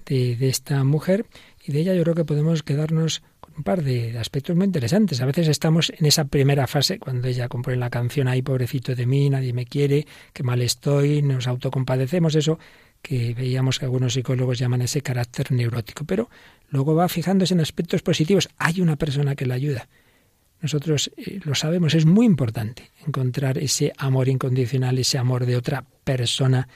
de, 0.05 0.37
esta 0.47 0.83
mujer 0.83 1.25
y 1.65 1.71
de 1.71 1.79
ella 1.79 1.93
yo 1.93 2.03
creo 2.03 2.15
que 2.15 2.25
podemos 2.25 2.63
quedarnos 2.63 3.23
con 3.39 3.53
un 3.57 3.63
par 3.63 3.83
de 3.83 4.17
aspectos 4.17 4.55
muy 4.55 4.65
interesantes. 4.65 5.21
A 5.21 5.25
veces 5.25 5.47
estamos 5.47 5.91
en 5.97 6.05
esa 6.05 6.25
primera 6.25 6.67
fase, 6.67 6.99
cuando 6.99 7.27
ella 7.27 7.47
compone 7.47 7.77
la 7.77 7.89
canción, 7.89 8.27
ahí 8.27 8.41
pobrecito 8.41 8.95
de 8.95 9.05
mí, 9.05 9.29
nadie 9.29 9.53
me 9.53 9.65
quiere, 9.65 10.05
qué 10.33 10.43
mal 10.43 10.61
estoy, 10.61 11.21
nos 11.21 11.47
autocompadecemos, 11.47 12.35
eso 12.35 12.59
que 13.01 13.33
veíamos 13.33 13.79
que 13.79 13.85
algunos 13.85 14.13
psicólogos 14.13 14.57
llaman 14.57 14.81
ese 14.81 15.01
carácter 15.01 15.51
neurótico, 15.51 16.05
pero 16.05 16.29
luego 16.73 16.95
va 16.95 17.07
fijándose 17.07 17.53
en 17.53 17.59
aspectos 17.61 18.01
positivos. 18.01 18.49
Hay 18.57 18.81
una 18.81 18.95
persona 18.95 19.35
que 19.35 19.45
la 19.45 19.53
ayuda. 19.53 19.87
Nosotros 20.59 21.11
eh, 21.15 21.39
lo 21.43 21.53
sabemos, 21.53 21.93
es 21.93 22.05
muy 22.05 22.25
importante 22.25 22.89
encontrar 23.05 23.59
ese 23.59 23.93
amor 23.95 24.27
incondicional, 24.27 24.97
ese 24.97 25.19
amor 25.19 25.45
de 25.45 25.55
otra 25.55 25.85
persona 26.03 26.67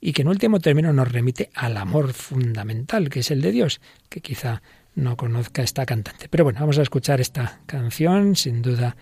y 0.00 0.14
que 0.14 0.22
en 0.22 0.28
último 0.28 0.58
término 0.58 0.92
nos 0.94 1.12
remite 1.12 1.50
al 1.54 1.76
amor 1.76 2.14
fundamental, 2.14 3.10
que 3.10 3.20
es 3.20 3.30
el 3.30 3.42
de 3.42 3.52
Dios, 3.52 3.82
que 4.08 4.20
quizá 4.20 4.62
no 4.94 5.18
conozca 5.18 5.62
esta 5.62 5.84
cantante. 5.84 6.28
Pero 6.30 6.44
bueno, 6.44 6.60
vamos 6.60 6.78
a 6.78 6.82
escuchar 6.82 7.20
esta 7.20 7.60
canción, 7.66 8.36
sin 8.36 8.62
duda 8.62 8.96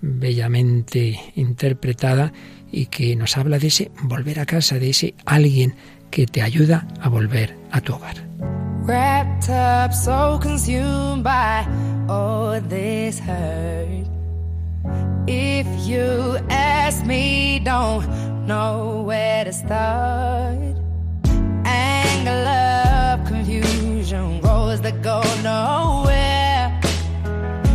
bellamente 0.00 1.18
interpretada 1.34 2.32
y 2.70 2.86
que 2.86 3.16
nos 3.16 3.36
habla 3.36 3.58
de 3.58 3.68
ese 3.68 3.90
volver 4.02 4.38
a 4.38 4.46
casa, 4.46 4.78
de 4.78 4.90
ese 4.90 5.14
alguien 5.24 5.74
que 6.10 6.26
te 6.26 6.42
ayuda 6.42 6.86
a 7.00 7.08
volver 7.08 7.56
a 7.72 7.80
tu 7.80 7.94
hogar. 7.94 8.16
Wrapped 8.86 9.48
up, 9.50 9.92
so 9.92 10.38
consumed 10.40 11.24
by 11.24 11.66
all 12.08 12.60
this 12.60 13.18
hurt. 13.18 14.06
If 15.26 15.66
you 15.86 16.38
ask 16.50 17.04
me, 17.04 17.60
don't 17.64 18.06
know 18.46 19.02
where 19.04 19.44
to 19.44 19.52
start. 19.52 20.76
Anger, 21.64 22.44
love, 22.44 23.26
confusion, 23.26 24.40
roads 24.40 24.80
that 24.82 25.02
go 25.02 25.20
nowhere. 25.42 26.80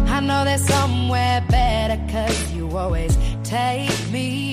I 0.08 0.20
know 0.22 0.46
there's 0.46 0.65
somewhere 0.65 1.44
better, 1.50 2.00
cause 2.10 2.54
you 2.54 2.78
always 2.78 3.17
take 3.44 3.91
me 4.12 4.51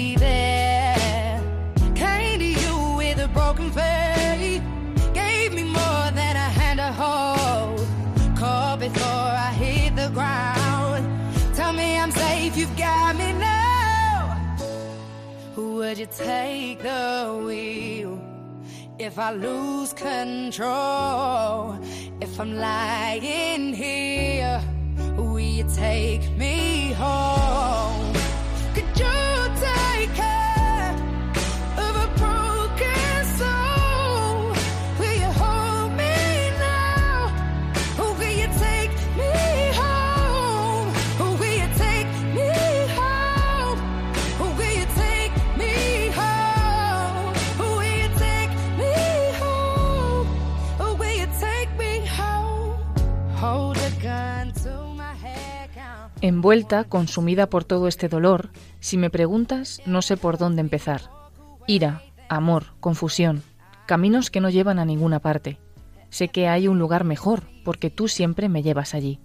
Would 15.88 15.96
you 15.96 16.06
take 16.06 16.82
the 16.82 17.40
wheel? 17.46 18.20
If 18.98 19.18
I 19.18 19.32
lose 19.32 19.94
control, 19.94 21.78
if 22.20 22.38
I'm 22.38 22.56
lying 22.56 23.72
here 23.72 24.60
Will 25.16 25.40
you 25.40 25.64
take 25.74 26.30
me 26.36 26.92
home? 26.92 28.27
Envuelta, 56.20 56.82
consumida 56.82 57.48
por 57.48 57.62
todo 57.62 57.86
este 57.86 58.08
dolor, 58.08 58.50
si 58.80 58.96
me 58.96 59.08
preguntas, 59.08 59.80
no 59.86 60.02
sé 60.02 60.16
por 60.16 60.36
dónde 60.36 60.60
empezar. 60.60 61.02
Ira, 61.68 62.02
amor, 62.28 62.64
confusión, 62.80 63.44
caminos 63.86 64.28
que 64.28 64.40
no 64.40 64.50
llevan 64.50 64.80
a 64.80 64.84
ninguna 64.84 65.20
parte. 65.20 65.58
Sé 66.10 66.28
que 66.28 66.48
hay 66.48 66.66
un 66.66 66.80
lugar 66.80 67.04
mejor, 67.04 67.44
porque 67.64 67.88
tú 67.88 68.08
siempre 68.08 68.48
me 68.48 68.64
llevas 68.64 68.94
allí. 68.94 69.20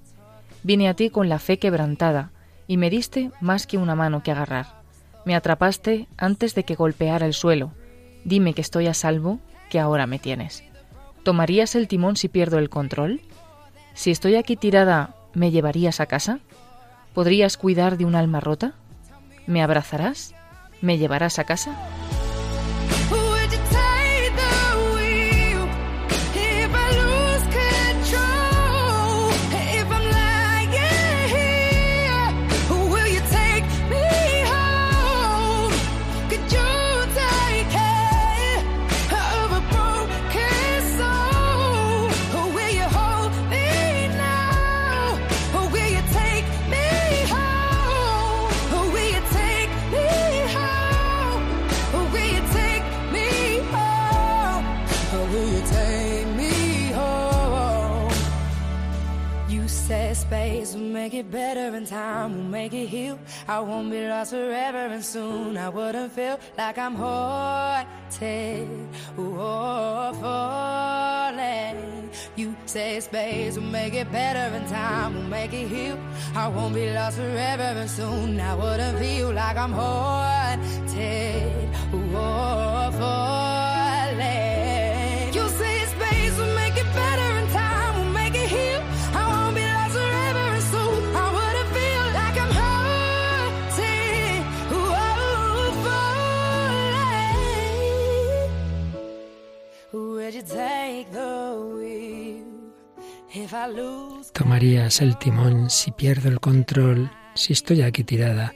Vine 0.62 0.88
a 0.88 0.94
ti 0.94 1.10
con 1.10 1.30
la 1.30 1.40
fe 1.40 1.58
quebrantada, 1.58 2.32
y 2.68 2.78
me 2.78 2.92
diste 2.92 3.32
más 3.42 3.66
que 3.66 3.80
una 3.80 3.96
mano 3.96 4.22
que 4.22 4.32
agarrar. 4.32 4.84
Me 5.26 5.36
atrapaste 5.36 6.08
antes 6.16 6.54
de 6.54 6.64
que 6.64 6.76
golpeara 6.76 7.26
el 7.26 7.34
suelo. 7.34 7.72
Dime 8.24 8.54
que 8.54 8.62
estoy 8.62 8.86
a 8.86 8.94
salvo, 8.94 9.40
que 9.72 9.80
ahora 9.80 10.06
me 10.06 10.20
tienes. 10.20 10.64
¿Tomarías 11.24 11.74
el 11.74 11.88
timón 11.88 12.18
si 12.18 12.28
pierdo 12.28 12.60
el 12.60 12.70
control? 12.70 13.22
Si 13.96 14.12
estoy 14.12 14.36
aquí 14.36 14.58
tirada, 14.58 15.16
¿me 15.34 15.50
llevarías 15.50 16.00
a 16.00 16.06
casa? 16.06 16.40
¿Podrías 17.13 17.58
cuidar 17.58 17.97
de 17.97 18.06
un 18.06 18.15
alma 18.15 18.39
rota? 18.39 18.73
¿Me 19.45 19.62
abrazarás? 19.62 20.34
¿Me 20.82 20.97
llevarás 20.97 21.39
a 21.39 21.43
casa? 21.43 21.78
Make 61.04 61.16
it 61.16 61.30
better 61.30 61.76
in 61.76 61.86
time, 61.86 62.34
we'll 62.34 62.54
make 62.60 62.74
it 62.74 62.88
heal. 62.88 63.20
I 63.46 63.60
won't 63.60 63.92
be 63.92 64.08
lost 64.08 64.32
forever, 64.32 64.84
and 64.96 65.04
soon 65.04 65.58
I 65.58 65.68
wouldn't 65.68 66.13
feel 66.13 66.39
like 66.58 66.78
I'm 66.78 66.96
haunted 66.96 68.70
or 69.18 70.13
falling. 70.22 72.10
You 72.38 72.56
say 72.66 73.02
space 73.02 73.56
will 73.58 73.63
make 73.80 73.96
it 73.96 74.10
better 74.13 74.56
in 74.56 74.66
time, 74.70 75.13
we'll 75.16 75.28
make 75.39 75.52
it 75.52 75.68
heal. 75.68 76.00
I 76.36 76.48
won't 76.48 76.74
be 76.74 76.89
lost 76.94 77.18
forever, 77.18 77.70
and 77.82 77.89
soon 77.89 78.39
I 78.39 78.56
wouldn't 78.56 78.98
feel 79.00 79.34
like 79.34 79.58
I'm 79.58 79.74
haunted 79.74 81.70
or 81.94 82.92
falling. 82.98 83.53
Tomarías 104.34 105.00
el 105.02 105.17
timón 105.19 105.69
si 105.69 105.91
pierdo 105.91 106.28
el 106.30 106.39
control, 106.39 107.12
si 107.36 107.54
estoy 107.54 107.84
aquí 107.84 108.04
tirada, 108.04 108.52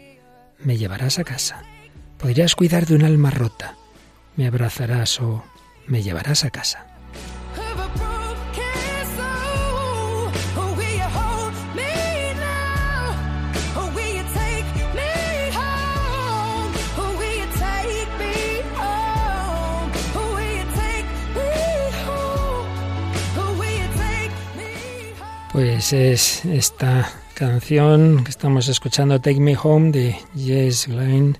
me 0.57 0.77
llevarás 0.77 1.19
a 1.19 1.23
casa. 1.23 1.61
Podrías 2.17 2.55
cuidar 2.55 2.87
de 2.87 2.95
un 2.95 3.03
alma 3.03 3.29
rota, 3.29 3.75
me 4.35 4.47
abrazarás 4.47 5.21
o 5.21 5.43
me 5.85 6.01
llevarás 6.01 6.43
a 6.45 6.49
casa. 6.49 6.96
Pues 25.57 25.91
es 25.91 26.45
esta 26.45 27.11
canción 27.33 28.23
que 28.23 28.29
estamos 28.29 28.67
escuchando, 28.67 29.19
Take 29.19 29.39
Me 29.39 29.57
Home, 29.57 29.89
de 29.89 30.15
Jess 30.37 30.85
Glynn, 30.87 31.35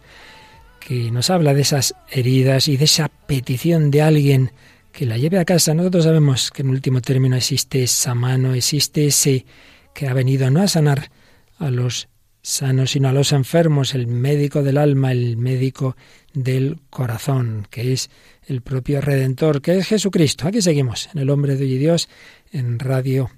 que 0.79 1.11
nos 1.11 1.29
habla 1.29 1.53
de 1.53 1.61
esas 1.61 1.93
heridas 2.09 2.67
y 2.67 2.77
de 2.77 2.85
esa 2.85 3.09
petición 3.09 3.91
de 3.91 4.01
alguien 4.01 4.53
que 4.91 5.05
la 5.05 5.19
lleve 5.19 5.37
a 5.37 5.45
casa. 5.45 5.75
Nosotros 5.75 6.05
sabemos 6.05 6.49
que 6.49 6.63
en 6.63 6.69
último 6.69 6.99
término 6.99 7.35
existe 7.35 7.83
esa 7.83 8.15
mano, 8.15 8.55
existe 8.55 9.05
ese 9.05 9.45
que 9.93 10.07
ha 10.07 10.15
venido 10.15 10.49
no 10.49 10.63
a 10.63 10.67
sanar 10.67 11.11
a 11.59 11.69
los 11.69 12.09
sanos, 12.41 12.89
sino 12.89 13.09
a 13.09 13.13
los 13.13 13.33
enfermos, 13.33 13.93
el 13.93 14.07
médico 14.07 14.63
del 14.63 14.79
alma, 14.79 15.11
el 15.11 15.37
médico 15.37 15.95
del 16.33 16.79
corazón, 16.89 17.67
que 17.69 17.93
es 17.93 18.09
el 18.47 18.61
propio 18.61 18.99
Redentor, 18.99 19.61
que 19.61 19.77
es 19.77 19.85
Jesucristo. 19.85 20.47
Aquí 20.47 20.63
seguimos, 20.63 21.07
en 21.13 21.19
el 21.19 21.29
hombre 21.29 21.55
de 21.55 21.65
Dios, 21.65 22.09
en 22.51 22.79
Radio 22.79 23.29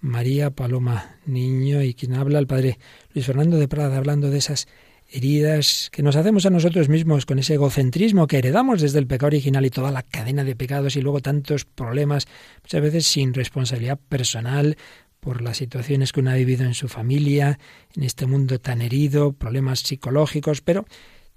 María 0.00 0.50
Paloma 0.50 1.16
Niño 1.26 1.82
y 1.82 1.94
quien 1.94 2.14
habla 2.14 2.38
el 2.38 2.46
padre 2.46 2.78
Luis 3.14 3.26
Fernando 3.26 3.56
de 3.58 3.68
Prada, 3.68 3.96
hablando 3.96 4.30
de 4.30 4.38
esas 4.38 4.68
heridas 5.10 5.88
que 5.90 6.02
nos 6.02 6.16
hacemos 6.16 6.44
a 6.46 6.50
nosotros 6.50 6.88
mismos 6.88 7.24
con 7.24 7.38
ese 7.38 7.54
egocentrismo 7.54 8.26
que 8.26 8.38
heredamos 8.38 8.80
desde 8.80 8.98
el 8.98 9.06
pecado 9.06 9.28
original 9.28 9.64
y 9.64 9.70
toda 9.70 9.90
la 9.90 10.02
cadena 10.02 10.44
de 10.44 10.54
pecados 10.54 10.96
y 10.96 11.00
luego 11.00 11.20
tantos 11.20 11.64
problemas, 11.64 12.26
muchas 12.62 12.82
veces 12.82 13.06
sin 13.06 13.32
responsabilidad 13.32 13.98
personal 14.08 14.76
por 15.20 15.42
las 15.42 15.56
situaciones 15.56 16.12
que 16.12 16.20
uno 16.20 16.30
ha 16.30 16.34
vivido 16.34 16.64
en 16.64 16.74
su 16.74 16.88
familia, 16.88 17.58
en 17.96 18.04
este 18.04 18.26
mundo 18.26 18.60
tan 18.60 18.82
herido, 18.82 19.32
problemas 19.32 19.80
psicológicos, 19.80 20.60
pero 20.60 20.84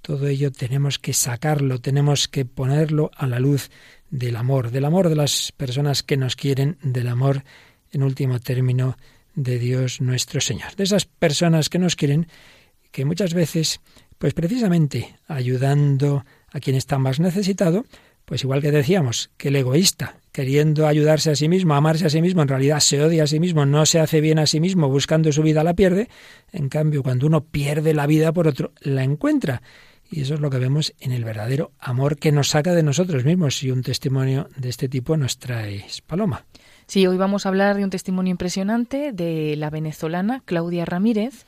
todo 0.02 0.28
ello 0.28 0.52
tenemos 0.52 1.00
que 1.00 1.14
sacarlo, 1.14 1.80
tenemos 1.80 2.28
que 2.28 2.46
ponerlo 2.46 3.12
a 3.16 3.28
la 3.28 3.40
luz 3.40 3.70
del 4.10 4.36
amor, 4.36 4.72
del 4.72 4.86
amor 4.86 5.10
de 5.10 5.16
las 5.16 5.52
personas 5.54 6.04
que 6.04 6.18
nos 6.18 6.36
quieren, 6.36 6.78
del 6.82 7.08
amor 7.08 7.44
en 7.92 8.04
último 8.04 8.40
término, 8.40 8.98
de 9.36 9.60
Dios 9.60 10.02
nuestro 10.02 10.42
Señor. 10.42 10.76
De 10.76 10.84
esas 10.84 11.06
personas 11.06 11.70
que 11.70 11.80
nos 11.80 11.96
quieren, 11.96 12.28
que 12.92 13.06
muchas 13.06 13.34
veces, 13.34 13.80
pues 14.18 14.34
precisamente 14.34 15.16
ayudando 15.28 16.26
a 16.52 16.60
quien 16.60 16.76
está 16.76 16.98
más 16.98 17.20
necesitado, 17.20 17.86
pues 18.26 18.44
igual 18.44 18.62
que 18.62 18.72
decíamos, 18.72 19.32
que 19.38 19.50
el 19.50 19.56
egoísta, 19.56 20.18
queriendo 20.32 20.88
ayudarse 20.88 21.32
a 21.32 21.36
sí 21.36 21.50
mismo, 21.50 21.74
amarse 21.74 22.06
a 22.06 22.10
sí 22.10 22.22
mismo, 22.22 22.42
en 22.42 22.48
realidad 22.48 22.80
se 22.80 23.04
odia 23.04 23.24
a 23.24 23.28
sí 23.28 23.40
mismo, 23.40 23.66
no 23.66 23.86
se 23.86 24.00
hace 24.00 24.22
bien 24.22 24.40
a 24.40 24.46
sí 24.46 24.60
mismo, 24.60 24.88
buscando 24.90 25.32
su 25.32 25.44
vida 25.44 25.64
la 25.64 25.74
pierde. 25.74 26.08
En 26.52 26.70
cambio, 26.70 27.04
cuando 27.04 27.28
uno 27.28 27.44
pierde 27.44 27.94
la 27.94 28.08
vida 28.08 28.32
por 28.32 28.48
otro, 28.48 28.72
la 28.80 29.04
encuentra. 29.04 29.62
Y 30.10 30.22
eso 30.22 30.36
es 30.36 30.42
lo 30.42 30.50
que 30.50 30.60
vemos 30.60 30.94
en 31.00 31.14
el 31.14 31.24
verdadero 31.24 31.72
amor 31.80 32.18
que 32.18 32.34
nos 32.34 32.50
saca 32.50 32.74
de 32.74 32.84
nosotros 32.84 33.24
mismos. 33.24 33.64
Y 33.64 33.72
un 33.72 33.82
testimonio 33.82 34.50
de 34.58 34.70
este 34.70 34.90
tipo 34.90 35.16
nos 35.16 35.38
trae 35.38 35.86
Paloma. 36.06 36.46
Sí, 36.92 37.08
hoy 37.08 37.16
vamos 37.16 37.46
a 37.46 37.50
hablar 37.50 37.78
de 37.78 37.86
un 37.86 37.90
testimonio 37.90 38.32
impresionante 38.32 39.14
de 39.14 39.56
la 39.56 39.70
venezolana 39.70 40.42
Claudia 40.44 40.84
Ramírez. 40.84 41.46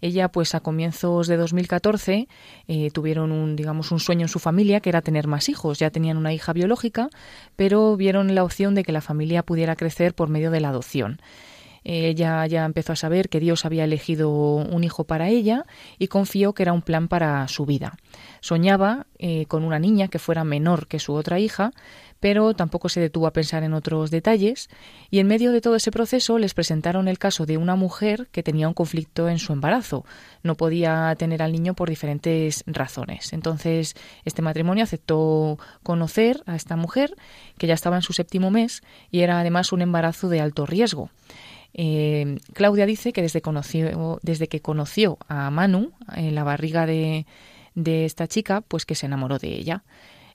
Ella, 0.00 0.32
pues 0.32 0.52
a 0.56 0.58
comienzos 0.58 1.28
de 1.28 1.36
2014, 1.36 2.26
eh, 2.66 2.90
tuvieron 2.90 3.30
un, 3.30 3.54
digamos, 3.54 3.92
un 3.92 4.00
sueño 4.00 4.22
en 4.22 4.28
su 4.28 4.40
familia 4.40 4.80
que 4.80 4.88
era 4.88 5.00
tener 5.00 5.28
más 5.28 5.48
hijos. 5.48 5.78
Ya 5.78 5.90
tenían 5.90 6.16
una 6.16 6.32
hija 6.32 6.52
biológica, 6.52 7.08
pero 7.54 7.96
vieron 7.96 8.34
la 8.34 8.42
opción 8.42 8.74
de 8.74 8.82
que 8.82 8.90
la 8.90 9.00
familia 9.00 9.44
pudiera 9.44 9.76
crecer 9.76 10.12
por 10.12 10.28
medio 10.28 10.50
de 10.50 10.58
la 10.58 10.70
adopción. 10.70 11.20
Ella 11.84 12.46
ya 12.46 12.64
empezó 12.64 12.92
a 12.92 12.96
saber 12.96 13.28
que 13.28 13.40
Dios 13.40 13.64
había 13.64 13.84
elegido 13.84 14.30
un 14.30 14.84
hijo 14.84 15.04
para 15.04 15.28
ella 15.28 15.64
y 15.98 16.08
confió 16.08 16.52
que 16.52 16.62
era 16.62 16.72
un 16.72 16.82
plan 16.82 17.08
para 17.08 17.46
su 17.48 17.64
vida. 17.64 17.96
Soñaba 18.40 19.06
eh, 19.18 19.46
con 19.46 19.64
una 19.64 19.78
niña 19.78 20.08
que 20.08 20.18
fuera 20.18 20.44
menor 20.44 20.88
que 20.88 20.98
su 20.98 21.14
otra 21.14 21.38
hija, 21.38 21.72
pero 22.20 22.54
tampoco 22.54 22.88
se 22.88 23.00
detuvo 23.00 23.26
a 23.26 23.32
pensar 23.32 23.62
en 23.64 23.72
otros 23.72 24.10
detalles 24.10 24.68
y 25.10 25.18
en 25.18 25.26
medio 25.26 25.52
de 25.52 25.60
todo 25.60 25.76
ese 25.76 25.90
proceso 25.90 26.38
les 26.38 26.54
presentaron 26.54 27.08
el 27.08 27.18
caso 27.18 27.46
de 27.46 27.56
una 27.56 27.76
mujer 27.76 28.28
que 28.30 28.42
tenía 28.42 28.68
un 28.68 28.74
conflicto 28.74 29.28
en 29.28 29.38
su 29.38 29.52
embarazo. 29.52 30.04
No 30.42 30.54
podía 30.54 31.14
tener 31.18 31.42
al 31.42 31.52
niño 31.52 31.74
por 31.74 31.88
diferentes 31.88 32.62
razones. 32.66 33.32
Entonces, 33.32 33.94
este 34.24 34.42
matrimonio 34.42 34.84
aceptó 34.84 35.58
conocer 35.82 36.42
a 36.46 36.56
esta 36.56 36.76
mujer, 36.76 37.16
que 37.58 37.66
ya 37.66 37.74
estaba 37.74 37.96
en 37.96 38.02
su 38.02 38.12
séptimo 38.12 38.50
mes 38.50 38.82
y 39.10 39.20
era 39.20 39.40
además 39.40 39.72
un 39.72 39.82
embarazo 39.82 40.28
de 40.28 40.40
alto 40.40 40.66
riesgo. 40.66 41.10
Eh, 41.72 42.38
Claudia 42.52 42.84
dice 42.84 43.12
que 43.12 43.22
desde, 43.22 43.40
que 44.48 44.60
conoció 44.60 45.18
a 45.28 45.50
Manu 45.50 45.92
en 46.14 46.34
la 46.34 46.44
barriga 46.44 46.84
de 46.84 47.24
esta 47.74 48.26
chica, 48.28 48.60
pues 48.60 48.84
que 48.84 48.94
se 48.94 49.06
enamoró 49.06 49.38
de 49.38 49.48
ella. 49.54 49.84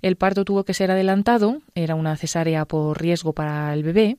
El 0.06 0.18
parto 0.18 0.46
tuvo 0.46 0.66
que 0.66 0.76
ser 0.76 0.92
adelantado, 0.92 1.64
era 1.74 1.96
una 1.96 2.16
cesárea 2.16 2.66
por 2.66 3.02
riesgo 3.02 3.34
para 3.34 3.74
el 3.74 3.82
bebé 3.82 4.18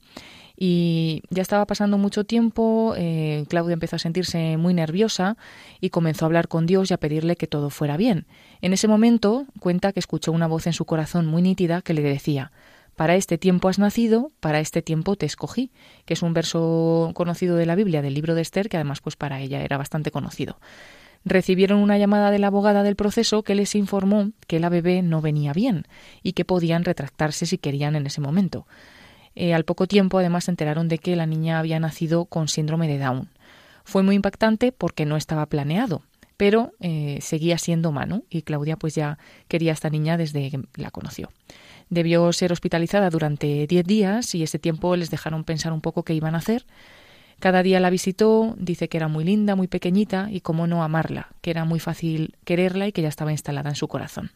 y 0.57 1.23
ya 1.31 1.43
estaba 1.43 1.65
pasando 1.65 1.97
mucho 1.97 2.25
tiempo, 2.25 2.95
eh, 2.97 3.45
Claudia 3.49 3.75
empezó 3.75 3.95
a 3.95 4.01
sentirse 4.01 4.57
muy 4.57 4.75
nerviosa 4.75 5.37
y 5.81 5.91
comenzó 5.91 6.25
a 6.25 6.27
hablar 6.27 6.49
con 6.49 6.67
Dios 6.67 6.91
y 6.91 6.95
a 6.95 6.97
pedirle 6.97 7.37
que 7.37 7.47
todo 7.47 7.71
fuera 7.71 7.97
bien. 7.97 8.27
En 8.63 8.73
ese 8.73 8.89
momento 8.89 9.47
cuenta 9.61 9.93
que 9.93 10.01
escuchó 10.01 10.33
una 10.33 10.49
voz 10.49 10.67
en 10.67 10.73
su 10.73 10.87
corazón 10.87 11.27
muy 11.27 11.41
nítida 11.41 11.83
que 11.83 11.95
le 11.95 12.03
decía 12.03 12.51
para 12.97 13.15
este 13.15 13.39
tiempo 13.39 13.69
has 13.69 13.79
nacido, 13.79 14.33
para 14.41 14.59
este 14.59 14.83
tiempo 14.83 15.15
te 15.15 15.27
escogí, 15.27 15.71
que 16.05 16.15
es 16.15 16.23
un 16.23 16.35
verso 16.35 17.13
conocido 17.15 17.55
de 17.55 17.67
la 17.67 17.77
Biblia, 17.77 18.03
del 18.03 18.15
libro 18.15 18.35
de 18.35 18.43
Esther, 18.43 18.69
que 18.69 18.77
además 18.77 19.01
pues 19.03 19.15
para 19.15 19.39
ella 19.41 19.63
era 19.63 19.77
bastante 19.77 20.11
conocido. 20.11 20.59
Recibieron 21.29 21.81
una 21.81 21.99
llamada 21.99 22.31
de 22.31 22.39
la 22.39 22.47
abogada 22.47 22.85
del 22.85 22.95
proceso 22.95 23.43
que 23.43 23.57
les 23.57 23.75
informó 23.75 24.31
que 24.47 24.61
la 24.61 24.69
bebé 24.69 25.03
no 25.03 25.21
venía 25.21 25.53
bien 25.53 25.89
y 26.23 26.35
que 26.35 26.45
podían 26.45 26.85
retractarse 26.85 27.47
si 27.47 27.59
querían 27.59 27.97
en 27.97 28.07
ese 28.07 28.21
momento. 28.21 28.65
Eh, 29.35 29.53
al 29.53 29.65
poco 29.65 29.89
tiempo, 29.89 30.21
además, 30.21 30.45
se 30.45 30.53
enteraron 30.53 30.87
de 30.87 30.99
que 30.99 31.17
la 31.17 31.27
niña 31.27 31.59
había 31.59 31.81
nacido 31.81 32.27
con 32.27 32.47
síndrome 32.47 32.87
de 32.87 32.99
Down. 32.99 33.29
Fue 33.83 34.05
muy 34.05 34.15
impactante 34.15 34.71
porque 34.71 35.05
no 35.05 35.17
estaba 35.17 35.47
planeado, 35.47 36.03
pero 36.37 36.73
eh, 36.79 37.19
seguía 37.21 37.59
siendo 37.59 37.91
Manu 37.91 38.25
y 38.31 38.43
Claudia 38.43 38.77
pues 38.77 38.95
ya 38.95 39.19
quería 39.49 39.73
a 39.73 39.75
esta 39.75 39.91
niña 39.91 40.17
desde 40.17 40.49
que 40.53 40.61
la 40.77 40.93
conoció. 40.93 41.31
Debió 41.91 42.33
ser 42.33 42.53
hospitalizada 42.53 43.11
durante 43.11 43.67
10 43.67 43.85
días 43.85 44.35
y 44.37 44.45
ese 44.45 44.61
tiempo 44.61 44.95
les 44.95 45.11
dejaron 45.11 45.43
pensar 45.43 45.73
un 45.73 45.81
poco 45.81 46.05
qué 46.05 46.15
iban 46.15 46.37
a 46.37 46.39
hacer. 46.39 46.67
Cada 47.39 47.63
día 47.63 47.81
la 47.81 47.91
visitó, 47.91 48.55
dice 48.59 48.89
que 48.89 48.97
era 48.97 49.09
muy 49.09 49.25
linda, 49.25 49.57
muy 49.57 49.69
pequeñita 49.69 50.29
y 50.31 50.41
cómo 50.41 50.67
no 50.67 50.83
amarla, 50.83 51.29
que 51.43 51.51
era 51.51 51.65
muy 51.65 51.81
fácil 51.81 52.37
quererla 52.45 52.89
y 52.89 52.93
que 52.93 53.03
ya 53.03 53.09
estaba 53.09 53.33
instalada 53.33 53.69
en 53.69 53.77
su 53.77 53.89
corazón. 53.89 54.31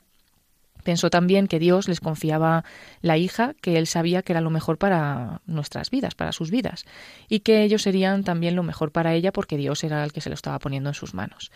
Pensó 0.82 1.10
también 1.10 1.46
que 1.46 1.58
Dios 1.58 1.88
les 1.88 2.00
confiaba 2.00 2.64
la 3.02 3.16
hija, 3.18 3.54
que 3.60 3.76
él 3.76 3.86
sabía 3.86 4.22
que 4.22 4.32
era 4.32 4.40
lo 4.40 4.50
mejor 4.50 4.78
para 4.78 5.40
nuestras 5.46 5.90
vidas, 5.90 6.14
para 6.14 6.32
sus 6.32 6.50
vidas, 6.50 6.84
y 7.28 7.40
que 7.40 7.62
ellos 7.62 7.82
serían 7.82 8.24
también 8.24 8.56
lo 8.56 8.62
mejor 8.62 8.92
para 8.92 9.14
ella 9.14 9.32
porque 9.32 9.56
Dios 9.56 9.84
era 9.84 10.04
el 10.04 10.12
que 10.12 10.20
se 10.20 10.30
lo 10.30 10.34
estaba 10.34 10.58
poniendo 10.58 10.90
en 10.90 10.94
sus 10.94 11.14
manos. 11.14 11.50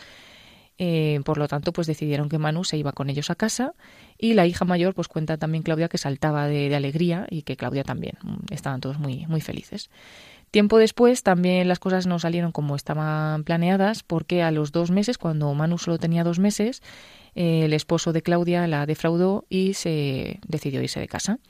Eh, 0.76 1.20
por 1.24 1.38
lo 1.38 1.46
tanto, 1.46 1.72
pues 1.72 1.87
decidieron 1.87 2.28
que 2.28 2.38
Manu 2.38 2.64
se 2.64 2.76
iba 2.76 2.92
con 2.92 3.09
ellos 3.09 3.30
a 3.30 3.37
casa 3.37 3.74
y 4.18 4.35
la 4.35 4.46
hija 4.46 4.64
mayor, 4.64 4.94
pues 4.94 5.07
cuenta 5.07 5.37
también 5.37 5.62
Claudia 5.62 5.88
que 5.88 5.98
saltaba 5.98 6.48
de, 6.48 6.74
alegría 6.74 7.26
y 7.30 7.42
que 7.42 7.57
Claudia 7.57 7.85
también. 7.85 8.18
Mm, 8.22 8.52
estaban 8.52 8.80
todos 8.80 8.98
muy, 8.98 9.26
muy 9.26 9.40
felices. 9.40 9.88
Tiempo 10.54 10.78
después 10.78 11.24
también 11.24 11.66
las 11.66 11.80
cosas 11.80 12.06
no 12.06 12.20
salieron 12.20 12.52
como 12.52 12.76
estaban 12.76 13.42
planeadas 13.42 14.04
porque 14.04 14.44
a 14.44 14.52
los 14.52 14.70
dos 14.70 14.92
meses, 14.92 15.18
cuando 15.18 15.52
Manu 15.52 15.78
solo 15.78 15.98
tenía 15.98 16.22
dos 16.22 16.38
meses, 16.38 16.80
el 17.34 17.72
esposo 17.72 18.12
de 18.12 18.22
Claudia 18.22 18.68
la 18.68 18.86
defraudó 18.86 19.46
y 19.48 19.74
se 19.74 20.38
decidió 20.46 20.80
irse 20.80 21.00
de 21.00 21.08
casa. 21.08 21.40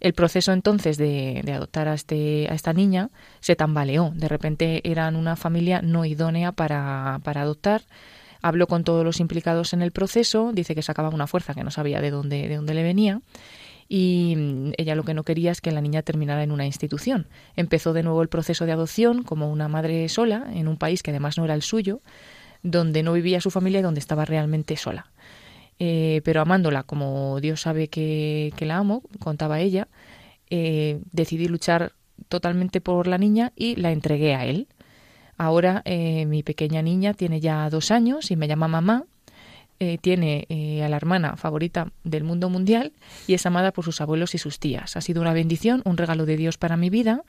El 0.00 0.12
proceso 0.12 0.52
entonces 0.52 0.98
de, 0.98 1.42
adoptar 1.50 1.88
a, 1.88 1.94
este, 1.94 2.46
a 2.50 2.54
esta 2.54 2.74
niña 2.74 3.08
se 3.40 3.56
tambaleó. 3.56 4.12
De 4.14 4.28
repente 4.28 4.82
eran 4.84 5.16
una 5.16 5.34
familia 5.34 5.80
no 5.80 6.04
idónea 6.04 6.52
para, 6.52 7.14
adoptar 7.24 7.84
Habló 8.42 8.66
con 8.66 8.84
todos 8.84 9.02
los 9.02 9.20
implicados 9.20 9.72
en 9.72 9.80
el 9.80 9.92
proceso, 9.92 10.50
dice 10.52 10.74
que 10.74 10.82
sacaba 10.82 11.08
una 11.08 11.28
fuerza 11.28 11.54
que 11.54 11.64
no 11.64 11.70
sabía 11.70 12.02
de 12.02 12.10
dónde 12.10 12.74
le 12.74 12.82
venía 12.82 13.22
y 13.88 14.34
mm, 14.36 14.72
ella 14.76 14.94
lo 14.94 15.04
que 15.04 15.14
no 15.14 15.24
quería 15.24 15.50
es 15.52 15.60
que 15.60 15.70
la 15.70 15.80
niña 15.80 16.02
terminara 16.02 16.42
en 16.42 16.52
una 16.52 16.66
institución. 16.66 17.26
Empezó 17.56 17.92
de 17.92 18.02
nuevo 18.02 18.22
el 18.22 18.28
proceso 18.28 18.66
de 18.66 18.72
adopción 18.72 19.22
como 19.22 19.50
una 19.50 19.68
madre 19.68 20.08
sola 20.08 20.46
en 20.54 20.68
un 20.68 20.76
país 20.76 21.02
que 21.02 21.10
además 21.10 21.38
no 21.38 21.44
era 21.44 21.54
el 21.54 21.62
suyo, 21.62 22.00
donde 22.62 23.02
no 23.02 23.12
vivía 23.12 23.40
su 23.40 23.50
familia 23.50 23.80
y 23.80 23.82
donde 23.82 24.00
estaba 24.00 24.24
realmente 24.24 24.76
sola. 24.76 25.10
Eh, 25.78 26.20
pero 26.24 26.40
amándola 26.40 26.84
como 26.84 27.40
Dios 27.40 27.62
sabe 27.62 27.88
que, 27.88 28.52
la 28.60 28.76
amo, 28.76 29.02
contaba 29.18 29.60
ella, 29.60 29.88
eh, 30.48 31.00
decidí 31.10 31.48
luchar 31.48 31.92
totalmente 32.28 32.80
por 32.80 33.06
la 33.06 33.18
niña 33.18 33.52
y 33.56 33.76
la 33.76 33.90
entregué 33.90 34.34
a 34.34 34.44
él. 34.44 34.68
Ahora 35.36 35.82
eh, 35.84 36.24
mi 36.26 36.42
pequeña 36.42 36.82
niña 36.82 37.14
tiene 37.14 37.40
ya 37.40 37.68
dos 37.68 37.90
años 37.90 38.30
y 38.30 38.36
me 38.36 38.46
llama 38.46 38.68
mamá. 38.68 39.04
Eh, 39.84 39.98
tiene 40.00 40.46
a 40.84 40.88
la 40.88 40.96
hermana 40.96 41.36
favorita 41.36 41.90
del 42.04 42.22
mundo 42.22 42.48
mundial 42.48 42.92
y 43.26 43.34
es 43.34 43.44
amada 43.46 43.72
por 43.72 43.84
sus 43.84 44.00
abuelos 44.00 44.32
y 44.36 44.38
sus 44.38 44.60
tías. 44.60 44.96
Ha 44.96 45.00
sido 45.00 45.20
una 45.20 45.32
bendición, 45.32 45.82
un 45.84 45.96
regalo 45.96 46.24
de 46.24 46.36
Dios 46.36 46.56
para 46.56 46.76
mi 46.76 46.88
vida 46.88 47.24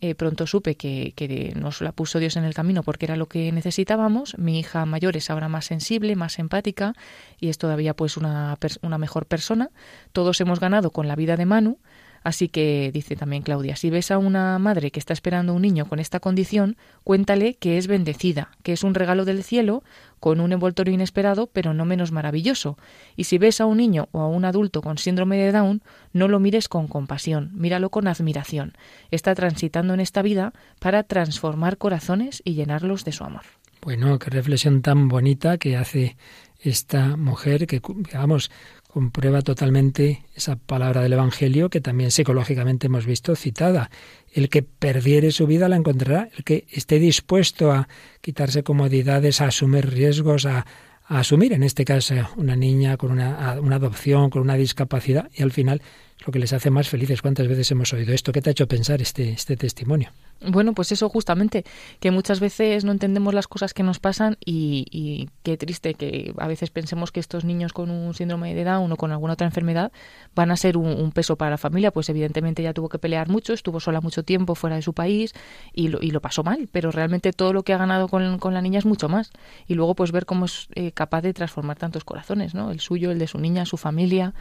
eh, 0.00 0.14
pronto 0.14 0.46
supe 0.46 0.74
que, 0.74 1.12
que, 1.16 1.54
nos 1.56 1.80
la 1.80 1.92
puso 1.92 2.18
Dios 2.18 2.36
en 2.36 2.44
el 2.44 2.52
camino 2.52 2.82
porque 2.82 3.06
era 3.06 3.16
lo 3.16 3.26
que 3.26 3.50
necesitábamos. 3.52 4.36
Mi 4.38 4.58
hija 4.58 4.84
mayor 4.86 5.16
es 5.16 5.30
ahora 5.30 5.48
más 5.48 5.66
sensible, 5.66 6.16
más 6.16 6.38
empática 6.38 6.94
y 7.40 7.48
es 7.48 7.58
todavía 7.58 7.94
pues 7.94 8.16
una, 8.16 8.58
una 8.82 8.98
mejor 8.98 9.26
persona. 9.26 9.70
Todos 10.12 10.40
hemos 10.40 10.60
ganado 10.60 10.90
con 10.90 11.08
la 11.08 11.16
vida 11.16 11.36
de 11.36 11.46
Manu 11.46 11.78
Así 12.24 12.48
que 12.48 12.90
dice 12.92 13.16
también 13.16 13.42
Claudia, 13.42 13.76
si 13.76 13.90
ves 13.90 14.10
a 14.10 14.16
una 14.16 14.58
madre 14.58 14.90
que 14.90 14.98
está 14.98 15.12
esperando 15.12 15.52
un 15.52 15.60
niño 15.60 15.86
con 15.86 16.00
esta 16.00 16.20
condición, 16.20 16.76
cuéntale 17.04 17.54
que 17.54 17.76
es 17.76 17.86
bendecida, 17.86 18.50
que 18.62 18.72
es 18.72 18.82
un 18.82 18.94
regalo 18.94 19.26
del 19.26 19.44
cielo 19.44 19.84
con 20.20 20.40
un 20.40 20.52
envoltorio 20.52 20.94
inesperado, 20.94 21.48
pero 21.52 21.74
no 21.74 21.84
menos 21.84 22.12
maravilloso. 22.12 22.78
Y 23.14 23.24
si 23.24 23.36
ves 23.36 23.60
a 23.60 23.66
un 23.66 23.76
niño 23.76 24.08
o 24.12 24.20
a 24.20 24.28
un 24.28 24.46
adulto 24.46 24.80
con 24.80 24.96
síndrome 24.96 25.36
de 25.36 25.52
Down, 25.52 25.82
no 26.14 26.26
lo 26.26 26.40
mires 26.40 26.66
con 26.66 26.88
compasión, 26.88 27.50
míralo 27.52 27.90
con 27.90 28.08
admiración. 28.08 28.72
Está 29.10 29.34
transitando 29.34 29.92
en 29.92 30.00
esta 30.00 30.22
vida 30.22 30.54
para 30.80 31.02
transformar 31.02 31.76
corazones 31.76 32.40
y 32.42 32.54
llenarlos 32.54 33.04
de 33.04 33.12
su 33.12 33.22
amor. 33.22 33.42
Bueno, 33.82 34.18
qué 34.18 34.30
reflexión 34.30 34.80
tan 34.80 35.08
bonita 35.08 35.58
que 35.58 35.76
hace 35.76 36.16
esta 36.58 37.18
mujer 37.18 37.66
que, 37.66 37.82
vamos, 38.14 38.50
comprueba 38.94 39.42
totalmente 39.42 40.22
esa 40.36 40.54
palabra 40.54 41.02
del 41.02 41.14
Evangelio 41.14 41.68
que 41.68 41.80
también 41.80 42.12
psicológicamente 42.12 42.86
hemos 42.86 43.06
visto 43.06 43.34
citada. 43.34 43.90
El 44.32 44.48
que 44.48 44.62
perdiere 44.62 45.32
su 45.32 45.48
vida 45.48 45.68
la 45.68 45.74
encontrará, 45.74 46.28
el 46.36 46.44
que 46.44 46.64
esté 46.70 47.00
dispuesto 47.00 47.72
a 47.72 47.88
quitarse 48.20 48.62
comodidades, 48.62 49.40
a 49.40 49.46
asumir 49.46 49.90
riesgos, 49.90 50.46
a, 50.46 50.64
asumir, 51.08 51.52
en 51.54 51.64
este 51.64 51.84
caso, 51.84 52.14
una 52.36 52.54
niña 52.54 52.96
con 52.96 53.10
una, 53.10 53.58
una 53.60 53.76
adopción, 53.76 54.30
con 54.30 54.42
una 54.42 54.54
discapacidad, 54.54 55.28
y 55.34 55.42
al 55.42 55.50
final 55.50 55.82
lo 56.26 56.32
que 56.32 56.38
les 56.38 56.52
hace 56.52 56.70
más 56.70 56.88
felices. 56.88 57.22
¿Cuántas 57.22 57.48
veces 57.48 57.70
hemos 57.70 57.92
oído 57.92 58.12
esto? 58.12 58.32
¿Qué 58.32 58.40
te 58.40 58.50
ha 58.50 58.52
hecho 58.52 58.66
pensar 58.66 59.00
este, 59.02 59.30
este 59.30 59.56
testimonio? 59.56 60.10
Bueno, 60.46 60.74
pues 60.74 60.92
eso 60.92 61.08
justamente, 61.08 61.64
que 62.00 62.10
muchas 62.10 62.40
veces 62.40 62.84
no 62.84 62.92
entendemos 62.92 63.32
las 63.32 63.48
cosas 63.48 63.72
que 63.72 63.82
nos 63.82 63.98
pasan 63.98 64.36
y, 64.44 65.28
qué 65.42 65.56
triste 65.56 65.94
que 65.94 66.34
a 66.38 66.48
veces 66.48 66.70
pensemos 66.70 67.12
que 67.12 67.20
estos 67.20 67.44
niños 67.44 67.72
con 67.72 67.90
un 67.90 68.12
síndrome 68.14 68.54
de 68.54 68.64
Down 68.64 68.92
o 68.92 68.96
con 68.96 69.12
alguna 69.12 69.34
otra 69.34 69.46
enfermedad 69.46 69.92
van 70.34 70.50
a 70.50 70.56
ser 70.56 70.76
un, 70.76 71.12
peso 71.12 71.36
para 71.36 71.52
la 71.52 71.58
familia. 71.58 71.92
Pues 71.92 72.08
evidentemente 72.08 72.62
ya 72.62 72.74
tuvo 72.74 72.88
que 72.88 72.98
pelear 72.98 73.28
mucho, 73.28 73.52
estuvo 73.52 73.80
sola 73.80 74.00
mucho 74.00 74.22
tiempo 74.22 74.54
fuera 74.54 74.76
de 74.76 74.82
su 74.82 74.92
país 74.92 75.32
y 75.72 75.88
lo, 75.88 76.02
y 76.02 76.10
lo 76.10 76.20
pasó 76.20 76.42
mal, 76.42 76.68
pero 76.70 76.90
realmente 76.90 77.32
todo 77.32 77.52
lo 77.52 77.62
que 77.62 77.72
ha 77.72 77.78
ganado 77.78 78.08
con, 78.08 78.54
la 78.54 78.60
niña 78.60 78.78
es 78.78 78.86
mucho 78.86 79.08
más. 79.08 79.30
Y 79.66 79.74
luego 79.74 79.94
pues 79.94 80.12
ver 80.12 80.26
cómo 80.26 80.44
es 80.46 80.68
eh, 80.74 80.92
capaz 80.92 81.22
de 81.22 81.32
transformar 81.32 81.78
tantos 81.78 82.04
corazones, 82.04 82.54
¿no? 82.54 82.70
El 82.70 82.80
suyo, 82.80 83.10
el 83.10 83.18
de 83.18 83.26
su 83.26 83.38
niña, 83.38 83.64
su 83.64 83.76
familia 83.76 84.34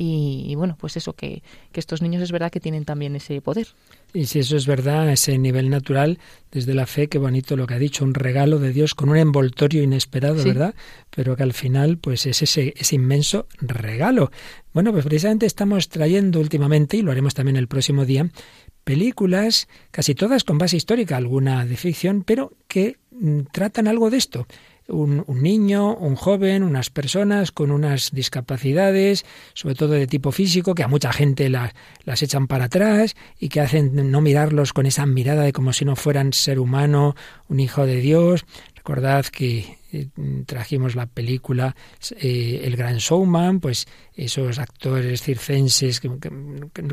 y, 0.00 0.54
bueno, 0.54 0.76
pues 0.78 0.96
eso, 0.96 1.14
que, 1.14 1.42
que, 1.72 1.80
estos 1.80 2.02
niños 2.02 2.22
es 2.22 2.30
verdad 2.30 2.52
que 2.52 2.60
tienen 2.60 2.84
también 2.84 3.16
ese 3.16 3.40
poder. 3.40 3.66
Y 4.14 4.26
si 4.26 4.38
eso 4.38 4.56
es 4.56 4.64
verdad, 4.64 5.10
ese 5.10 5.36
nivel 5.38 5.70
natural, 5.70 6.20
desde 6.52 6.72
la 6.72 6.86
fe, 6.86 7.08
qué 7.08 7.18
bonito 7.18 7.56
lo 7.56 7.66
que 7.66 7.74
ha 7.74 7.78
dicho, 7.80 8.04
un 8.04 8.14
regalo 8.14 8.60
de 8.60 8.72
Dios 8.72 8.94
con 8.94 9.08
un 9.08 9.16
envoltorio 9.16 9.82
inesperado, 9.82 10.44
¿verdad? 10.44 10.76
Pero 11.10 11.34
que 11.34 11.42
al 11.42 11.52
final, 11.52 11.98
pues 11.98 12.26
es 12.26 12.42
ese, 12.42 12.74
ese 12.76 12.94
inmenso 12.94 13.48
regalo. 13.60 14.30
Bueno, 14.72 14.92
pues 14.92 15.04
precisamente 15.04 15.46
estamos 15.46 15.88
trayendo 15.88 16.38
últimamente, 16.38 16.96
y 16.96 17.02
lo 17.02 17.10
haremos 17.10 17.34
también 17.34 17.56
el 17.56 17.66
próximo 17.66 18.04
día, 18.04 18.30
películas, 18.84 19.66
casi 19.90 20.14
todas 20.14 20.44
con 20.44 20.58
base 20.58 20.76
histórica, 20.76 21.16
alguna 21.16 21.66
de 21.66 21.76
ficción, 21.76 22.22
pero 22.22 22.52
que 22.68 22.98
mm, 23.10 23.40
tratan 23.50 23.88
algo 23.88 24.10
de 24.10 24.18
esto 24.18 24.46
un, 24.88 25.24
niño, 25.28 25.94
un 25.94 26.16
joven, 26.16 26.62
unas 26.62 26.90
personas 26.90 27.52
con 27.52 27.70
unas 27.70 28.10
discapacidades, 28.10 29.24
sobre 29.54 29.74
todo 29.74 29.90
de 29.90 30.06
tipo 30.06 30.32
físico, 30.32 30.74
que 30.74 30.82
a 30.82 30.88
mucha 30.88 31.12
gente 31.12 31.48
las 31.50 32.22
echan 32.22 32.46
para 32.46 32.64
atrás 32.64 33.14
y 33.38 33.48
que 33.48 33.60
hacen 33.60 34.10
no 34.10 34.20
mirarlos 34.20 34.72
con 34.72 34.86
esa 34.86 35.06
mirada 35.06 35.42
de 35.42 35.52
como 35.52 35.72
si 35.72 35.84
no 35.84 35.96
fueran 35.96 36.32
ser 36.32 36.58
humano, 36.58 37.14
un 37.48 37.60
hijo 37.60 37.86
de 37.86 38.00
Dios. 38.00 38.44
Recordad 38.74 39.26
que 39.26 39.77
eh, 39.90 40.08
trajimos 40.46 40.94
la 40.94 41.06
película 41.06 41.74
eh, 42.20 42.62
El 42.64 42.76
Gran 42.76 42.98
Showman, 42.98 43.60
pues 43.60 43.86
esos 44.14 44.58
actores 44.58 45.22
circenses, 45.22 46.00
que, 46.00 46.10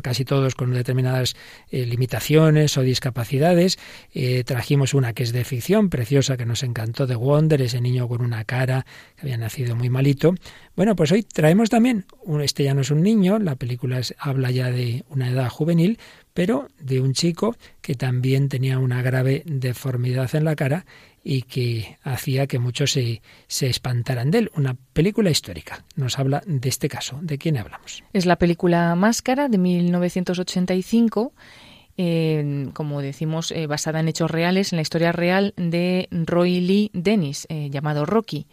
casi 0.02 0.24
todos 0.24 0.54
con 0.54 0.72
determinadas 0.72 1.36
eh, 1.70 1.84
limitaciones 1.84 2.76
o 2.78 2.82
discapacidades. 2.82 3.78
trajimos 4.44 4.94
una 4.94 5.12
que 5.12 5.24
es 5.24 5.32
de 5.32 5.44
ficción, 5.44 5.90
preciosa, 5.90 6.36
que 6.36 6.46
nos 6.46 6.62
encantó, 6.62 7.06
de 7.06 7.16
Wonder, 7.16 7.62
ese 7.62 7.80
niño 7.80 8.08
con 8.08 8.22
una 8.22 8.44
cara 8.44 8.86
que 9.16 9.22
había 9.22 9.36
nacido 9.36 9.76
muy 9.76 9.90
malito. 9.90 10.34
Bueno, 10.74 10.94
pues 10.96 11.12
hoy 11.12 11.22
traemos 11.22 11.70
también, 11.70 12.06
este 12.42 12.64
ya 12.64 12.74
no 12.74 12.82
es 12.82 12.90
un 12.90 13.02
niño, 13.02 13.38
la 13.38 13.56
película 13.56 14.00
habla 14.18 14.50
ya 14.50 14.70
de 14.70 15.04
una 15.08 15.30
edad 15.30 15.48
juvenil, 15.48 15.98
pero 16.34 16.68
de 16.78 17.00
un 17.00 17.14
chico 17.14 17.56
que 17.80 17.94
también 17.94 18.48
tenía 18.48 18.78
una 18.78 19.00
grave 19.00 19.42
deformidad 19.46 20.34
en 20.34 20.44
la 20.44 20.54
cara 20.54 20.84
y 21.28 21.42
que 21.42 21.98
hacía 22.04 22.46
que 22.46 22.60
muchos 22.60 22.92
se, 22.92 23.20
se 23.48 23.66
espantaran 23.66 24.30
de 24.30 24.38
él. 24.38 24.50
Una 24.54 24.76
película 24.92 25.28
histórica. 25.28 25.84
Nos 25.96 26.20
habla 26.20 26.40
de 26.46 26.68
este 26.68 26.88
caso. 26.88 27.18
¿De 27.20 27.36
quién 27.36 27.56
hablamos? 27.58 28.04
Es 28.12 28.26
la 28.26 28.36
película 28.36 28.94
Máscara 28.94 29.48
de 29.48 29.58
1985. 29.58 31.32
como 32.74 33.02
decimos, 33.02 33.50
eh, 33.50 33.66
basada 33.66 33.98
en 33.98 34.06
hechos 34.06 34.30
reales, 34.30 34.72
en 34.72 34.76
la 34.76 34.82
historia 34.82 35.10
real 35.10 35.52
de 35.56 36.06
Roy 36.12 36.60
Lee 36.60 36.90
Dennis, 36.92 37.46
eh, 37.48 37.70
llamado 37.70 38.06
Rocky. 38.06 38.46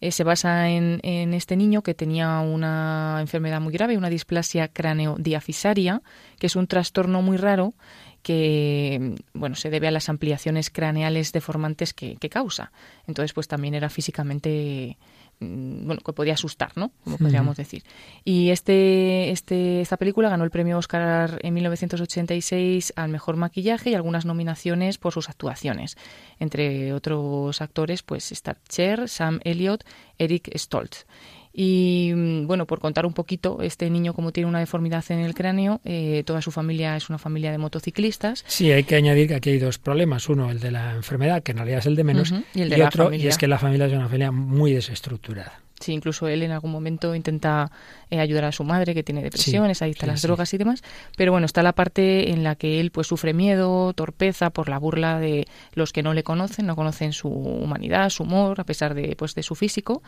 Eh, 0.00 0.10
se 0.10 0.24
basa 0.24 0.68
en, 0.68 0.98
en, 1.04 1.32
este 1.32 1.56
niño 1.56 1.82
que 1.82 1.94
tenía 1.94 2.40
una 2.40 3.18
enfermedad 3.20 3.60
muy 3.60 3.72
grave, 3.72 3.98
una 3.98 4.10
displasia 4.10 4.66
craneodiafisaria, 4.66 6.02
que 6.40 6.46
es 6.48 6.56
un 6.56 6.66
trastorno 6.66 7.22
muy 7.22 7.36
raro 7.36 7.74
que 8.22 9.14
bueno 9.32 9.56
se 9.56 9.70
debe 9.70 9.88
a 9.88 9.90
las 9.90 10.08
ampliaciones 10.08 10.70
craneales 10.70 11.32
deformantes 11.32 11.94
que, 11.94 12.16
causa. 12.30 12.72
Entonces, 13.06 13.32
pues 13.32 13.48
también 13.48 13.74
era 13.74 13.88
físicamente 13.88 14.96
mm, 15.40 15.86
bueno, 15.86 16.00
que 16.04 16.12
podía 16.12 16.34
asustar, 16.34 16.72
¿no? 16.76 16.92
Como 17.04 17.18
podríamos 17.18 17.56
decir. 17.56 17.82
Y 18.24 18.50
este, 18.50 19.30
este, 19.30 19.80
esta 19.80 19.96
película 19.96 20.28
ganó 20.28 20.44
el 20.44 20.50
premio 20.50 20.78
Oscar 20.78 21.38
en 21.42 21.54
1986 21.54 22.92
al 22.96 23.08
mejor 23.08 23.36
maquillaje 23.36 23.90
y 23.90 23.94
algunas 23.94 24.24
nominaciones 24.24 24.98
por 24.98 25.12
sus 25.12 25.28
actuaciones. 25.28 25.96
Entre 26.38 26.92
otros 26.92 27.60
actores, 27.60 28.02
pues 28.02 28.32
está 28.32 28.56
Cher, 28.68 29.08
Sam 29.08 29.40
Elliott, 29.44 29.84
Eric 30.18 30.56
Stoltz. 30.56 31.06
Y 31.52 32.12
mm, 32.14 32.46
bueno, 32.46 32.66
por 32.66 32.80
contar 32.80 33.06
un 33.06 33.12
poquito, 33.12 33.58
este 33.62 33.90
niño 33.90 34.14
como 34.14 34.32
tiene 34.32 34.48
una 34.48 34.60
deformidad 34.60 35.04
en 35.10 35.20
el 35.20 35.34
cráneo, 35.34 35.80
eh, 35.84 36.22
toda 36.24 36.42
su 36.42 36.50
familia 36.50 36.96
es 36.96 37.08
una 37.08 37.18
familia 37.18 37.50
de 37.50 37.58
motociclistas. 37.58 38.44
Sí, 38.46 38.70
hay 38.70 38.84
que 38.84 38.96
añadir 38.96 39.28
que 39.28 39.34
aquí 39.34 39.50
hay 39.50 39.58
dos 39.58 39.78
problemas. 39.78 40.28
Uno, 40.28 40.50
el 40.50 40.60
de 40.60 40.70
la 40.70 40.94
enfermedad, 40.94 41.42
que 41.42 41.52
en 41.52 41.58
realidad 41.58 41.80
es 41.80 41.86
el 41.86 41.96
de 41.96 42.04
menos, 42.04 42.32
y, 42.54 42.62
el 42.62 42.70
de 42.70 42.84
otro, 42.84 43.12
y 43.12 43.26
es 43.26 43.38
que 43.38 43.48
la 43.48 43.58
familia 43.58 43.86
es 43.86 43.92
una 43.92 44.06
familia 44.06 44.30
muy 44.30 44.72
desestructurada. 44.72 45.60
Sí, 45.80 45.92
incluso 45.92 46.28
él 46.28 46.42
en 46.42 46.50
algún 46.50 46.70
momento 46.70 47.14
intenta 47.14 47.70
eh, 48.10 48.20
ayudar 48.20 48.44
a 48.44 48.52
su 48.52 48.64
madre 48.64 48.92
que 48.92 49.02
tiene 49.02 49.22
depresión, 49.22 49.70
es 49.70 49.80
adicta 49.80 50.04
a 50.04 50.10
las 50.10 50.20
drogas 50.20 50.52
y 50.52 50.58
demás. 50.58 50.82
Pero 51.16 51.32
bueno, 51.32 51.46
está 51.46 51.62
la 51.62 51.72
parte 51.72 52.30
en 52.30 52.44
la 52.44 52.54
que 52.54 52.80
él 52.80 52.90
pues 52.90 53.06
sufre 53.06 53.32
miedo, 53.32 53.94
torpeza 53.94 54.50
por 54.50 54.68
la 54.68 54.78
burla 54.78 55.18
de 55.18 55.48
los 55.72 55.94
que 55.94 56.02
no 56.02 56.12
le 56.12 56.22
conocen, 56.22 56.66
no 56.66 56.76
conocen 56.76 57.14
su 57.14 57.28
humanidad, 57.28 58.10
su 58.10 58.24
humor, 58.24 58.60
a 58.60 58.64
pesar 58.64 58.92
de 58.92 59.16
pues 59.16 59.34
de 59.34 59.42
su 59.42 59.54
físico. 59.54 60.02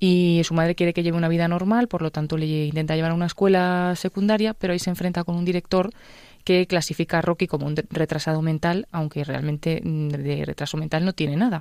Y 0.00 0.40
su 0.44 0.54
madre 0.54 0.74
quiere 0.74 0.94
que 0.94 1.02
lleve 1.02 1.18
una 1.18 1.28
vida 1.28 1.46
normal, 1.46 1.88
por 1.88 2.00
lo 2.00 2.10
tanto 2.10 2.38
le 2.38 2.46
intenta 2.46 2.96
llevar 2.96 3.10
a 3.10 3.14
una 3.14 3.26
escuela 3.26 3.92
secundaria, 3.96 4.54
pero 4.54 4.72
ahí 4.72 4.78
se 4.78 4.88
enfrenta 4.88 5.24
con 5.24 5.36
un 5.36 5.44
director 5.44 5.90
que 6.48 6.66
clasifica 6.66 7.18
a 7.18 7.20
Rocky 7.20 7.46
como 7.46 7.66
un 7.66 7.76
retrasado 7.90 8.40
mental, 8.40 8.88
aunque 8.90 9.22
realmente 9.22 9.82
mm, 9.84 10.08
de 10.08 10.46
retraso 10.46 10.78
mental 10.78 11.04
no 11.04 11.12
tiene 11.12 11.36
nada, 11.36 11.60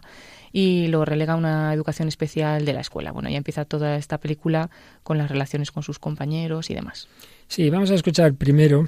y 0.54 0.88
lo 0.88 1.04
relega 1.04 1.34
a 1.34 1.36
una 1.36 1.74
educación 1.74 2.08
especial 2.08 2.64
de 2.64 2.72
la 2.72 2.80
escuela. 2.80 3.12
Bueno, 3.12 3.30
ya 3.30 3.36
empieza 3.36 3.66
toda 3.66 3.98
esta 3.98 4.18
película 4.18 4.70
con 5.04 5.18
las 5.18 5.30
relaciones 5.30 5.74
con 5.74 5.84
sus 5.84 6.00
compañeros 6.00 6.70
y 6.70 6.74
demás. 6.74 7.10
Sí, 7.50 7.70
vamos 7.70 7.92
a 7.92 7.96
escuchar 7.96 8.34
primero 8.36 8.88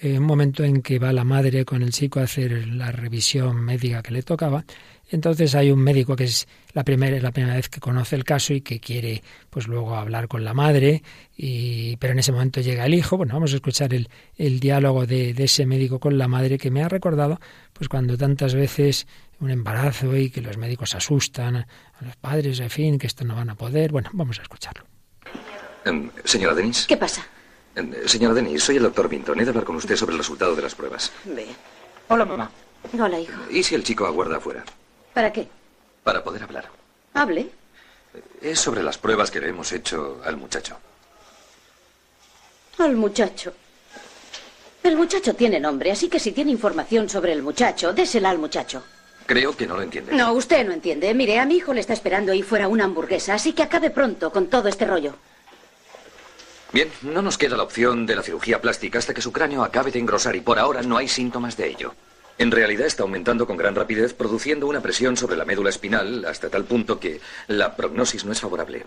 eh, 0.00 0.18
un 0.18 0.24
momento 0.24 0.64
en 0.64 0.82
que 0.82 0.98
va 0.98 1.12
la 1.12 1.24
madre 1.24 1.64
con 1.64 1.82
el 1.82 1.90
chico 1.90 2.20
a 2.20 2.24
hacer 2.24 2.66
la 2.68 2.92
revisión 2.92 3.56
médica 3.56 4.02
que 4.02 4.12
le 4.12 4.22
tocaba 4.22 4.64
entonces 5.10 5.54
hay 5.54 5.70
un 5.70 5.80
médico 5.80 6.14
que 6.14 6.24
es 6.24 6.46
la 6.72 6.84
primera, 6.84 7.18
la 7.20 7.32
primera 7.32 7.56
vez 7.56 7.68
que 7.68 7.80
conoce 7.80 8.14
el 8.14 8.24
caso 8.24 8.54
y 8.54 8.60
que 8.60 8.78
quiere 8.78 9.22
pues 9.50 9.66
luego 9.66 9.96
hablar 9.96 10.28
con 10.28 10.44
la 10.44 10.54
madre, 10.54 11.02
y, 11.36 11.96
pero 11.96 12.12
en 12.12 12.20
ese 12.20 12.32
momento 12.32 12.60
llega 12.60 12.86
el 12.86 12.94
hijo. 12.94 13.16
Bueno, 13.16 13.34
vamos 13.34 13.52
a 13.52 13.56
escuchar 13.56 13.92
el, 13.92 14.08
el 14.36 14.60
diálogo 14.60 15.06
de, 15.06 15.34
de, 15.34 15.44
ese 15.44 15.66
médico 15.66 15.98
con 15.98 16.16
la 16.16 16.28
madre 16.28 16.58
que 16.58 16.70
me 16.70 16.82
ha 16.82 16.88
recordado 16.88 17.40
pues 17.72 17.88
cuando 17.88 18.16
tantas 18.16 18.54
veces 18.54 19.06
un 19.40 19.50
embarazo 19.50 20.16
y 20.16 20.30
que 20.30 20.40
los 20.40 20.56
médicos 20.58 20.94
asustan 20.94 21.56
a 21.56 21.66
los 22.00 22.16
padres, 22.16 22.60
en 22.60 22.70
fin, 22.70 22.98
que 22.98 23.06
esto 23.06 23.24
no 23.24 23.34
van 23.34 23.50
a 23.50 23.56
poder. 23.56 23.90
Bueno, 23.90 24.10
vamos 24.12 24.38
a 24.38 24.42
escucharlo. 24.42 24.84
Em, 25.84 26.10
señora 26.24 26.54
Denis. 26.54 26.86
¿Qué 26.86 26.96
pasa? 26.96 27.26
Eh, 27.80 28.08
señora 28.08 28.34
Denis, 28.34 28.62
soy 28.62 28.76
el 28.76 28.82
doctor 28.82 29.08
Vinton. 29.08 29.38
He 29.40 29.44
de 29.44 29.50
hablar 29.50 29.64
con 29.64 29.76
usted 29.76 29.96
sobre 29.96 30.12
el 30.12 30.18
resultado 30.18 30.54
de 30.54 30.62
las 30.62 30.74
pruebas. 30.74 31.12
Ve. 31.24 31.46
Hola, 32.08 32.24
mamá. 32.24 32.50
Hola, 32.98 33.18
hijo. 33.18 33.32
¿Y 33.50 33.62
si 33.62 33.74
el 33.74 33.84
chico 33.84 34.06
aguarda 34.06 34.36
afuera? 34.36 34.64
¿Para 35.14 35.32
qué? 35.32 35.48
Para 36.04 36.22
poder 36.22 36.42
hablar. 36.42 36.68
Hable. 37.14 37.50
Es 38.40 38.58
sobre 38.58 38.82
las 38.82 38.98
pruebas 38.98 39.30
que 39.30 39.40
le 39.40 39.48
hemos 39.48 39.72
hecho 39.72 40.20
al 40.24 40.36
muchacho. 40.36 40.76
Al 42.78 42.96
muchacho. 42.96 43.52
El 44.82 44.96
muchacho 44.96 45.34
tiene 45.34 45.60
nombre, 45.60 45.92
así 45.92 46.08
que 46.08 46.18
si 46.18 46.32
tiene 46.32 46.50
información 46.50 47.08
sobre 47.08 47.32
el 47.32 47.42
muchacho, 47.42 47.92
désela 47.92 48.30
al 48.30 48.38
muchacho. 48.38 48.82
Creo 49.26 49.54
que 49.54 49.66
no 49.66 49.76
lo 49.76 49.82
entiende. 49.82 50.12
No, 50.14 50.32
usted 50.32 50.66
no 50.66 50.72
entiende. 50.72 51.12
Mire, 51.14 51.38
a 51.38 51.44
mi 51.44 51.56
hijo 51.56 51.74
le 51.74 51.80
está 51.80 51.92
esperando 51.92 52.32
ahí 52.32 52.42
fuera 52.42 52.66
una 52.66 52.84
hamburguesa, 52.84 53.34
así 53.34 53.52
que 53.52 53.62
acabe 53.62 53.90
pronto 53.90 54.32
con 54.32 54.48
todo 54.48 54.68
este 54.68 54.86
rollo. 54.86 55.14
Bien, 56.72 56.90
no 57.02 57.20
nos 57.22 57.36
queda 57.36 57.56
la 57.56 57.64
opción 57.64 58.06
de 58.06 58.14
la 58.14 58.22
cirugía 58.22 58.60
plástica 58.60 58.98
hasta 58.98 59.12
que 59.14 59.22
su 59.22 59.32
cráneo 59.32 59.64
acabe 59.64 59.90
de 59.90 59.98
engrosar 59.98 60.36
y 60.36 60.40
por 60.40 60.58
ahora 60.58 60.82
no 60.82 60.96
hay 60.96 61.08
síntomas 61.08 61.56
de 61.56 61.68
ello. 61.68 61.94
En 62.38 62.50
realidad 62.50 62.86
está 62.86 63.02
aumentando 63.02 63.46
con 63.46 63.56
gran 63.56 63.74
rapidez, 63.74 64.14
produciendo 64.14 64.66
una 64.66 64.80
presión 64.80 65.16
sobre 65.16 65.36
la 65.36 65.44
médula 65.44 65.68
espinal 65.70 66.24
hasta 66.24 66.48
tal 66.48 66.64
punto 66.64 66.98
que 67.00 67.20
la 67.48 67.76
prognosis 67.76 68.24
no 68.24 68.32
es 68.32 68.40
favorable. 68.40 68.86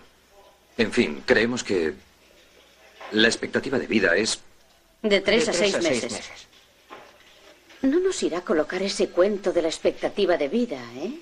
En 0.76 0.92
fin, 0.92 1.22
creemos 1.24 1.62
que 1.62 1.94
la 3.12 3.28
expectativa 3.28 3.78
de 3.78 3.86
vida 3.86 4.16
es... 4.16 4.40
De 5.02 5.20
tres, 5.20 5.44
De 5.46 5.52
a, 5.52 5.54
tres 5.54 5.70
seis, 5.70 5.74
a 5.74 5.82
seis 5.82 5.92
meses. 5.92 6.12
meses. 6.12 6.46
No 7.82 8.00
nos 8.00 8.20
irá 8.22 8.38
a 8.38 8.44
colocar 8.44 8.82
ese 8.82 9.10
cuento 9.10 9.52
de 9.52 9.62
la 9.62 9.68
expectativa 9.68 10.38
de 10.38 10.48
vida, 10.48 10.80
¿eh? 10.96 11.12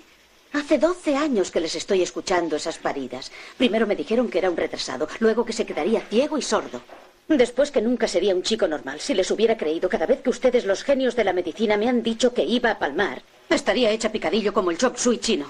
Hace 0.52 0.78
12 0.78 1.16
años 1.16 1.50
que 1.50 1.60
les 1.60 1.74
estoy 1.74 2.02
escuchando 2.02 2.56
esas 2.56 2.78
paridas. 2.78 3.32
Primero 3.56 3.86
me 3.86 3.96
dijeron 3.96 4.28
que 4.28 4.38
era 4.38 4.50
un 4.50 4.56
retrasado, 4.56 5.08
luego 5.18 5.46
que 5.46 5.54
se 5.54 5.64
quedaría 5.64 6.02
ciego 6.02 6.36
y 6.36 6.42
sordo. 6.42 6.82
Después 7.26 7.70
que 7.70 7.80
nunca 7.80 8.06
sería 8.06 8.34
un 8.34 8.42
chico 8.42 8.68
normal. 8.68 9.00
Si 9.00 9.14
les 9.14 9.30
hubiera 9.30 9.56
creído 9.56 9.88
cada 9.88 10.04
vez 10.04 10.20
que 10.20 10.28
ustedes, 10.28 10.66
los 10.66 10.82
genios 10.82 11.16
de 11.16 11.24
la 11.24 11.32
medicina, 11.32 11.78
me 11.78 11.88
han 11.88 12.02
dicho 12.02 12.34
que 12.34 12.44
iba 12.44 12.70
a 12.70 12.78
palmar, 12.78 13.22
estaría 13.48 13.90
hecha 13.90 14.12
picadillo 14.12 14.52
como 14.52 14.70
el 14.70 14.76
chop 14.76 14.96
suey 14.96 15.18
chino. 15.18 15.46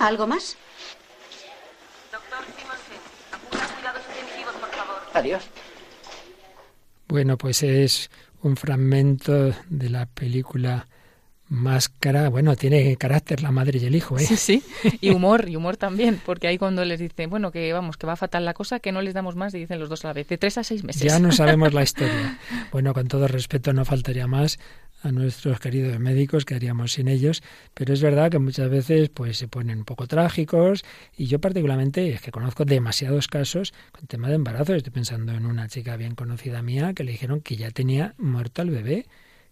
¿Algo 0.00 0.26
más? 0.26 0.56
Adiós. 5.14 5.44
Bueno, 7.06 7.38
pues 7.38 7.62
es 7.62 8.10
un 8.42 8.56
fragmento 8.56 9.54
de 9.68 9.90
la 9.90 10.06
película 10.06 10.86
Máscara. 11.48 12.28
Bueno, 12.28 12.56
tiene 12.56 12.96
carácter 12.96 13.42
la 13.42 13.50
madre 13.50 13.78
y 13.78 13.86
el 13.86 13.94
hijo, 13.94 14.18
¿eh? 14.18 14.24
Sí, 14.24 14.36
sí. 14.36 14.62
Y 15.00 15.10
humor, 15.10 15.48
y 15.48 15.56
humor 15.56 15.76
también, 15.76 16.20
porque 16.24 16.46
ahí 16.46 16.58
cuando 16.58 16.84
les 16.84 17.00
dicen, 17.00 17.30
bueno, 17.30 17.50
que 17.50 17.72
vamos, 17.72 17.96
que 17.96 18.06
va 18.06 18.16
fatal 18.16 18.44
la 18.44 18.54
cosa, 18.54 18.80
que 18.80 18.92
no 18.92 19.02
les 19.02 19.14
damos 19.14 19.36
más, 19.36 19.54
y 19.54 19.58
dicen 19.58 19.78
los 19.78 19.88
dos 19.88 20.04
a 20.04 20.08
la 20.08 20.14
vez, 20.14 20.28
de 20.28 20.38
tres 20.38 20.58
a 20.58 20.64
seis 20.64 20.84
meses. 20.84 21.02
Ya 21.02 21.18
no 21.18 21.32
sabemos 21.32 21.72
la 21.72 21.82
historia. 21.84 22.38
Bueno, 22.72 22.92
con 22.94 23.08
todo 23.08 23.28
respeto, 23.28 23.72
no 23.72 23.84
faltaría 23.84 24.26
más 24.26 24.58
a 25.02 25.12
nuestros 25.12 25.60
queridos 25.60 25.98
médicos 26.00 26.44
que 26.44 26.54
haríamos 26.54 26.92
sin 26.92 27.08
ellos, 27.08 27.42
pero 27.74 27.94
es 27.94 28.02
verdad 28.02 28.30
que 28.30 28.38
muchas 28.38 28.68
veces 28.68 29.08
pues 29.10 29.38
se 29.38 29.48
ponen 29.48 29.78
un 29.78 29.84
poco 29.84 30.06
trágicos 30.06 30.84
y 31.16 31.26
yo 31.26 31.40
particularmente 31.40 32.10
es 32.10 32.20
que 32.20 32.32
conozco 32.32 32.64
demasiados 32.64 33.28
casos 33.28 33.72
con 33.92 34.06
tema 34.06 34.28
de 34.28 34.34
embarazo, 34.34 34.74
estoy 34.74 34.92
pensando 34.92 35.32
en 35.32 35.46
una 35.46 35.68
chica 35.68 35.96
bien 35.96 36.14
conocida 36.14 36.62
mía 36.62 36.94
que 36.94 37.04
le 37.04 37.12
dijeron 37.12 37.40
que 37.40 37.56
ya 37.56 37.70
tenía 37.70 38.14
muerto 38.18 38.62
al 38.62 38.70
bebé, 38.70 39.06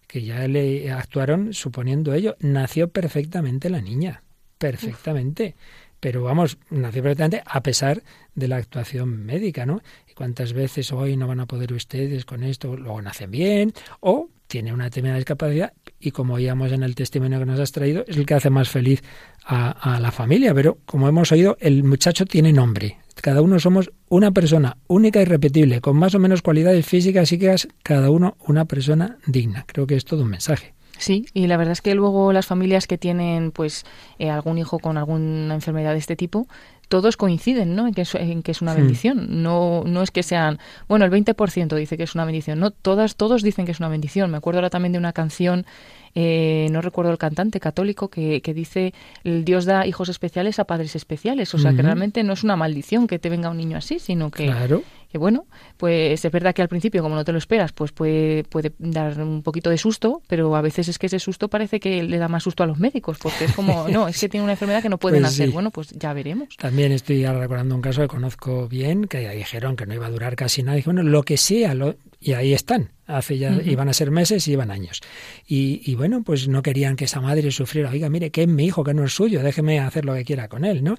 que 0.07 0.22
ya 0.22 0.46
le 0.48 0.90
actuaron 0.90 1.52
suponiendo 1.52 2.14
ello, 2.14 2.36
nació 2.40 2.88
perfectamente 2.88 3.70
la 3.70 3.80
niña, 3.80 4.22
perfectamente. 4.59 5.57
Pero 6.00 6.22
vamos, 6.22 6.59
nació 6.70 7.02
perfectamente 7.02 7.42
a 7.44 7.62
pesar 7.62 8.02
de 8.34 8.48
la 8.48 8.57
actuación 8.57 9.24
médica, 9.24 9.66
¿no? 9.66 9.80
Y 10.09 10.14
cuántas 10.14 10.52
veces 10.52 10.92
hoy 10.92 11.16
no 11.16 11.26
van 11.26 11.40
a 11.40 11.46
poder 11.46 11.72
ustedes 11.72 12.24
con 12.24 12.42
esto, 12.42 12.76
luego 12.76 13.00
nacen 13.02 13.30
bien, 13.30 13.72
o 14.00 14.28
tiene 14.47 14.72
una 14.72 14.84
determinada 14.84 15.18
discapacidad 15.18 15.72
y 15.99 16.11
como 16.11 16.34
oíamos 16.34 16.72
en 16.72 16.82
el 16.82 16.94
testimonio 16.94 17.38
que 17.38 17.47
nos 17.47 17.61
has 17.61 17.72
traído, 17.72 18.05
es 18.07 18.16
el 18.16 18.26
que 18.26 18.34
hace 18.34 18.51
más 18.51 18.68
feliz 18.68 19.03
a, 19.44 19.99
la 20.01 20.11
familia. 20.11 20.55
Pero 20.55 20.78
como 20.84 21.09
hemos 21.09 21.32
oído, 21.32 21.57
el 21.61 21.84
muchacho 21.84 22.26
tiene 22.26 22.53
nombre. 22.53 22.99
Cada 23.20 23.40
uno 23.42 23.59
somos 23.59 23.90
una 24.09 24.30
persona 24.30 24.76
única 24.88 25.22
y 25.22 25.24
repetible, 25.24 25.80
con 25.80 25.97
más 25.97 26.14
o 26.14 26.18
menos 26.18 26.42
cualidades 26.42 26.86
físicas 26.86 27.28
psíquicas, 27.28 27.68
cada 27.82 28.11
uno 28.11 28.36
una 28.47 28.66
persona 28.66 29.18
digna. 29.26 29.64
Creo 29.66 29.86
que 29.86 29.97
es 29.97 30.05
todo 30.05 30.22
un 30.22 30.30
mensaje. 30.30 30.74
Sí, 30.99 31.26
y 31.34 31.47
la 31.47 31.57
verdad 31.57 31.72
es 31.72 31.82
que 31.82 31.94
luego 31.94 32.32
las 32.32 32.47
familias 32.47 32.86
que 32.86 32.97
tienen 32.97 33.51
pues 33.51 33.84
eh, 34.18 34.30
algún 34.30 34.59
hijo 34.59 34.78
con 34.78 34.97
alguna 34.97 35.55
enfermedad 35.55 35.92
de 35.92 35.99
este 35.99 36.16
tipo, 36.16 36.47
todos 36.89 37.16
coinciden 37.16 37.74
¿no? 37.74 37.87
en, 37.87 37.95
que 37.95 38.03
es, 38.03 38.14
en 38.14 38.43
que 38.43 38.53
es 38.53 38.62
una 38.62 38.74
bendición. 38.74 39.26
Sí. 39.26 39.26
No, 39.30 39.82
no 39.84 40.03
es 40.03 40.11
que 40.11 40.22
sean, 40.22 40.59
bueno, 40.89 41.05
el 41.05 41.11
20% 41.11 41.74
dice 41.74 41.97
que 41.97 42.05
es 42.05 42.14
una 42.14 42.24
bendición, 42.24 42.61
no, 42.61 42.70
todas, 42.70 43.16
todos 43.16 43.43
dicen 43.43 43.66
que 43.66 43.72
es 43.72 43.80
una 43.80 43.89
bendición. 43.89 44.30
Me 44.30 44.37
acuerdo 44.37 44.59
ahora 44.59 44.70
también 44.70 44.93
de 44.93 44.99
una 44.99 45.12
canción, 45.12 45.66
eh, 46.14 46.68
no 46.70 46.80
recuerdo 46.80 47.11
el 47.11 47.18
cantante 47.18 47.61
católico, 47.61 48.09
que, 48.09 48.41
que, 48.41 48.55
dice, 48.55 48.95
el 49.24 49.45
Dios 49.45 49.64
da 49.64 49.87
hijos 49.87 50.09
especiales 50.09 50.59
a 50.59 50.64
padres 50.64 50.95
especiales. 50.97 51.53
O 51.55 51.59
sea, 51.59 51.70
uh 51.70 51.74
-huh. 51.74 51.76
que 51.76 51.82
realmente 51.82 52.22
no 52.22 52.32
es 52.32 52.45
una 52.45 52.57
maldición 52.57 53.07
que 53.07 53.18
te 53.18 53.28
venga 53.28 53.51
un 53.51 53.57
niño 53.57 53.76
así, 53.76 53.99
sino 53.99 54.30
que, 54.30 54.47
claro. 54.47 54.82
Que, 55.11 55.18
bueno, 55.18 55.46
pues 55.76 56.24
es 56.24 56.32
verdad 56.32 56.54
que 56.54 56.62
al 56.62 56.68
principio, 56.68 57.02
como 57.02 57.14
no 57.14 57.24
te 57.24 57.32
lo 57.32 57.38
esperas, 57.38 57.72
pues 57.72 57.92
puede, 57.92 58.44
puede 58.44 58.72
dar 58.78 59.20
un 59.20 59.42
poquito 59.42 59.70
de 59.70 59.78
susto, 59.78 60.22
pero 60.26 60.54
a 60.57 60.62
veces 60.62 60.88
es 60.88 60.98
que 60.98 61.07
ese 61.07 61.18
susto 61.18 61.48
parece 61.48 61.80
que 61.80 62.02
le 62.02 62.18
da 62.18 62.28
más 62.28 62.42
susto 62.42 62.62
a 62.62 62.66
los 62.66 62.78
médicos, 62.78 63.18
porque 63.18 63.46
es 63.46 63.52
como, 63.52 63.88
no, 63.88 64.09
es 64.09 64.20
que 64.20 64.28
tiene 64.28 64.44
una 64.44 64.52
enfermedad 64.52 64.82
que 64.82 64.88
no 64.88 64.98
pueden 64.98 65.22
pues 65.22 65.32
hacer. 65.32 65.48
Sí. 65.48 65.52
Bueno, 65.52 65.70
pues 65.70 65.90
ya 65.90 66.12
veremos. 66.12 66.48
También 66.57 66.92
estoy 66.92 67.24
ahora 67.24 67.40
recordando 67.40 67.74
un 67.74 67.82
caso 67.82 68.02
que 68.02 68.09
conozco 68.09 68.68
bien, 68.68 69.07
que 69.07 69.22
ya 69.22 69.30
dijeron 69.30 69.76
que 69.76 69.86
no 69.86 69.94
iba 69.94 70.07
a 70.07 70.11
durar 70.11 70.36
casi 70.36 70.62
nada. 70.62 70.76
Dije, 70.76 70.90
bueno, 70.90 71.02
lo 71.02 71.22
que 71.22 71.36
sea, 71.36 71.74
lo... 71.74 71.96
y 72.21 72.33
ahí 72.33 72.53
están. 72.53 72.93
Hace 73.07 73.39
ya, 73.39 73.53
uh 73.53 73.61
-huh. 73.61 73.71
iban 73.71 73.89
a 73.89 73.93
ser 73.93 74.11
meses 74.11 74.49
y 74.49 74.53
iban 74.53 74.71
años. 74.71 75.01
Y, 75.47 75.81
y, 75.85 75.95
bueno, 75.95 76.23
pues 76.25 76.49
no 76.49 76.62
querían 76.62 76.97
que 76.97 77.05
esa 77.05 77.21
madre 77.21 77.53
sufriera. 77.53 77.91
Oiga, 77.91 78.09
mire, 78.09 78.31
que 78.31 78.43
es 78.43 78.49
mi 78.49 78.64
hijo, 78.67 78.83
que 78.83 78.95
no 78.95 79.05
es 79.05 79.12
suyo, 79.12 79.43
déjeme 79.43 79.79
hacer 79.79 80.05
lo 80.05 80.14
que 80.14 80.25
quiera 80.25 80.49
con 80.49 80.64
él, 80.64 80.83
¿no? 80.83 80.97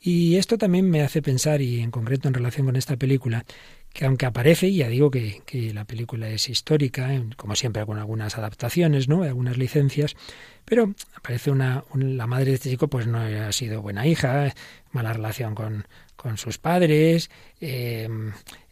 Y 0.00 0.36
esto 0.36 0.58
también 0.58 0.88
me 0.88 1.02
hace 1.02 1.22
pensar, 1.22 1.60
y 1.60 1.80
en 1.80 1.90
concreto 1.90 2.28
en 2.28 2.34
relación 2.34 2.66
con 2.66 2.76
esta 2.76 2.96
película, 2.96 3.44
que 3.92 4.04
aunque 4.04 4.26
aparece, 4.26 4.68
y 4.68 4.76
ya 4.76 4.88
digo 4.88 5.10
que, 5.10 5.42
que 5.44 5.74
la 5.74 5.84
película 5.84 6.28
es 6.28 6.48
histórica, 6.48 7.10
como 7.36 7.56
siempre 7.56 7.84
con 7.84 7.98
algunas 7.98 8.38
adaptaciones, 8.38 9.08
¿no? 9.08 9.24
algunas 9.24 9.58
licencias, 9.58 10.14
pero 10.64 10.94
aparece 11.16 11.50
una, 11.50 11.82
un, 11.92 12.16
la 12.16 12.28
madre 12.28 12.50
de 12.50 12.54
este 12.54 12.70
chico, 12.70 12.86
pues 12.86 13.08
no 13.08 13.18
ha 13.18 13.50
sido 13.50 13.82
buena 13.82 14.06
hija, 14.06 14.54
mala 14.92 15.12
relación 15.12 15.56
con, 15.56 15.86
con 16.20 16.36
sus 16.36 16.58
padres, 16.58 17.30
eh, 17.62 18.06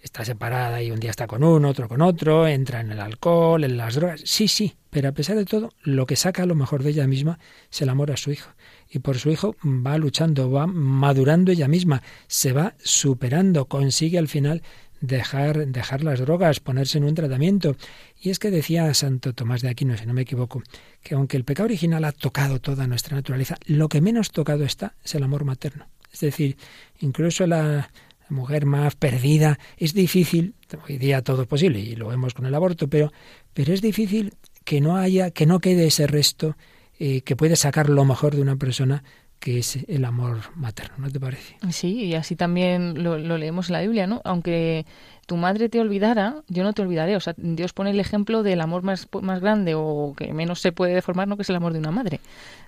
está 0.03 0.23
separada 0.23 0.83
y 0.83 0.91
un 0.91 1.01
día 1.01 1.11
está 1.11 1.27
con 1.27 1.43
uno, 1.43 1.71
otro 1.71 1.89
con 1.89 2.03
otro, 2.03 2.47
entra 2.47 2.81
en 2.81 2.93
el 2.93 3.01
alcohol, 3.01 3.65
en 3.65 3.79
las 3.79 3.95
drogas, 3.95 4.21
sí, 4.25 4.49
sí, 4.49 4.77
pero 4.91 5.09
a 5.09 5.13
pesar 5.13 5.37
de 5.37 5.47
todo, 5.47 5.73
lo 5.83 6.05
que 6.05 6.15
saca 6.15 6.43
a 6.43 6.47
lo 6.47 6.55
mejor 6.55 6.83
de 6.83 6.91
ella 6.91 7.07
misma 7.07 7.39
es 7.73 7.81
el 7.81 7.89
amor 7.89 8.11
a 8.11 8.19
su 8.19 8.31
hijo. 8.31 8.51
Y 8.91 8.99
por 8.99 9.17
su 9.17 9.31
hijo 9.31 9.57
va 9.65 9.97
luchando, 9.97 10.51
va 10.51 10.67
madurando 10.67 11.51
ella 11.51 11.69
misma, 11.69 12.03
se 12.27 12.53
va 12.53 12.75
superando, 12.83 13.65
consigue 13.65 14.19
al 14.19 14.29
final 14.29 14.63
dejar, 15.01 15.69
dejar 15.69 16.05
las 16.05 16.21
drogas, 16.21 16.61
ponerse 16.61 16.99
en 16.99 17.05
un 17.05 17.15
tratamiento. 17.15 17.77
Y 18.21 18.29
es 18.29 18.39
que 18.39 18.51
decía 18.51 18.93
Santo 18.93 19.33
Tomás 19.33 19.63
de 19.63 19.71
Aquino, 19.71 19.97
si 19.97 20.05
no 20.05 20.13
me 20.13 20.23
equivoco, 20.23 20.63
que 21.03 21.15
aunque 21.15 21.39
el 21.39 21.45
pecado 21.45 21.65
original 21.65 22.05
ha 22.05 22.13
tocado 22.13 22.61
toda 22.61 22.87
nuestra 22.87 23.17
naturaleza, 23.17 23.57
lo 23.65 23.89
que 23.89 24.03
menos 24.03 24.33
tocado 24.33 24.65
está 24.65 24.95
es 25.03 25.15
el 25.15 25.23
amor 25.23 25.45
materno. 25.45 25.87
Es 26.13 26.21
decir, 26.21 26.57
incluso 27.01 27.47
la, 27.47 27.91
mujer 28.31 28.67
más 28.67 28.95
perdida, 28.97 29.59
es 29.77 29.95
difícil, 29.95 30.55
hoy 30.89 30.99
día 30.99 31.23
todo 31.23 31.43
es 31.43 31.49
posible, 31.49 31.81
y 31.81 31.97
lo 31.97 32.09
vemos 32.09 32.35
con 32.35 32.47
el 32.47 32.55
aborto, 32.55 32.89
pero, 32.89 33.13
pero 33.55 33.73
es 33.73 33.81
difícil 33.81 34.35
que 34.65 34.81
no 34.81 34.97
haya, 34.97 35.31
que 35.31 35.47
no 35.47 35.61
quede 35.61 35.87
ese 35.87 36.07
resto 36.07 36.57
eh, 36.99 37.23
que 37.23 37.37
puede 37.37 37.57
sacar 37.57 37.89
lo 37.89 38.05
mejor 38.05 38.35
de 38.35 38.43
una 38.43 38.57
persona 38.57 39.03
que 39.39 39.59
es 39.59 39.79
el 39.87 40.05
amor 40.05 40.41
materno, 40.57 40.97
¿no 40.99 41.11
te 41.11 41.21
parece? 41.21 41.57
Sí, 41.71 42.07
y 42.07 42.15
así 42.15 42.35
también 42.35 43.05
lo, 43.05 43.19
lo, 43.19 43.39
leemos 43.39 43.69
en 43.69 43.75
la 43.75 43.83
Biblia, 43.83 44.07
¿no? 44.09 44.21
Aunque 44.25 44.85
tu 45.29 45.37
madre 45.37 45.69
te 45.69 45.79
olvidara, 45.79 46.43
yo 46.49 46.63
no 46.63 46.73
te 46.73 46.81
olvidaré. 46.81 47.15
O 47.15 47.21
sea, 47.21 47.35
Dios 47.37 47.75
pone 47.75 47.91
el 47.91 48.01
ejemplo 48.01 48.43
del 48.43 48.63
amor 48.63 48.83
más, 48.83 49.07
más 49.21 49.43
grande 49.43 49.75
o 49.77 50.15
que 50.17 50.33
menos 50.33 50.59
se 50.59 50.73
puede 50.73 50.95
deformar, 50.95 51.29
¿no? 51.29 51.37
Que 51.37 51.43
es 51.43 51.51
el 51.51 51.57
amor 51.57 51.75
de 51.75 51.81
una 51.81 51.91
madre. 51.91 52.21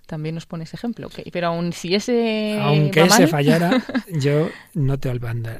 También 0.04 0.34
nos 0.34 0.44
pone 0.44 0.64
ese 0.64 0.76
ejemplo. 0.76 1.06
Okay. 1.06 1.24
Pero 1.32 1.46
aun 1.46 1.72
si 1.72 1.94
ese 1.94 2.60
Aunque 2.60 3.06
mal... 3.06 3.28
fallara, 3.28 3.82
yo 4.12 4.50
no 4.74 4.98
te, 4.98 5.10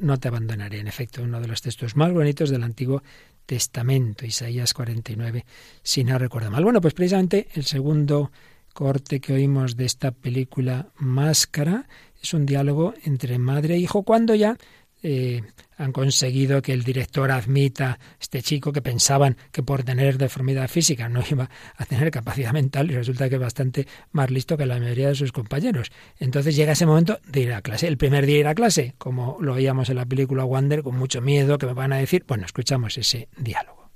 no 0.03 0.19
te 0.19 0.29
abandonaré. 0.29 0.79
En 0.79 0.89
efecto, 0.89 1.23
uno 1.23 1.41
de 1.41 1.49
los 1.49 1.63
textos 1.63 1.97
más 1.97 2.13
bonitos 2.13 2.51
del 2.51 2.63
Antiguo 2.63 3.03
Testamento, 3.47 4.27
Isaías 4.27 4.75
49, 4.75 5.47
si 5.83 6.05
no 6.05 6.19
recuerdo 6.19 6.51
mal. 6.51 6.65
Bueno, 6.65 6.83
pues 6.83 6.93
precisamente 6.93 7.49
el 7.55 7.65
segundo 7.65 8.31
corte 8.75 9.21
que 9.21 9.33
oímos 9.33 9.75
de 9.75 9.87
esta 9.87 10.11
película 10.11 10.89
Máscara 10.97 11.89
es 12.23 12.35
un 12.35 12.45
diálogo 12.45 12.93
entre 13.05 13.39
madre 13.39 13.77
e 13.77 13.79
hijo 13.79 14.03
cuando 14.03 14.35
ya 14.35 14.59
eh, 15.03 15.43
han 15.81 15.93
conseguido 15.93 16.61
que 16.61 16.73
el 16.73 16.85
director 16.85 17.31
admita 17.31 17.93
a 17.93 17.99
este 18.21 18.43
chico 18.43 18.73
que 18.73 18.83
pensaban 18.83 19.37
que 19.51 19.63
por 19.63 19.83
tener 19.83 20.19
deformidad 20.19 20.69
física 20.69 21.09
no 21.09 21.23
iba 21.29 21.49
a 21.77 21.85
tener 21.87 22.11
capacidad 22.11 22.53
mental 22.53 22.91
y 22.91 22.95
resulta 22.95 23.29
que 23.29 23.37
es 23.37 23.41
bastante 23.41 23.87
más 24.13 24.31
listo 24.31 24.57
que 24.57 24.67
la 24.67 24.79
mayoría 24.79 25.09
de 25.09 25.15
sus 25.15 25.33
compañeros. 25.33 25.91
Entonces 26.19 26.55
llega 26.55 26.73
ese 26.73 26.87
momento 26.87 27.19
de 27.27 27.41
ir 27.41 27.53
a 27.53 27.63
clase. 27.63 27.89
El 27.89 27.97
primer 27.97 28.27
día 28.27 28.39
ir 28.39 28.47
a 28.47 28.55
clase, 28.55 28.95
como 28.99 29.39
lo 29.41 29.55
veíamos 29.55 29.89
en 29.89 29.97
la 29.97 30.05
película 30.05 30.45
Wander, 30.45 30.83
con 30.83 30.97
mucho 30.97 31.23
miedo, 31.23 31.57
que 31.57 31.67
me 31.67 31.73
van 31.73 31.93
a 31.93 31.97
decir, 31.97 32.25
bueno, 32.29 32.45
escuchamos 32.45 32.99
ese 32.99 33.29
diálogo. 33.39 33.91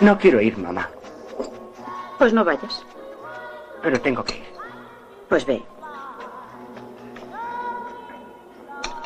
No 0.00 0.18
quiero 0.18 0.40
ir, 0.40 0.56
mamá. 0.56 0.90
Pues 2.18 2.32
no 2.32 2.44
vayas. 2.44 2.84
Pero 3.82 4.00
tengo 4.00 4.24
que 4.24 4.38
ir. 4.38 4.44
Pues 5.28 5.46
ve. 5.46 5.62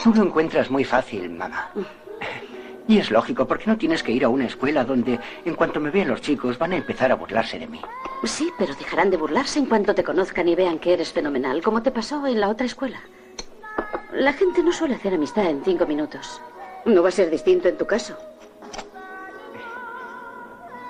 Tú 0.05 0.13
lo 0.13 0.23
encuentras 0.23 0.71
muy 0.71 0.85
fácil, 0.85 1.31
mamá. 1.31 1.71
Y 2.87 2.99
es 2.99 3.11
lógico, 3.11 3.47
porque 3.47 3.65
no 3.67 3.79
tienes 3.79 4.03
que 4.03 4.13
ir 4.13 4.23
a 4.23 4.29
una 4.29 4.45
escuela 4.45 4.85
donde, 4.85 5.19
en 5.47 5.55
cuanto 5.55 5.81
me 5.81 5.89
vean 5.89 6.09
los 6.09 6.21
chicos, 6.21 6.59
van 6.59 6.75
a 6.75 6.77
empezar 6.77 7.11
a 7.11 7.15
burlarse 7.15 7.59
de 7.59 7.67
mí. 7.67 7.81
Sí, 8.25 8.53
pero 8.59 8.75
dejarán 8.75 9.09
de 9.09 9.17
burlarse 9.17 9.59
en 9.59 9.65
cuanto 9.65 9.95
te 9.95 10.05
conozcan 10.05 10.47
y 10.47 10.55
vean 10.55 10.79
que 10.79 10.93
eres 10.93 11.11
fenomenal, 11.11 11.63
como 11.63 11.83
te 11.83 11.91
pasó 11.91 12.27
en 12.27 12.39
la 12.39 12.51
otra 12.51 12.67
escuela. 12.67 13.01
La 14.13 14.35
gente 14.35 14.63
no 14.63 14.73
suele 14.73 14.97
hacer 14.97 15.15
amistad 15.15 15.47
en 15.47 15.65
cinco 15.65 15.87
minutos. 15.87 16.39
No 16.85 17.03
va 17.03 17.09
a 17.09 17.13
ser 17.13 17.31
distinto 17.31 17.69
en 17.69 17.79
tu 17.79 17.87
caso. 17.87 18.15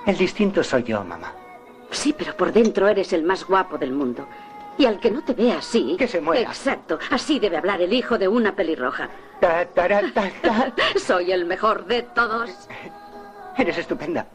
El 0.05 0.17
distinto 0.17 0.61
soy 0.61 0.83
yo, 0.83 1.05
mamá. 1.05 1.31
Sí, 1.89 2.13
pero 2.17 2.35
por 2.35 2.51
dentro 2.51 2.89
eres 2.89 3.13
el 3.13 3.23
más 3.23 3.47
guapo 3.47 3.77
del 3.77 3.93
mundo. 3.93 4.27
Y 4.77 4.85
al 4.85 4.99
que 4.99 5.11
no 5.11 5.23
te 5.23 5.33
vea 5.33 5.59
así... 5.59 5.95
Que 5.97 6.07
se 6.07 6.19
muera. 6.21 6.41
Exacto. 6.41 6.99
Así 7.09 7.39
debe 7.39 7.57
hablar 7.57 7.81
el 7.81 7.93
hijo 7.93 8.17
de 8.17 8.27
una 8.27 8.55
pelirroja. 8.55 9.09
Ta, 9.39 9.65
tara, 9.65 10.01
ta, 10.13 10.29
ta. 10.41 10.73
Soy 10.99 11.31
el 11.31 11.45
mejor 11.45 11.85
de 11.85 12.03
todos. 12.03 12.67
Eres 13.57 13.77
estupenda. 13.77 14.27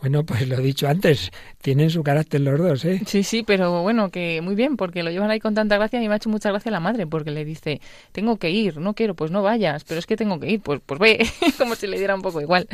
Bueno, 0.00 0.24
pues 0.24 0.46
lo 0.46 0.56
he 0.56 0.62
dicho 0.62 0.86
antes, 0.86 1.32
tienen 1.60 1.90
su 1.90 2.04
carácter 2.04 2.40
los 2.40 2.56
dos, 2.56 2.84
¿eh? 2.84 3.00
Sí, 3.04 3.24
sí, 3.24 3.42
pero 3.42 3.82
bueno, 3.82 4.10
que 4.10 4.40
muy 4.42 4.54
bien, 4.54 4.76
porque 4.76 5.02
lo 5.02 5.10
llevan 5.10 5.30
ahí 5.30 5.40
con 5.40 5.54
tanta 5.54 5.76
gracia 5.76 6.00
y 6.00 6.06
me 6.06 6.14
ha 6.14 6.18
hecho 6.18 6.28
mucha 6.28 6.50
gracia 6.50 6.70
la 6.70 6.78
madre, 6.78 7.06
porque 7.08 7.32
le 7.32 7.44
dice, 7.44 7.80
tengo 8.12 8.36
que 8.36 8.50
ir, 8.50 8.78
no 8.78 8.94
quiero, 8.94 9.14
pues 9.14 9.32
no 9.32 9.42
vayas, 9.42 9.82
pero 9.82 9.98
es 9.98 10.06
que 10.06 10.16
tengo 10.16 10.38
que 10.38 10.50
ir, 10.50 10.60
pues, 10.60 10.80
pues 10.86 11.00
ve, 11.00 11.26
como 11.58 11.74
si 11.74 11.88
le 11.88 11.98
diera 11.98 12.14
un 12.14 12.22
poco 12.22 12.40
igual. 12.40 12.68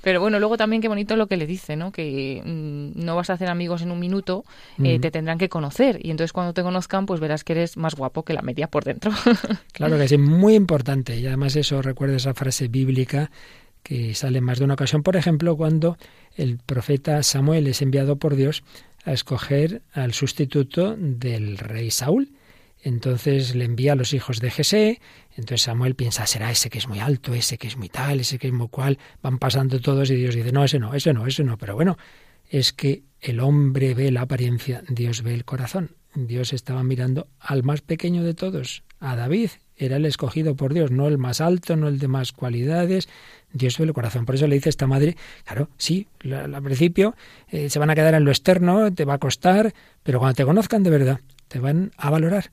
Pero 0.00 0.20
bueno, 0.20 0.38
luego 0.38 0.56
también 0.56 0.80
qué 0.80 0.88
bonito 0.88 1.14
lo 1.16 1.26
que 1.26 1.36
le 1.36 1.46
dice, 1.46 1.76
¿no? 1.76 1.92
Que 1.92 2.42
mm, 2.42 3.04
no 3.04 3.16
vas 3.16 3.28
a 3.28 3.34
hacer 3.34 3.50
amigos 3.50 3.82
en 3.82 3.90
un 3.90 4.00
minuto, 4.00 4.44
eh, 4.82 4.98
te 4.98 5.10
tendrán 5.10 5.36
que 5.36 5.50
conocer, 5.50 5.98
y 6.02 6.10
entonces 6.10 6.32
cuando 6.32 6.54
te 6.54 6.62
conozcan, 6.62 7.04
pues 7.04 7.20
verás 7.20 7.44
que 7.44 7.52
eres 7.52 7.76
más 7.76 7.94
guapo 7.94 8.22
que 8.22 8.32
la 8.32 8.42
media 8.42 8.66
por 8.66 8.84
dentro. 8.84 9.12
Claro 9.72 9.98
que 9.98 10.08
sí, 10.08 10.16
muy 10.16 10.54
importante. 10.54 11.16
Y 11.16 11.26
además 11.26 11.56
eso 11.56 11.82
recuerda 11.82 12.16
esa 12.16 12.34
frase 12.34 12.68
bíblica 12.68 13.30
que 13.82 14.14
sale 14.14 14.40
más 14.40 14.58
de 14.58 14.64
una 14.64 14.74
ocasión, 14.74 15.02
por 15.02 15.16
ejemplo, 15.16 15.56
cuando 15.56 15.96
el 16.36 16.58
profeta 16.58 17.22
Samuel 17.22 17.66
es 17.66 17.82
enviado 17.82 18.16
por 18.16 18.36
Dios 18.36 18.62
a 19.04 19.12
escoger 19.12 19.82
al 19.92 20.12
sustituto 20.12 20.96
del 20.96 21.58
rey 21.58 21.90
Saúl. 21.90 22.32
Entonces 22.84 23.54
le 23.54 23.64
envía 23.64 23.92
a 23.92 23.96
los 23.96 24.12
hijos 24.12 24.40
de 24.40 24.50
Jesé, 24.50 25.00
entonces 25.36 25.62
Samuel 25.62 25.94
piensa, 25.94 26.26
será 26.26 26.50
ese 26.50 26.68
que 26.68 26.78
es 26.78 26.88
muy 26.88 26.98
alto, 26.98 27.32
ese 27.32 27.56
que 27.56 27.68
es 27.68 27.76
muy 27.76 27.88
tal, 27.88 28.20
ese 28.20 28.38
que 28.38 28.48
es 28.48 28.52
muy 28.52 28.68
cual, 28.68 28.98
van 29.22 29.38
pasando 29.38 29.80
todos 29.80 30.10
y 30.10 30.16
Dios 30.16 30.34
dice, 30.34 30.50
no, 30.50 30.64
ese 30.64 30.80
no, 30.80 30.92
ese 30.94 31.12
no, 31.12 31.26
ese 31.26 31.44
no, 31.44 31.58
pero 31.58 31.76
bueno, 31.76 31.96
es 32.50 32.72
que 32.72 33.04
el 33.20 33.38
hombre 33.38 33.94
ve 33.94 34.10
la 34.10 34.22
apariencia, 34.22 34.82
Dios 34.88 35.22
ve 35.22 35.34
el 35.34 35.44
corazón. 35.44 35.96
Dios 36.14 36.52
estaba 36.52 36.82
mirando 36.82 37.28
al 37.38 37.62
más 37.62 37.80
pequeño 37.80 38.22
de 38.22 38.34
todos, 38.34 38.82
a 39.00 39.16
David, 39.16 39.50
era 39.76 39.96
el 39.96 40.04
escogido 40.04 40.54
por 40.54 40.74
Dios, 40.74 40.90
no 40.90 41.08
el 41.08 41.18
más 41.18 41.40
alto, 41.40 41.76
no 41.76 41.88
el 41.88 41.98
de 41.98 42.08
más 42.08 42.32
cualidades, 42.32 43.08
Dios 43.52 43.78
ve 43.78 43.84
el 43.84 43.92
corazón. 43.92 44.26
Por 44.26 44.34
eso 44.34 44.46
le 44.46 44.54
dice 44.54 44.68
esta 44.68 44.86
madre, 44.86 45.16
claro, 45.44 45.68
sí, 45.76 46.08
al 46.30 46.62
principio 46.62 47.14
eh, 47.48 47.70
se 47.70 47.78
van 47.78 47.90
a 47.90 47.94
quedar 47.94 48.14
en 48.14 48.24
lo 48.24 48.30
externo, 48.30 48.92
te 48.92 49.04
va 49.04 49.14
a 49.14 49.18
costar, 49.18 49.74
pero 50.02 50.18
cuando 50.18 50.34
te 50.34 50.44
conozcan 50.44 50.82
de 50.82 50.90
verdad, 50.90 51.20
te 51.48 51.58
van 51.58 51.92
a 51.96 52.10
valorar. 52.10 52.50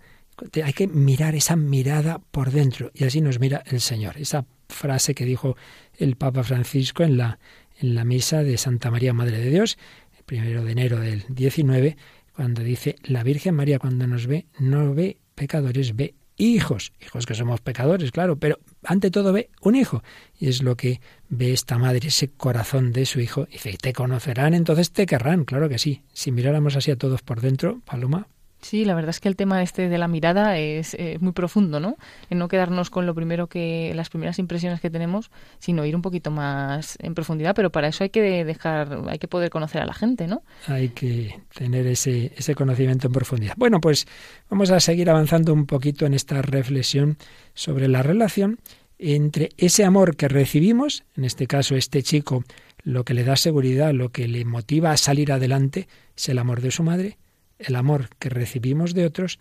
hay 0.64 0.74
que 0.74 0.88
mirar 0.88 1.36
esa 1.36 1.56
mirada 1.56 2.20
por 2.32 2.52
dentro 2.52 2.92
y 2.94 3.04
así 3.06 3.22
nos 3.22 3.40
mira 3.40 3.64
el 3.68 3.82
Señor. 3.82 4.18
Esa 4.18 4.46
frase 4.68 5.16
que 5.16 5.26
dijo 5.26 5.56
el 5.98 6.16
Papa 6.16 6.44
Francisco 6.44 7.04
en 7.04 7.18
la, 7.18 7.40
en 7.80 7.96
la 7.96 8.04
misa 8.04 8.44
de 8.44 8.58
Santa 8.58 8.92
María 8.92 9.14
Madre 9.14 9.40
de 9.40 9.50
Dios, 9.50 9.78
el 10.18 10.24
primero 10.24 10.64
de 10.64 10.72
enero 10.72 11.00
del 11.00 11.26
19, 11.30 11.98
cuando 12.36 12.64
dice, 12.64 12.96
la 13.04 13.24
Virgen 13.24 13.56
María 13.56 13.80
cuando 13.80 14.08
nos 14.08 14.28
ve, 14.28 14.46
no 14.60 14.94
ve 14.94 15.18
pecadores, 15.36 15.96
ve 15.96 16.14
hijos, 16.40 16.94
hijos 17.00 17.28
que 17.28 17.36
somos 17.36 17.62
pecadores, 17.62 18.12
claro, 18.12 18.38
pero 18.38 18.60
ante 18.84 19.12
todo 19.12 19.32
ve 19.32 19.52
un 19.62 19.76
hijo. 19.76 20.02
Y 20.40 20.48
es 20.48 20.64
lo 20.64 20.76
que 20.76 21.02
ve 21.28 21.54
esta 21.54 21.78
madre, 21.78 22.08
ese 22.08 22.30
corazón 22.30 22.92
de 22.92 23.06
su 23.06 23.20
hijo. 23.20 23.48
Y 23.50 23.54
dice, 23.54 23.78
te 23.80 23.94
conocerán, 23.94 24.56
entonces 24.56 24.92
te 24.92 25.06
querrán, 25.06 25.46
claro 25.46 25.70
que 25.70 25.78
sí. 25.78 26.04
Si 26.14 26.32
miráramos 26.32 26.76
así 26.76 26.90
a 26.90 26.96
todos 26.96 27.22
por 27.22 27.42
dentro, 27.42 27.82
Paloma, 27.86 28.28
Sí, 28.62 28.86
la 28.86 28.94
verdad 28.94 29.12
es 29.12 29.20
que 29.20 29.30
el 29.30 29.36
tema 29.36 29.64
este 29.64 29.90
de 29.90 29.98
la 29.98 30.08
mirada 30.08 30.58
es 30.58 30.98
muy 31.22 31.32
profundo, 31.32 31.80
¿no? 31.80 31.96
En 32.30 32.40
no 32.40 32.48
quedarnos 32.48 32.90
con 32.90 33.06
lo 33.06 33.16
primero 33.16 33.48
que 33.48 33.94
las 33.96 34.10
primeras 34.10 34.38
impresiones 34.38 34.82
que 34.82 34.90
tenemos, 34.90 35.32
sino 35.60 35.86
ir 35.86 35.96
un 35.96 36.02
poquito 36.02 36.30
más 36.30 36.98
en 37.02 37.16
profundidad, 37.16 37.56
pero 37.56 37.72
para 37.72 37.88
eso 37.88 38.04
hay 38.04 38.10
que 38.10 38.44
dejar, 38.44 39.00
hay 39.08 39.18
que 39.18 39.28
poder 39.28 39.50
conocer 39.50 39.82
a 39.82 39.86
la 39.86 39.94
gente, 39.94 40.28
¿no? 40.28 40.44
Hay 40.68 40.90
que 40.90 41.40
tener 41.54 41.88
ese, 41.88 42.34
ese 42.36 42.56
conocimiento 42.56 43.08
en 43.08 43.14
profundidad. 43.14 43.54
Bueno, 43.58 43.80
pues 43.80 44.08
vamos 44.50 44.72
a 44.72 44.80
seguir 44.80 45.10
avanzando 45.10 45.54
un 45.54 45.66
poquito 45.66 46.06
en 46.06 46.14
esta 46.14 46.42
reflexión 46.42 47.18
sobre 47.54 47.88
la 47.88 48.04
relación 48.04 48.60
entre 48.98 49.50
ese 49.58 49.86
amor 49.86 50.18
que 50.18 50.28
recibimos, 50.28 51.06
en 51.16 51.24
este 51.24 51.48
caso 51.48 51.76
este 51.76 52.04
chico, 52.04 52.44
lo 52.84 53.06
que 53.06 53.14
le 53.14 53.24
da 53.24 53.38
seguridad, 53.38 53.94
lo 53.94 54.10
que 54.10 54.28
le 54.28 54.44
motiva 54.44 54.92
a 54.92 54.98
salir 54.98 55.32
adelante, 55.32 55.88
es 56.16 56.28
el 56.30 56.38
amor 56.38 56.62
de 56.62 56.72
su 56.72 56.84
madre, 56.84 57.18
el 57.60 57.76
amor 57.76 58.10
que 58.18 58.30
recibimos 58.30 58.94
de 58.94 59.06
otros 59.06 59.38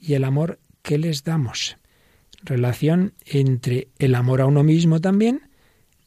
y 0.00 0.14
el 0.14 0.24
amor 0.24 0.58
que 0.82 0.98
les 0.98 1.24
damos. 1.24 1.76
Relación 2.42 3.14
entre 3.26 3.88
el 3.98 4.14
amor 4.14 4.40
a 4.40 4.46
uno 4.46 4.62
mismo 4.62 5.00
también 5.00 5.50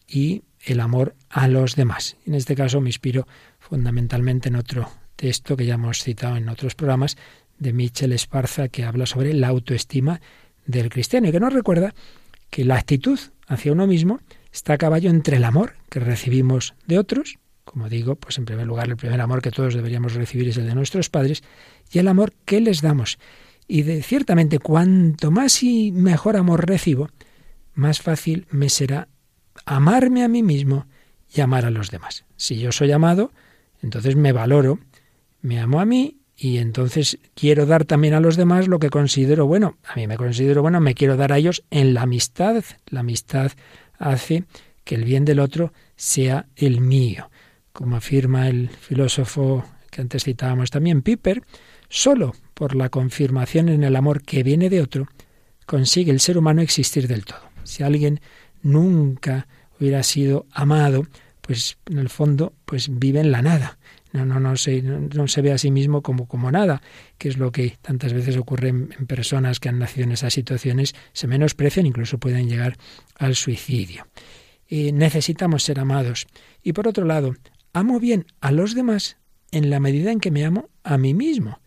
y 0.07 0.43
el 0.65 0.79
amor 0.79 1.15
a 1.29 1.47
los 1.47 1.75
demás. 1.75 2.17
En 2.25 2.35
este 2.35 2.55
caso 2.55 2.81
me 2.81 2.89
inspiro 2.89 3.27
fundamentalmente 3.59 4.49
en 4.49 4.55
otro 4.55 4.89
texto 5.15 5.55
que 5.55 5.65
ya 5.65 5.75
hemos 5.75 6.03
citado 6.03 6.35
en 6.35 6.49
otros 6.49 6.75
programas 6.75 7.17
de 7.59 7.73
Michel 7.73 8.11
Esparza 8.11 8.69
que 8.69 8.83
habla 8.83 9.05
sobre 9.05 9.33
la 9.33 9.49
autoestima 9.49 10.19
del 10.65 10.89
cristiano 10.89 11.27
y 11.27 11.31
que 11.31 11.39
nos 11.39 11.53
recuerda 11.53 11.93
que 12.49 12.65
la 12.65 12.75
actitud 12.75 13.19
hacia 13.47 13.71
uno 13.71 13.87
mismo 13.87 14.19
está 14.51 14.73
a 14.73 14.77
caballo 14.77 15.09
entre 15.09 15.37
el 15.37 15.43
amor 15.43 15.75
que 15.89 15.99
recibimos 15.99 16.73
de 16.87 16.99
otros 16.99 17.37
como 17.71 17.87
digo, 17.87 18.15
pues 18.15 18.37
en 18.37 18.43
primer 18.43 18.67
lugar 18.67 18.89
el 18.89 18.97
primer 18.97 19.21
amor 19.21 19.41
que 19.41 19.49
todos 19.49 19.73
deberíamos 19.73 20.13
recibir 20.13 20.49
es 20.49 20.57
el 20.57 20.67
de 20.67 20.75
nuestros 20.75 21.09
padres 21.09 21.41
y 21.89 21.99
el 21.99 22.09
amor 22.09 22.33
que 22.43 22.59
les 22.59 22.81
damos. 22.81 23.17
Y 23.65 23.83
de, 23.83 24.03
ciertamente 24.03 24.59
cuanto 24.59 25.31
más 25.31 25.63
y 25.63 25.93
mejor 25.93 26.35
amor 26.35 26.67
recibo, 26.67 27.09
más 27.73 28.01
fácil 28.01 28.45
me 28.51 28.67
será 28.67 29.07
amarme 29.65 30.23
a 30.23 30.27
mí 30.27 30.43
mismo 30.43 30.85
y 31.33 31.39
amar 31.39 31.63
a 31.65 31.71
los 31.71 31.91
demás. 31.91 32.25
Si 32.35 32.59
yo 32.59 32.73
soy 32.73 32.91
amado, 32.91 33.31
entonces 33.81 34.17
me 34.17 34.33
valoro, 34.33 34.79
me 35.41 35.61
amo 35.61 35.79
a 35.79 35.85
mí 35.85 36.17
y 36.35 36.57
entonces 36.57 37.19
quiero 37.35 37.65
dar 37.65 37.85
también 37.85 38.15
a 38.15 38.19
los 38.19 38.35
demás 38.35 38.67
lo 38.67 38.79
que 38.79 38.89
considero 38.89 39.47
bueno. 39.47 39.77
A 39.87 39.95
mí 39.95 40.07
me 40.07 40.17
considero 40.17 40.61
bueno, 40.61 40.81
me 40.81 40.93
quiero 40.93 41.15
dar 41.15 41.31
a 41.31 41.37
ellos 41.37 41.63
en 41.71 41.93
la 41.93 42.01
amistad. 42.01 42.65
La 42.87 42.99
amistad 42.99 43.53
hace 43.97 44.43
que 44.83 44.95
el 44.95 45.05
bien 45.05 45.23
del 45.23 45.39
otro 45.39 45.71
sea 45.95 46.47
el 46.57 46.81
mío 46.81 47.29
como 47.73 47.95
afirma 47.95 48.47
el 48.47 48.69
filósofo 48.69 49.65
que 49.89 50.01
antes 50.01 50.23
citábamos 50.23 50.71
también, 50.71 51.01
Piper, 51.01 51.43
solo 51.89 52.33
por 52.53 52.75
la 52.75 52.89
confirmación 52.89 53.69
en 53.69 53.83
el 53.83 53.95
amor 53.95 54.23
que 54.23 54.43
viene 54.43 54.69
de 54.69 54.81
otro, 54.81 55.07
consigue 55.65 56.11
el 56.11 56.19
ser 56.19 56.37
humano 56.37 56.61
existir 56.61 57.07
del 57.07 57.25
todo. 57.25 57.41
Si 57.63 57.83
alguien 57.83 58.21
nunca 58.63 59.47
hubiera 59.79 60.01
sido 60.03 60.45
amado, 60.51 61.05
pues 61.41 61.77
en 61.87 61.97
el 61.97 62.09
fondo 62.09 62.53
pues 62.65 62.87
vive 62.99 63.19
en 63.19 63.31
la 63.31 63.41
nada. 63.41 63.77
No, 64.13 64.25
no, 64.25 64.39
no, 64.39 64.57
se, 64.57 64.81
no, 64.81 65.27
se 65.27 65.41
ve 65.41 65.53
a 65.53 65.57
sí 65.57 65.71
mismo 65.71 66.01
como, 66.01 66.27
como 66.27 66.51
nada, 66.51 66.81
que 67.17 67.29
es 67.29 67.37
lo 67.37 67.51
que 67.51 67.77
tantas 67.81 68.11
veces 68.11 68.35
ocurre 68.35 68.67
en, 68.69 68.89
personas 69.07 69.61
que 69.61 69.69
han 69.69 69.79
nacido 69.79 70.03
en 70.03 70.11
esas 70.11 70.33
situaciones, 70.33 70.93
se 71.13 71.27
menosprecian, 71.27 71.85
incluso 71.85 72.17
pueden 72.17 72.49
llegar 72.49 72.77
al 73.17 73.35
suicidio. 73.35 74.07
Y 74.67 74.91
necesitamos 74.91 75.63
ser 75.63 75.79
amados. 75.79 76.27
Y 76.61 76.73
por 76.73 76.89
otro 76.89 77.05
lado, 77.05 77.35
amo 77.73 77.99
bien 77.99 78.25
a 78.39 78.51
los 78.51 78.75
demás 78.75 79.17
en 79.51 79.69
la 79.69 79.79
medida 79.79 80.11
en 80.11 80.19
que 80.19 80.31
me 80.31 80.45
amo 80.45 80.69
a 80.83 80.97
mí 80.97 81.13
mismo. 81.13 81.59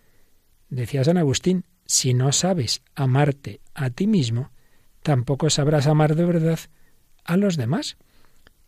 Decía 0.68 1.04
San 1.04 1.18
Agustín, 1.18 1.64
si 1.86 2.14
no 2.14 2.32
sabes 2.32 2.82
amarte 2.94 3.60
a 3.74 3.90
ti 3.90 4.06
mismo, 4.06 4.50
tampoco 5.02 5.50
sabrás 5.50 5.86
amar 5.86 6.16
de 6.16 6.24
verdad 6.24 6.58
a 7.24 7.36
los 7.36 7.56
demás. 7.56 7.96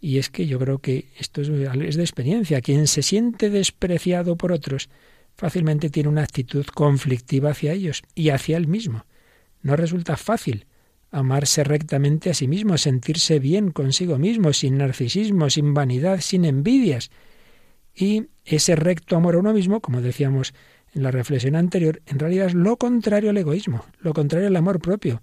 Y 0.01 0.19
es 0.19 0.29
que 0.29 0.47
yo 0.47 0.59
creo 0.59 0.79
que 0.79 1.09
esto 1.19 1.41
es 1.41 1.49
de 1.97 2.03
experiencia. 2.03 2.61
Quien 2.61 2.87
se 2.87 3.03
siente 3.03 3.51
despreciado 3.51 4.37
por 4.37 4.53
otros 4.53 4.89
fácilmente 5.35 5.91
tiene 5.91 6.09
una 6.09 6.23
actitud 6.23 6.67
conflictiva 6.67 7.51
hacia 7.51 7.73
ellos 7.73 8.03
y 8.15 8.31
hacia 8.31 8.57
él 8.57 8.69
mismo. 8.69 9.05
No 9.63 9.77
resulta 9.77 10.17
fácil 10.17 10.67
amarse 11.11 11.65
rectamente 11.65 12.31
a 12.31 12.35
sí 12.35 12.49
mismo, 12.49 12.77
sentirse 12.79 13.39
bien 13.39 13.71
consigo 13.71 14.19
mismo, 14.19 14.53
sin 14.53 14.79
narcisismo, 14.79 15.51
sin 15.51 15.75
vanidad, 15.75 16.21
sin 16.21 16.45
envidias. 16.45 17.11
Y 17.95 18.27
ese 18.45 18.77
recto 18.77 19.17
amor 19.17 19.37
a 19.37 19.39
uno 19.39 19.53
mismo, 19.53 19.81
como 19.81 20.01
decíamos 20.03 20.55
en 20.95 21.03
la 21.03 21.11
reflexión 21.11 21.57
anterior, 21.57 22.03
en 22.07 22.19
realidad 22.19 22.47
es 22.47 22.55
lo 22.55 22.77
contrario 22.77 23.31
al 23.31 23.37
egoísmo, 23.39 23.85
lo 24.01 24.13
contrario 24.15 24.49
al 24.49 24.57
amor 24.57 24.81
propio. 24.81 25.23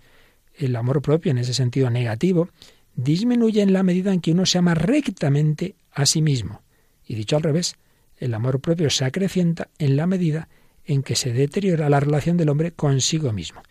El 0.55 0.75
amor 0.75 1.01
propio, 1.01 1.31
en 1.31 1.39
ese 1.39 1.53
sentido 1.53 1.89
negativo, 1.89 2.49
disminuye 2.95 3.61
en 3.61 3.73
la 3.73 3.84
medida 3.84 4.13
en 4.13 4.21
que 4.21 4.31
uno 4.31 4.45
se 4.45 4.59
ama 4.59 4.75
rectamente 4.75 5.75
a 5.91 6.05
sí 6.05 6.21
mismo. 6.21 6.61
Y 7.05 7.15
dicho 7.15 7.36
al 7.36 7.43
revés, 7.43 7.75
el 8.17 8.34
amor 8.34 8.59
propio 8.59 8.89
se 8.89 9.05
acrecienta 9.05 9.69
en 9.79 9.97
la 9.97 10.07
medida 10.07 10.47
en 10.86 11.03
que 11.03 11.15
se 11.15 11.34
deteriora 11.34 11.89
la 11.89 11.99
relación 11.99 12.38
del 12.38 12.49
hombre 12.49 12.71
consigo 12.71 13.31
mismo. 13.34 13.61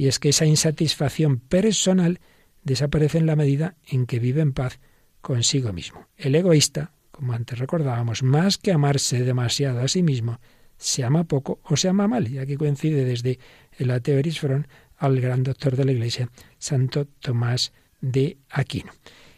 Y 0.00 0.08
es 0.08 0.18
que 0.18 0.30
esa 0.30 0.46
insatisfacción 0.46 1.40
personal 1.40 2.20
desaparece 2.62 3.18
en 3.18 3.26
la 3.26 3.36
medida 3.36 3.76
en 3.86 4.06
que 4.06 4.18
vive 4.18 4.40
en 4.40 4.54
paz 4.54 4.80
consigo 5.20 5.74
mismo. 5.74 6.06
El 6.16 6.34
egoísta, 6.34 6.94
como 7.10 7.34
antes 7.34 7.58
recordábamos, 7.58 8.22
más 8.22 8.56
que 8.56 8.72
amarse 8.72 9.22
demasiado 9.22 9.80
a 9.80 9.88
sí 9.88 10.02
mismo, 10.02 10.40
se 10.78 11.04
ama 11.04 11.24
poco 11.24 11.60
o 11.64 11.76
se 11.76 11.90
ama 11.90 12.08
mal. 12.08 12.28
Y 12.28 12.38
aquí 12.38 12.56
coincide 12.56 13.04
desde 13.04 13.40
el 13.76 13.90
ateo 13.90 14.18
Erisfrón 14.18 14.68
al 14.96 15.20
gran 15.20 15.42
doctor 15.42 15.76
de 15.76 15.84
la 15.84 15.92
Iglesia, 15.92 16.30
Santo 16.56 17.04
Tomás 17.04 17.74
de 18.00 18.38
Aquino. 18.48 18.92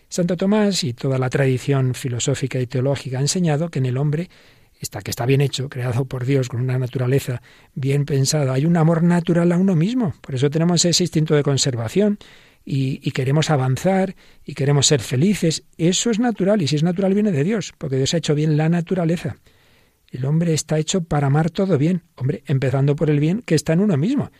Santo 0.08 0.36
Tomás 0.36 0.84
y 0.84 0.92
toda 0.92 1.18
la 1.18 1.28
tradición 1.28 1.92
filosófica 1.94 2.60
y 2.60 2.68
teológica 2.68 3.18
ha 3.18 3.22
enseñado 3.22 3.68
que 3.68 3.80
en 3.80 3.86
el 3.86 3.96
hombre 3.96 4.30
está, 4.82 5.00
que 5.00 5.10
está 5.10 5.26
bien 5.26 5.40
hecho, 5.40 5.68
creado 5.68 6.04
por 6.04 6.24
Dios 6.26 6.48
con 6.48 6.60
una 6.60 6.78
naturaleza 6.78 7.40
bien 7.74 8.04
pensada, 8.04 8.52
hay 8.52 8.66
un 8.66 8.76
amor 8.76 9.02
natural 9.02 9.52
a 9.52 9.56
uno 9.56 9.76
mismo. 9.76 10.14
Por 10.20 10.34
eso 10.34 10.50
tenemos 10.50 10.84
ese 10.84 11.04
instinto 11.04 11.34
de 11.34 11.42
conservación 11.42 12.18
y, 12.64 12.98
queremos 13.12 13.50
avanzar 13.50 14.14
y 14.44 14.54
queremos 14.54 14.86
ser 14.86 15.00
felices. 15.00 15.64
Eso 15.78 16.10
es 16.10 16.18
natural 16.18 16.62
y 16.62 16.68
si 16.68 16.76
es 16.76 16.82
natural 16.82 17.14
viene 17.14 17.32
de 17.32 17.44
Dios, 17.44 17.72
porque 17.78 17.96
Dios 17.96 18.12
ha 18.14 18.18
hecho 18.18 18.34
bien 18.34 18.56
la 18.56 18.68
naturaleza. 18.68 19.36
El 20.10 20.24
hombre 20.26 20.52
está 20.52 20.78
hecho 20.78 21.02
para 21.02 21.28
amar 21.28 21.50
todo 21.50 21.78
bien, 21.78 22.02
hombre, 22.16 22.42
empezando 22.46 22.94
por 22.94 23.08
el 23.08 23.18
bien 23.18 23.40
que 23.40 23.54
está 23.54 23.72
en 23.72 23.80
uno 23.80 23.96
mismo. 23.96 24.30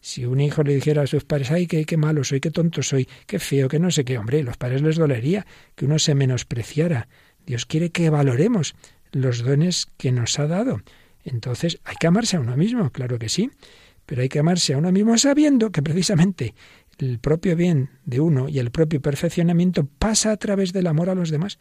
Si 0.00 0.26
un 0.26 0.40
hijo 0.40 0.64
le 0.64 0.74
dijera 0.74 1.02
a 1.02 1.06
sus 1.06 1.24
padres, 1.24 1.52
ay, 1.52 1.68
qué, 1.68 1.84
qué 1.84 1.96
malo 1.96 2.24
soy, 2.24 2.40
qué 2.40 2.50
tonto 2.50 2.82
soy, 2.82 3.08
qué 3.26 3.38
feo, 3.38 3.68
que 3.68 3.78
no 3.78 3.90
sé 3.90 4.04
qué, 4.04 4.18
hombre, 4.18 4.42
los 4.42 4.56
padres 4.56 4.82
les 4.82 4.96
dolería 4.96 5.46
que 5.76 5.84
uno 5.84 5.98
se 6.00 6.16
menospreciara. 6.16 7.08
Dios 7.46 7.66
quiere 7.66 7.90
que 7.90 8.10
valoremos 8.10 8.74
los 9.12 9.42
dones 9.42 9.86
que 9.96 10.12
nos 10.12 10.38
ha 10.38 10.46
dado. 10.46 10.80
Entonces, 11.24 11.78
hay 11.84 11.96
que 12.00 12.06
amarse 12.08 12.36
a 12.36 12.40
uno 12.40 12.56
mismo, 12.56 12.90
claro 12.90 13.18
que 13.18 13.28
sí, 13.28 13.50
pero 14.06 14.22
hay 14.22 14.28
que 14.28 14.40
amarse 14.40 14.74
a 14.74 14.78
uno 14.78 14.90
mismo 14.90 15.16
sabiendo 15.16 15.70
que 15.70 15.82
precisamente 15.82 16.54
el 16.98 17.18
propio 17.18 17.56
bien 17.56 17.90
de 18.04 18.20
uno 18.20 18.48
y 18.48 18.58
el 18.58 18.70
propio 18.70 19.00
perfeccionamiento 19.00 19.86
pasa 19.86 20.32
a 20.32 20.36
través 20.36 20.72
del 20.72 20.86
amor 20.86 21.10
a 21.10 21.14
los 21.14 21.30
demás, 21.30 21.58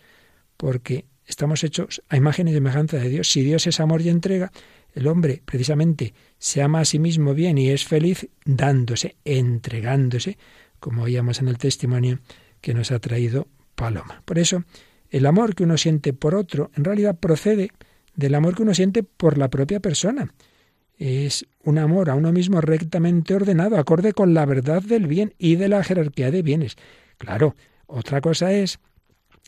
porque 0.58 1.06
estamos 1.26 1.64
hechos 1.64 2.02
a 2.10 2.18
imagen 2.18 2.48
y 2.48 2.54
semejanza 2.54 2.98
de 2.98 3.10
Dios. 3.10 3.32
Si 3.32 3.42
Dios 3.42 3.68
es 3.68 3.80
amor 3.80 4.02
y 4.02 4.10
entrega, 4.10 4.52
el 4.94 5.08
hombre 5.08 5.42
precisamente 5.46 6.14
se 6.38 6.62
ama 6.62 6.82
a 6.82 6.86
sí 6.86 7.00
mismo 7.00 7.34
bien 7.34 7.58
y 7.58 7.70
es 7.70 7.86
feliz 7.86 8.28
dándose, 8.46 9.16
entregándose, 9.24 10.38
como 10.80 11.04
oíamos 11.04 11.40
en 11.40 11.48
el 11.48 11.58
testimonio 11.58 12.20
que 12.60 12.74
nos 12.74 12.92
ha 12.92 13.00
traído 13.00 13.48
Paloma. 13.76 14.22
Por 14.26 14.38
eso, 14.38 14.64
el 15.12 15.26
amor 15.26 15.54
que 15.54 15.64
uno 15.64 15.78
siente 15.78 16.14
por 16.14 16.34
otro 16.34 16.72
en 16.76 16.84
realidad 16.84 17.20
procede 17.20 17.70
del 18.16 18.34
amor 18.36 18.56
que 18.56 18.64
uno 18.64 18.74
siente 18.74 19.04
por 19.04 19.38
la 19.38 19.50
propia 19.50 19.80
persona. 19.80 20.34
Es 20.98 21.46
un 21.64 21.78
amor 21.78 22.10
a 22.10 22.16
uno 22.16 22.32
mismo 22.32 22.62
rectamente 22.62 23.36
ordenado, 23.36 23.78
acorde 23.78 24.14
con 24.14 24.34
la 24.34 24.46
verdad 24.46 24.82
del 24.82 25.08
bien 25.08 25.34
y 25.38 25.56
de 25.56 25.68
la 25.68 25.84
jerarquía 25.84 26.32
de 26.32 26.42
bienes. 26.42 26.78
Claro, 27.18 27.56
otra 27.88 28.22
cosa 28.22 28.52
es 28.54 28.80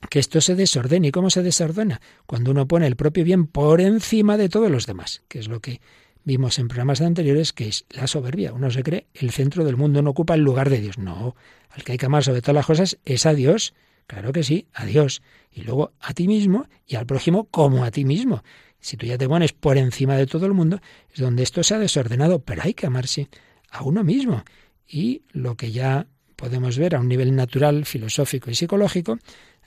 que 0.10 0.20
esto 0.20 0.42
se 0.42 0.56
desordene. 0.56 1.10
¿Y 1.10 1.12
cómo 1.12 1.30
se 1.30 1.44
desordena? 1.44 2.02
Cuando 2.26 2.52
uno 2.52 2.68
pone 2.68 2.88
el 2.88 2.96
propio 2.96 3.24
bien 3.24 3.48
por 3.48 3.82
encima 3.82 4.38
de 4.38 4.50
todos 4.50 4.70
los 4.70 4.86
demás, 4.86 5.24
que 5.28 5.40
es 5.40 5.48
lo 5.48 5.60
que 5.60 5.80
vimos 6.24 6.60
en 6.60 6.68
programas 6.68 7.02
anteriores, 7.02 7.54
que 7.54 7.68
es 7.68 7.86
la 7.90 8.08
soberbia. 8.08 8.54
Uno 8.54 8.72
se 8.72 8.84
cree 8.84 9.08
el 9.14 9.32
centro 9.32 9.64
del 9.64 9.78
mundo, 9.78 10.02
no 10.02 10.12
ocupa 10.12 10.36
el 10.36 10.42
lugar 10.42 10.70
de 10.70 10.82
Dios. 10.82 10.98
No, 10.98 11.36
al 11.70 11.84
que 11.84 11.94
hay 11.94 11.98
que 11.98 12.06
amar 12.06 12.24
sobre 12.24 12.42
todas 12.42 12.56
las 12.56 12.66
cosas 12.66 12.98
es 13.06 13.26
a 13.26 13.34
Dios. 13.34 13.74
Claro 14.08 14.32
que 14.32 14.44
sí, 14.44 14.68
a 14.74 14.86
Dios. 14.86 15.22
Y 15.52 15.62
luego 15.62 15.94
a 16.00 16.14
ti 16.14 16.28
mismo 16.28 16.68
y 16.88 16.96
al 16.96 17.06
prójimo 17.06 17.46
como 17.46 17.84
a 17.84 17.92
ti 17.92 18.06
mismo. 18.06 18.44
Si 18.80 18.98
tú 18.98 19.06
ya 19.06 19.18
te 19.18 19.30
pones 19.30 19.54
por 19.54 19.78
encima 19.78 20.18
de 20.18 20.28
todo 20.28 20.46
el 20.46 20.54
mundo, 20.54 20.80
es 21.14 21.20
donde 21.22 21.44
esto 21.44 21.64
se 21.64 21.76
ha 21.76 21.80
desordenado, 21.80 22.40
pero 22.40 22.64
hay 22.64 22.74
que 22.74 22.86
amarse 22.86 23.30
a 23.72 23.84
uno 23.84 24.04
mismo. 24.04 24.44
Y 24.88 25.22
lo 25.32 25.56
que 25.56 25.72
ya 25.72 26.08
podemos 26.36 26.78
ver 26.78 26.96
a 26.96 27.00
un 27.00 27.08
nivel 27.08 27.34
natural, 27.36 27.86
filosófico 27.86 28.52
y 28.52 28.56
psicológico, 28.56 29.20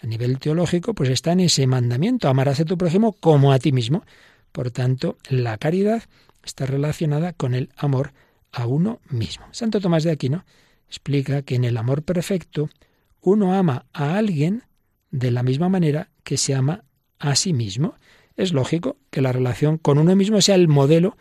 a 0.02 0.06
nivel 0.06 0.38
teológico, 0.38 0.94
pues 0.94 1.08
está 1.08 1.32
en 1.32 1.40
ese 1.40 1.66
mandamiento, 1.66 2.28
amarás 2.28 2.60
a 2.60 2.66
tu 2.66 2.76
prójimo 2.76 3.12
como 3.12 3.52
a 3.52 3.58
ti 3.58 3.72
mismo. 3.72 4.04
Por 4.52 4.70
tanto, 4.70 5.16
la 5.30 5.56
caridad 5.56 6.02
está 6.44 6.66
relacionada 6.66 7.32
con 7.32 7.54
el 7.54 7.70
amor 7.76 8.12
a 8.52 8.66
uno 8.66 9.00
mismo. 9.08 9.46
Santo 9.52 9.80
Tomás 9.80 10.04
de 10.04 10.10
Aquino 10.10 10.44
explica 10.88 11.42
que 11.42 11.54
en 11.54 11.64
el 11.64 11.76
amor 11.76 12.02
perfecto 12.02 12.68
uno 13.26 13.54
ama 13.54 13.86
a 13.92 14.16
alguien 14.16 14.62
de 15.10 15.30
la 15.30 15.42
misma 15.42 15.68
manera 15.68 16.10
que 16.22 16.36
se 16.36 16.54
ama 16.54 16.84
a 17.18 17.34
sí 17.34 17.52
mismo. 17.52 17.94
Es 18.36 18.52
lógico 18.52 18.98
que 19.10 19.20
la 19.20 19.32
relación 19.32 19.78
con 19.78 19.98
uno 19.98 20.14
mismo 20.14 20.40
sea 20.40 20.54
el 20.54 20.68
modelo 20.68 21.16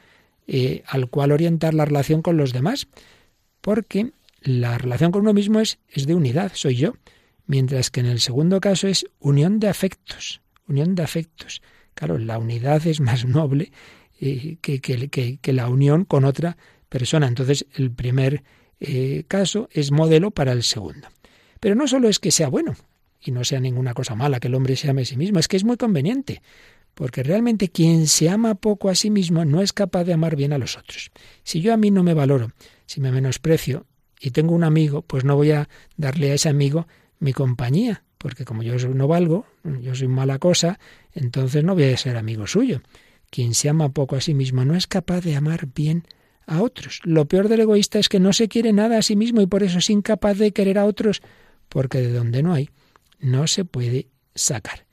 eh, 0.47 0.83
al 0.85 1.09
cual 1.09 1.31
orientar 1.31 1.73
la 1.73 1.85
relación 1.85 2.21
con 2.21 2.37
los 2.37 2.53
demás, 2.53 2.87
porque 3.61 4.11
la 4.41 4.77
relación 4.77 5.11
con 5.11 5.21
uno 5.21 5.33
mismo 5.33 5.59
es, 5.59 5.79
es 5.89 6.05
de 6.05 6.13
unidad, 6.13 6.51
soy 6.53 6.75
yo 6.75 6.93
mientras 7.47 7.89
que 7.89 8.01
en 8.01 8.05
el 8.05 8.19
segundo 8.19 8.59
caso 8.59 8.87
es 8.87 9.05
unión 9.19 9.59
de 9.59 9.67
afectos, 9.67 10.41
unión 10.67 10.93
de 10.93 11.03
afectos. 11.03 11.61
Claro, 11.95 12.19
la 12.19 12.37
unidad 12.37 12.85
es 12.85 12.99
más 12.99 13.25
noble 13.25 13.71
eh, 14.19 14.57
que, 14.61 14.79
que, 14.79 15.53
la 15.53 15.69
unión 15.69 16.05
con 16.05 16.25
otra 16.25 16.57
persona. 16.87 17.27
Entonces, 17.27 17.65
el 17.75 17.91
primer 17.91 18.43
eh, 18.79 19.23
caso 19.27 19.69
es 19.71 19.91
modelo 19.91 20.31
para 20.31 20.51
el 20.51 20.63
segundo. 20.63 21.07
Pero 21.65 21.73
no 21.73 21.87
solo 21.87 22.09
es 22.09 22.19
que 22.19 22.29
sea 22.29 22.47
bueno 22.47 22.75
y 23.19 23.31
no 23.31 23.43
sea 23.43 23.59
ninguna 23.59 23.95
cosa 23.95 24.13
mala 24.13 24.39
que 24.39 24.49
el 24.49 24.53
hombre 24.53 24.75
se 24.75 24.87
ame 24.87 25.01
a 25.01 25.05
sí 25.05 25.17
mismo, 25.17 25.39
es 25.39 25.47
que 25.47 25.57
es 25.57 25.63
muy 25.63 25.77
conveniente, 25.77 26.43
porque 26.93 27.23
realmente 27.23 27.69
quien 27.69 28.05
se 28.05 28.29
ama 28.29 28.53
poco 28.53 28.87
a 28.87 28.93
sí 28.93 29.09
mismo 29.09 29.45
no 29.45 29.63
es 29.63 29.73
capaz 29.73 30.03
de 30.03 30.13
amar 30.13 30.35
bien 30.35 30.53
a 30.53 30.59
los 30.59 30.77
otros. 30.77 31.09
Si 31.41 31.61
yo 31.61 31.73
a 31.73 31.77
mí 31.77 31.89
no 31.89 32.03
me 32.03 32.13
valoro, 32.13 32.51
si 32.85 33.01
me 33.01 33.11
menosprecio 33.11 33.87
y 34.21 34.29
tengo 34.29 34.53
un 34.53 34.63
amigo, 34.63 35.01
pues 35.01 35.23
no 35.23 35.35
voy 35.35 35.53
a 35.53 35.67
darle 35.97 36.29
a 36.29 36.35
ese 36.35 36.49
amigo 36.49 36.85
mi 37.17 37.33
compañía, 37.33 38.03
porque 38.19 38.45
como 38.45 38.61
yo 38.61 38.75
no 38.89 39.07
valgo, 39.07 39.47
yo 39.81 39.95
soy 39.95 40.07
mala 40.07 40.37
cosa, 40.37 40.77
entonces 41.13 41.63
no 41.63 41.73
voy 41.73 41.85
a 41.85 41.97
ser 41.97 42.15
amigo 42.15 42.45
suyo. 42.45 42.83
Quien 43.31 43.55
se 43.55 43.69
ama 43.69 43.89
poco 43.89 44.15
a 44.15 44.21
sí 44.21 44.35
mismo 44.35 44.65
no 44.65 44.75
es 44.75 44.85
capaz 44.85 45.21
de 45.21 45.35
amar 45.35 45.67
bien 45.73 46.03
a 46.45 46.61
otros. 46.61 47.01
Lo 47.05 47.25
peor 47.25 47.47
del 47.47 47.61
egoísta 47.61 47.97
es 47.97 48.07
que 48.07 48.19
no 48.19 48.33
se 48.33 48.49
quiere 48.49 48.71
nada 48.71 48.99
a 48.99 49.01
sí 49.01 49.15
mismo 49.15 49.41
y 49.41 49.47
por 49.47 49.63
eso 49.63 49.79
es 49.79 49.89
incapaz 49.89 50.37
de 50.37 50.51
querer 50.51 50.77
a 50.77 50.85
otros, 50.85 51.23
porque 51.69 51.99
de 51.99 52.11
donde 52.11 52.43
no 52.43 52.53
hay, 52.53 52.69
no 53.19 53.47
se 53.47 53.65
puede 53.65 54.07
sacar. 54.33 54.85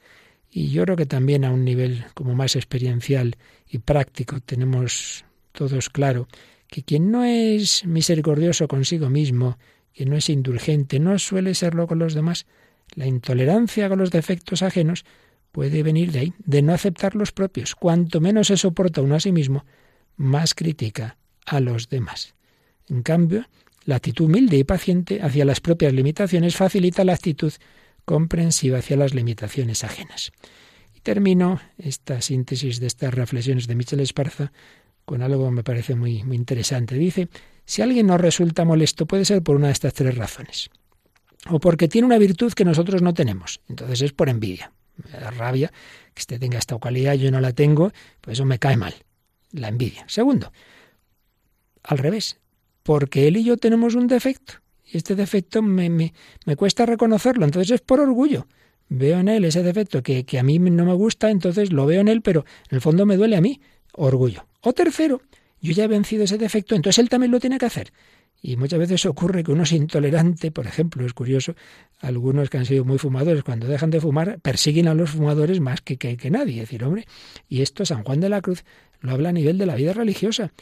Y 0.51 0.69
yo 0.69 0.85
creo 0.85 0.97
que 0.97 1.07
también 1.07 1.45
a 1.45 1.51
un 1.51 1.65
nivel 1.65 2.05
como 2.15 2.35
más 2.35 2.57
experiencial 2.57 3.37
y 3.69 3.79
práctico 3.79 4.41
tenemos 4.41 5.25
todos 5.53 5.89
claro 5.89 6.29
que 6.69 6.83
quien 6.83 7.11
no 7.11 7.25
es 7.25 7.85
misericordioso 7.85 8.69
consigo 8.69 9.11
mismo, 9.11 9.59
que 9.93 10.07
no 10.07 10.17
es 10.17 10.29
indulgente, 10.29 10.99
no 11.01 11.19
suele 11.19 11.55
serlo 11.55 11.87
con 11.87 11.99
los 11.99 12.15
demás. 12.15 12.47
La 12.95 13.07
intolerancia 13.07 13.89
con 13.89 13.99
los 13.99 14.11
defectos 14.11 14.63
ajenos 14.63 15.05
puede 15.53 15.83
venir 15.83 16.13
de 16.13 16.19
ahí, 16.19 16.35
de 16.39 16.63
no 16.63 16.73
aceptar 16.73 17.15
los 17.15 17.33
propios. 17.33 17.75
Cuanto 17.75 18.21
menos 18.21 18.49
se 18.49 18.57
soporta 18.57 19.03
uno 19.03 19.15
a 19.15 19.21
sí 19.21 19.33
mismo, 19.33 19.65
más 20.17 20.55
critica 20.55 21.19
a 21.45 21.61
los 21.61 21.89
demás. 21.89 22.35
En 22.89 23.03
cambio, 23.03 23.47
la 23.85 23.97
actitud 23.97 24.27
humilde 24.27 24.57
y 24.57 24.65
paciente 24.65 25.21
hacia 25.23 25.45
las 25.45 25.61
propias 25.61 25.93
limitaciones 25.93 26.57
facilita 26.57 27.05
la 27.05 27.15
actitud 27.15 27.53
comprensiva 28.05 28.79
hacia 28.79 28.97
las 28.97 29.15
limitaciones 29.15 29.85
ajenas. 29.85 30.33
Y 30.95 31.01
termino 31.01 31.61
esta 31.79 32.21
síntesis 32.21 32.81
de 32.81 32.87
estas 32.87 33.15
reflexiones 33.15 33.67
de 33.67 33.75
Michel 33.75 34.01
Esparza 34.01 34.53
con 35.05 35.23
algo 35.23 35.47
que 35.47 35.53
me 35.53 35.65
parece 35.65 35.95
muy, 35.95 36.23
muy 36.23 36.37
interesante. 36.37 36.95
Dice, 36.97 37.29
si 37.65 37.83
alguien 37.83 38.07
nos 38.07 38.21
resulta 38.21 38.65
molesto 38.65 39.07
puede 39.07 39.25
ser 39.25 39.43
por 39.43 39.57
una 39.57 39.69
de 39.69 39.73
estas 39.73 39.95
tres 39.95 40.17
razones. 40.17 40.71
O 41.51 41.59
porque 41.59 41.89
tiene 41.89 42.07
una 42.07 42.19
virtud 42.19 42.53
que 42.53 42.65
nosotros 42.65 43.03
no 43.03 43.15
tenemos. 43.15 43.61
Entonces 43.69 44.03
es 44.03 44.13
por 44.13 44.29
envidia. 44.29 44.73
Me 44.97 45.19
da 45.19 45.31
rabia 45.31 45.73
que 46.15 46.21
usted 46.21 46.39
tenga 46.39 46.59
esta 46.59 46.77
cualidad, 46.77 47.15
yo 47.15 47.31
no 47.31 47.41
la 47.41 47.53
tengo, 47.53 47.93
pues 48.21 48.39
eso 48.39 48.45
me 48.45 48.59
cae 48.59 48.77
mal. 48.77 48.95
La 49.51 49.69
envidia. 49.69 50.05
Segundo, 50.07 50.53
al 51.83 51.99
revés, 51.99 52.39
porque 52.83 53.29
él 53.29 53.37
y 53.37 53.45
yo 53.45 53.57
tenemos 53.57 53.95
un 53.95 54.07
defecto. 54.07 54.55
Y 54.85 54.97
este 54.97 55.15
defecto 55.15 55.63
me, 55.63 55.89
me, 55.89 56.13
me 56.45 56.57
cuesta 56.57 56.87
reconocerlo. 56.87 57.45
Entonces 57.45 57.71
es 57.71 57.81
por 57.81 58.01
orgullo. 58.01 58.47
Veo 58.89 59.21
en 59.21 59.29
él 59.29 59.45
ese 59.45 59.63
defecto 59.63 60.03
que, 60.03 60.25
que 60.25 60.39
a 60.39 60.43
mí 60.43 60.59
no 60.59 60.85
me 60.85 60.93
gusta, 60.93 61.31
entonces 61.31 61.73
lo 61.73 61.87
veo 61.87 62.01
en 62.01 62.09
él, 62.09 62.21
pero 62.21 62.45
en 62.69 62.77
el 62.77 62.81
fondo 62.81 63.07
me 63.07 63.17
duele 63.17 63.37
a 63.37 63.41
mí. 63.41 63.61
Orgullo. 63.95 64.47
O 64.61 64.73
tercero, 64.73 65.23
yo 65.61 65.73
ya 65.73 65.85
he 65.85 65.89
vencido 65.89 66.25
ese 66.25 66.39
defecto, 66.39 66.75
entonces 66.75 66.99
él 66.99 67.09
también 67.09 67.33
lo 67.33 67.41
tiene 67.41 67.59
que 67.59 67.67
hacer. 67.67 67.93
Y 68.45 68.57
muchas 68.57 68.81
veces 68.81 69.07
ocurre 69.07 69.45
que 69.45 69.53
uno 69.53 69.63
es 69.63 69.73
intolerante, 69.73 70.51
por 70.51 70.67
ejemplo, 70.67 71.07
es 71.07 71.13
curioso, 71.13 71.55
algunos 72.01 72.51
que 72.51 72.59
han 72.59 72.67
sido 72.67 72.85
muy 72.85 72.99
fumadores, 72.99 73.45
cuando 73.45 73.69
dejan 73.69 73.91
de 73.91 74.01
fumar, 74.01 74.41
persiguen 74.41 74.89
a 74.89 74.95
los 74.95 75.11
fumadores 75.11 75.61
más 75.61 75.81
que, 75.81 75.97
que, 75.97 76.17
que 76.17 76.31
nadie. 76.31 76.55
Es 76.55 76.69
decir, 76.69 76.83
hombre, 76.83 77.07
y 77.49 77.63
esto 77.63 77.87
San 77.87 78.03
Juan 78.03 78.19
de 78.19 78.29
la 78.29 78.41
Cruz 78.41 78.65
lo 79.01 79.13
habla 79.13 79.29
a 79.29 79.33
nivel 79.33 79.59
de 79.59 79.67
la 79.67 79.77
vida 79.77 79.93
religiosa. 79.93 80.53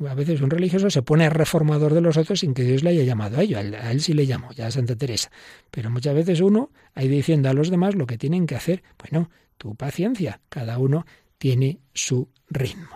A 0.00 0.14
veces 0.14 0.40
un 0.40 0.50
religioso 0.50 0.90
se 0.90 1.02
pone 1.02 1.30
reformador 1.30 1.94
de 1.94 2.00
los 2.00 2.16
otros 2.16 2.40
sin 2.40 2.52
que 2.52 2.64
Dios 2.64 2.82
le 2.82 2.90
haya 2.90 3.04
llamado 3.04 3.38
a 3.38 3.42
ello. 3.42 3.58
A 3.58 3.92
él, 3.92 4.00
sí 4.00 4.12
le 4.12 4.26
llamó, 4.26 4.52
ya 4.52 4.66
a 4.66 4.70
Santa 4.70 4.96
Teresa. 4.96 5.30
Pero 5.70 5.90
muchas 5.90 6.14
veces 6.14 6.40
uno 6.40 6.70
ido 6.96 7.10
diciendo 7.10 7.48
a 7.48 7.54
los 7.54 7.70
demás 7.70 7.94
lo 7.94 8.06
que 8.06 8.18
tienen 8.18 8.46
que 8.46 8.56
hacer. 8.56 8.82
Bueno, 8.98 9.30
tu 9.56 9.76
paciencia, 9.76 10.40
cada 10.48 10.78
uno 10.78 11.06
tiene 11.38 11.78
su 11.92 12.28
ritmo. 12.50 12.88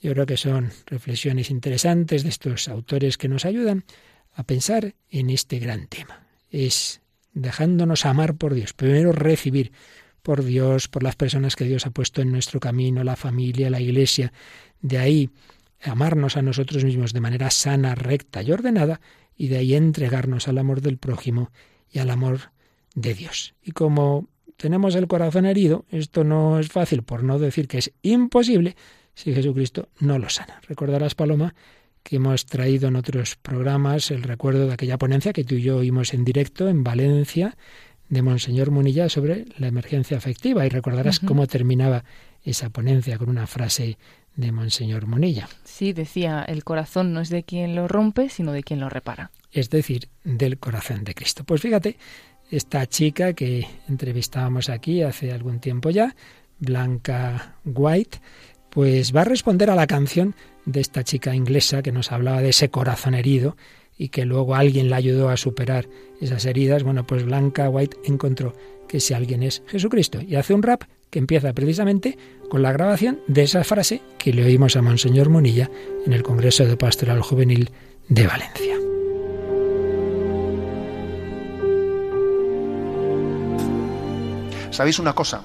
Yo 0.00 0.12
creo 0.12 0.26
que 0.26 0.36
son 0.36 0.70
reflexiones 0.86 1.50
interesantes 1.50 2.24
de 2.24 2.28
estos 2.28 2.68
autores 2.68 3.16
que 3.16 3.28
nos 3.28 3.44
ayudan 3.44 3.84
a 4.34 4.42
pensar 4.42 4.94
en 5.10 5.30
este 5.30 5.58
gran 5.60 5.86
tema. 5.86 6.26
Es 6.50 7.00
dejándonos 7.32 8.04
amar 8.06 8.34
por 8.34 8.54
Dios. 8.54 8.72
Primero 8.72 9.12
recibir 9.12 9.72
por 10.22 10.44
Dios, 10.44 10.88
por 10.88 11.02
las 11.02 11.16
personas 11.16 11.54
que 11.54 11.64
Dios 11.64 11.86
ha 11.86 11.90
puesto 11.90 12.22
en 12.22 12.32
nuestro 12.32 12.58
camino, 12.58 13.04
la 13.04 13.16
familia, 13.16 13.70
la 13.70 13.80
iglesia. 13.80 14.32
De 14.80 14.98
ahí 14.98 15.30
amarnos 15.90 16.36
a 16.36 16.42
nosotros 16.42 16.84
mismos 16.84 17.12
de 17.12 17.20
manera 17.20 17.50
sana, 17.50 17.94
recta 17.94 18.42
y 18.42 18.52
ordenada, 18.52 19.00
y 19.36 19.48
de 19.48 19.58
ahí 19.58 19.74
entregarnos 19.74 20.48
al 20.48 20.58
amor 20.58 20.80
del 20.80 20.98
prójimo 20.98 21.50
y 21.90 21.98
al 21.98 22.10
amor 22.10 22.52
de 22.94 23.14
Dios. 23.14 23.54
Y 23.62 23.72
como 23.72 24.28
tenemos 24.56 24.94
el 24.94 25.08
corazón 25.08 25.46
herido, 25.46 25.84
esto 25.90 26.24
no 26.24 26.58
es 26.58 26.68
fácil, 26.68 27.02
por 27.02 27.22
no 27.22 27.38
decir 27.38 27.68
que 27.68 27.78
es 27.78 27.92
imposible, 28.02 28.76
si 29.14 29.34
Jesucristo 29.34 29.88
no 30.00 30.18
lo 30.18 30.28
sana. 30.28 30.60
Recordarás, 30.68 31.14
Paloma, 31.14 31.54
que 32.02 32.16
hemos 32.16 32.46
traído 32.46 32.88
en 32.88 32.96
otros 32.96 33.36
programas 33.36 34.10
el 34.10 34.22
recuerdo 34.22 34.66
de 34.66 34.74
aquella 34.74 34.98
ponencia 34.98 35.32
que 35.32 35.44
tú 35.44 35.54
y 35.54 35.62
yo 35.62 35.78
oímos 35.78 36.14
en 36.14 36.24
directo 36.24 36.68
en 36.68 36.84
Valencia 36.84 37.56
de 38.08 38.22
Monseñor 38.22 38.70
Munilla 38.70 39.08
sobre 39.08 39.46
la 39.56 39.68
emergencia 39.68 40.16
afectiva 40.16 40.66
y 40.66 40.68
recordarás 40.68 41.18
cómo 41.18 41.46
terminaba 41.46 42.04
esa 42.42 42.68
ponencia 42.68 43.16
con 43.16 43.30
una 43.30 43.46
frase 43.46 43.96
de 44.36 44.52
Monseñor 44.52 45.06
Munilla. 45.06 45.48
Sí, 45.64 45.92
decía, 45.92 46.44
el 46.46 46.64
corazón 46.64 47.12
no 47.12 47.20
es 47.20 47.28
de 47.28 47.44
quien 47.44 47.74
lo 47.74 47.88
rompe, 47.88 48.28
sino 48.28 48.52
de 48.52 48.62
quien 48.62 48.80
lo 48.80 48.88
repara. 48.88 49.30
Es 49.52 49.70
decir, 49.70 50.08
del 50.24 50.58
corazón 50.58 51.04
de 51.04 51.14
Cristo. 51.14 51.44
Pues 51.44 51.60
fíjate, 51.60 51.96
esta 52.50 52.86
chica 52.86 53.32
que 53.32 53.66
entrevistábamos 53.88 54.68
aquí 54.68 55.02
hace 55.02 55.32
algún 55.32 55.60
tiempo 55.60 55.90
ya, 55.90 56.14
Blanca 56.58 57.56
White, 57.64 58.18
pues 58.70 59.14
va 59.14 59.22
a 59.22 59.24
responder 59.24 59.70
a 59.70 59.76
la 59.76 59.86
canción 59.86 60.34
de 60.64 60.80
esta 60.80 61.04
chica 61.04 61.34
inglesa 61.34 61.82
que 61.82 61.92
nos 61.92 62.10
hablaba 62.10 62.42
de 62.42 62.50
ese 62.50 62.70
corazón 62.70 63.14
herido 63.14 63.56
y 63.96 64.08
que 64.08 64.24
luego 64.24 64.54
alguien 64.56 64.90
la 64.90 64.96
ayudó 64.96 65.28
a 65.28 65.36
superar 65.36 65.88
esas 66.20 66.44
heridas. 66.46 66.82
Bueno, 66.82 67.06
pues 67.06 67.24
Blanca 67.24 67.68
White 67.70 67.98
encontró 68.04 68.54
que 68.88 68.96
ese 68.96 69.14
alguien 69.14 69.42
es 69.42 69.62
Jesucristo 69.66 70.20
y 70.20 70.34
hace 70.34 70.54
un 70.54 70.62
rap 70.62 70.84
que 71.14 71.20
empieza 71.20 71.52
precisamente 71.52 72.18
con 72.50 72.60
la 72.62 72.72
grabación 72.72 73.20
de 73.28 73.44
esa 73.44 73.62
frase 73.62 74.02
que 74.18 74.32
le 74.32 74.44
oímos 74.44 74.74
a 74.74 74.82
Monseñor 74.82 75.30
Monilla 75.30 75.70
en 76.04 76.12
el 76.12 76.24
Congreso 76.24 76.66
de 76.66 76.76
Pastoral 76.76 77.22
Juvenil 77.22 77.70
de 78.08 78.26
Valencia. 78.26 78.76
¿Sabéis 84.72 84.98
una 84.98 85.14
cosa? 85.14 85.42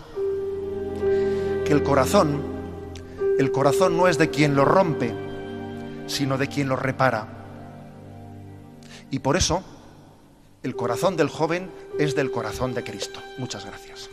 Que 1.65 1.72
el 1.72 1.84
corazón 1.84 2.41
el 3.38 3.51
corazón 3.51 3.95
no 3.95 4.07
es 4.07 4.17
de 4.17 4.32
quien 4.32 4.55
lo 4.55 4.65
rompe, 4.65 5.13
sino 6.07 6.39
de 6.39 6.47
quien 6.47 6.67
lo 6.67 6.78
repara. 6.78 7.28
Y 9.11 9.20
por 9.20 9.38
eso, 9.38 9.63
el 10.63 10.76
corazón 10.76 11.15
del 11.15 11.30
joven 11.30 11.70
es 11.99 12.15
del 12.15 12.32
corazón 12.32 12.74
de 12.74 12.84
Cristo. 12.84 13.22
Muchas 13.38 13.65
gracias. 13.65 14.09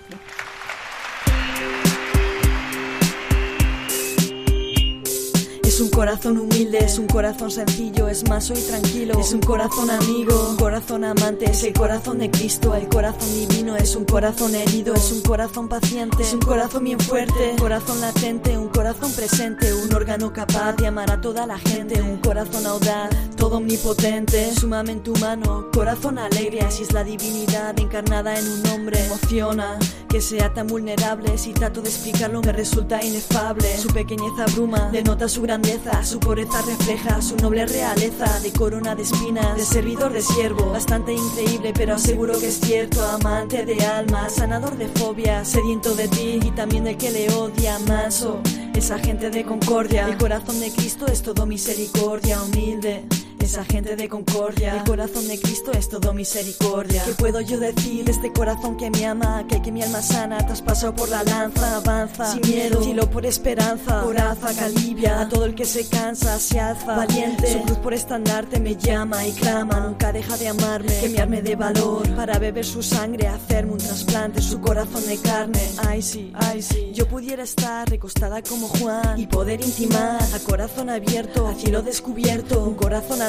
Es 5.76 5.82
un 5.82 5.90
corazón 5.90 6.38
humilde, 6.38 6.78
es 6.78 6.98
un 6.98 7.06
corazón 7.06 7.50
sencillo, 7.50 8.08
es 8.08 8.26
más 8.26 8.50
hoy 8.50 8.62
tranquilo. 8.62 9.20
Es 9.20 9.34
un 9.34 9.40
corazón 9.40 9.90
amigo, 9.90 10.48
un 10.48 10.56
corazón 10.56 11.04
amante, 11.04 11.50
es 11.50 11.64
el 11.64 11.74
corazón 11.74 12.16
de 12.16 12.30
Cristo, 12.30 12.74
el 12.74 12.88
corazón 12.88 13.28
divino. 13.34 13.76
Es 13.76 13.94
un 13.94 14.06
corazón 14.06 14.54
herido, 14.54 14.94
es 14.94 15.12
un 15.12 15.20
corazón 15.20 15.68
paciente, 15.68 16.22
es 16.22 16.32
un 16.32 16.40
corazón 16.40 16.82
bien 16.82 16.98
fuerte, 16.98 17.50
un 17.50 17.58
corazón 17.58 18.00
latente, 18.00 18.56
un 18.56 18.68
corazón 18.68 19.12
presente, 19.12 19.74
un 19.74 19.92
órgano 19.92 20.32
capaz 20.32 20.76
de 20.76 20.86
amar 20.86 21.10
a 21.10 21.20
toda 21.20 21.46
la 21.46 21.58
gente, 21.58 22.00
un 22.00 22.22
corazón 22.22 22.64
audaz, 22.64 23.10
todo 23.36 23.58
omnipotente, 23.58 24.52
sumamente 24.54 25.10
humano, 25.10 25.68
corazón 25.72 26.18
alegre, 26.18 26.60
así 26.62 26.82
es 26.82 26.92
la 26.92 27.04
divinidad 27.04 27.78
encarnada 27.78 28.38
en 28.38 28.46
un 28.46 28.66
hombre. 28.68 29.04
Emociona 29.04 29.78
que 30.08 30.20
sea 30.20 30.52
tan 30.52 30.66
vulnerable, 30.66 31.36
si 31.38 31.52
trato 31.52 31.82
de 31.82 31.88
explicarlo 31.88 32.40
me 32.40 32.52
resulta 32.52 33.04
inefable. 33.04 33.76
Su 33.76 33.88
pequeñez 33.88 34.32
abruma, 34.38 34.90
denota 34.90 35.28
su 35.28 35.42
grandeza. 35.42 36.02
Su 36.04 36.18
pureza 36.18 36.62
refleja 36.62 37.20
su 37.22 37.36
noble 37.36 37.66
realeza. 37.66 38.40
De 38.40 38.52
corona 38.52 38.94
de 38.94 39.02
espinas, 39.02 39.56
de 39.56 39.64
servidor 39.64 40.12
de 40.12 40.22
siervo, 40.22 40.70
bastante 40.70 41.12
increíble 41.12 41.72
pero 41.76 41.94
aseguro 41.94 42.38
que 42.38 42.48
es 42.48 42.60
cierto, 42.60 43.04
amante 43.04 43.64
de 43.64 43.84
alma, 43.84 44.28
sanador 44.30 44.76
de 44.76 44.88
fobia, 44.88 45.44
sediento 45.44 45.94
de 45.94 46.08
ti 46.08 46.40
y 46.42 46.50
también 46.52 46.84
de 46.84 46.96
que 46.96 47.10
le 47.10 47.30
odia, 47.32 47.78
manso, 47.80 48.40
esa 48.74 48.98
gente 48.98 49.30
de 49.30 49.44
concordia, 49.44 50.06
el 50.06 50.16
corazón 50.16 50.60
de 50.60 50.70
Cristo 50.70 51.06
es 51.06 51.22
todo 51.22 51.46
misericordia, 51.46 52.42
humilde 52.42 53.04
esa 53.46 53.64
gente 53.64 53.94
de 53.94 54.08
concordia. 54.08 54.76
El 54.76 54.82
corazón 54.82 55.28
de 55.28 55.38
Cristo 55.40 55.70
es 55.70 55.88
todo 55.88 56.12
misericordia. 56.12 57.04
¿Qué 57.04 57.12
puedo 57.12 57.40
yo 57.40 57.60
decir 57.60 58.10
este 58.10 58.32
corazón 58.32 58.76
que 58.76 58.90
me 58.90 59.06
ama? 59.06 59.46
Que, 59.48 59.62
que 59.62 59.70
mi 59.70 59.82
alma 59.82 60.02
sana 60.02 60.38
traspasó 60.38 60.92
por 60.92 61.08
la 61.08 61.22
lanza, 61.22 61.76
avanza. 61.76 62.32
Sin 62.32 62.40
miedo, 62.40 62.82
filo 62.82 63.08
por 63.08 63.24
esperanza, 63.24 64.02
coraza 64.02 64.52
que 64.52 64.60
alivia 64.64 65.20
a 65.20 65.28
todo 65.28 65.44
el 65.44 65.54
que 65.54 65.64
se 65.64 65.88
cansa, 65.88 66.40
se 66.40 66.58
alza, 66.58 66.96
valiente. 66.96 67.52
Su 67.52 67.62
cruz 67.62 67.78
por 67.78 67.94
estandarte 67.94 68.58
me 68.58 68.74
llama 68.74 69.24
y 69.24 69.30
clama, 69.32 69.78
nunca 69.78 70.12
deja 70.12 70.36
de 70.36 70.48
amarme, 70.48 70.98
que 70.98 71.08
me 71.08 71.20
arme 71.20 71.40
de 71.40 71.54
valor. 71.54 72.08
Para 72.16 72.40
beber 72.40 72.64
su 72.64 72.82
sangre, 72.82 73.28
hacerme 73.28 73.74
un 73.74 73.78
trasplante, 73.78 74.42
su 74.42 74.60
corazón 74.60 75.06
de 75.06 75.18
carne. 75.18 75.60
Ay 75.86 76.02
sí, 76.02 76.32
ay 76.34 76.62
sí, 76.62 76.90
yo 76.92 77.06
pudiera 77.06 77.44
estar 77.44 77.88
recostada 77.88 78.42
como 78.42 78.66
Juan 78.66 79.20
y 79.20 79.28
poder 79.28 79.60
intimar 79.60 80.20
a 80.34 80.38
corazón 80.40 80.90
abierto, 80.90 81.46
a 81.46 81.54
cielo 81.54 81.82
descubierto, 81.82 82.64
un 82.64 82.74
corazón 82.74 83.22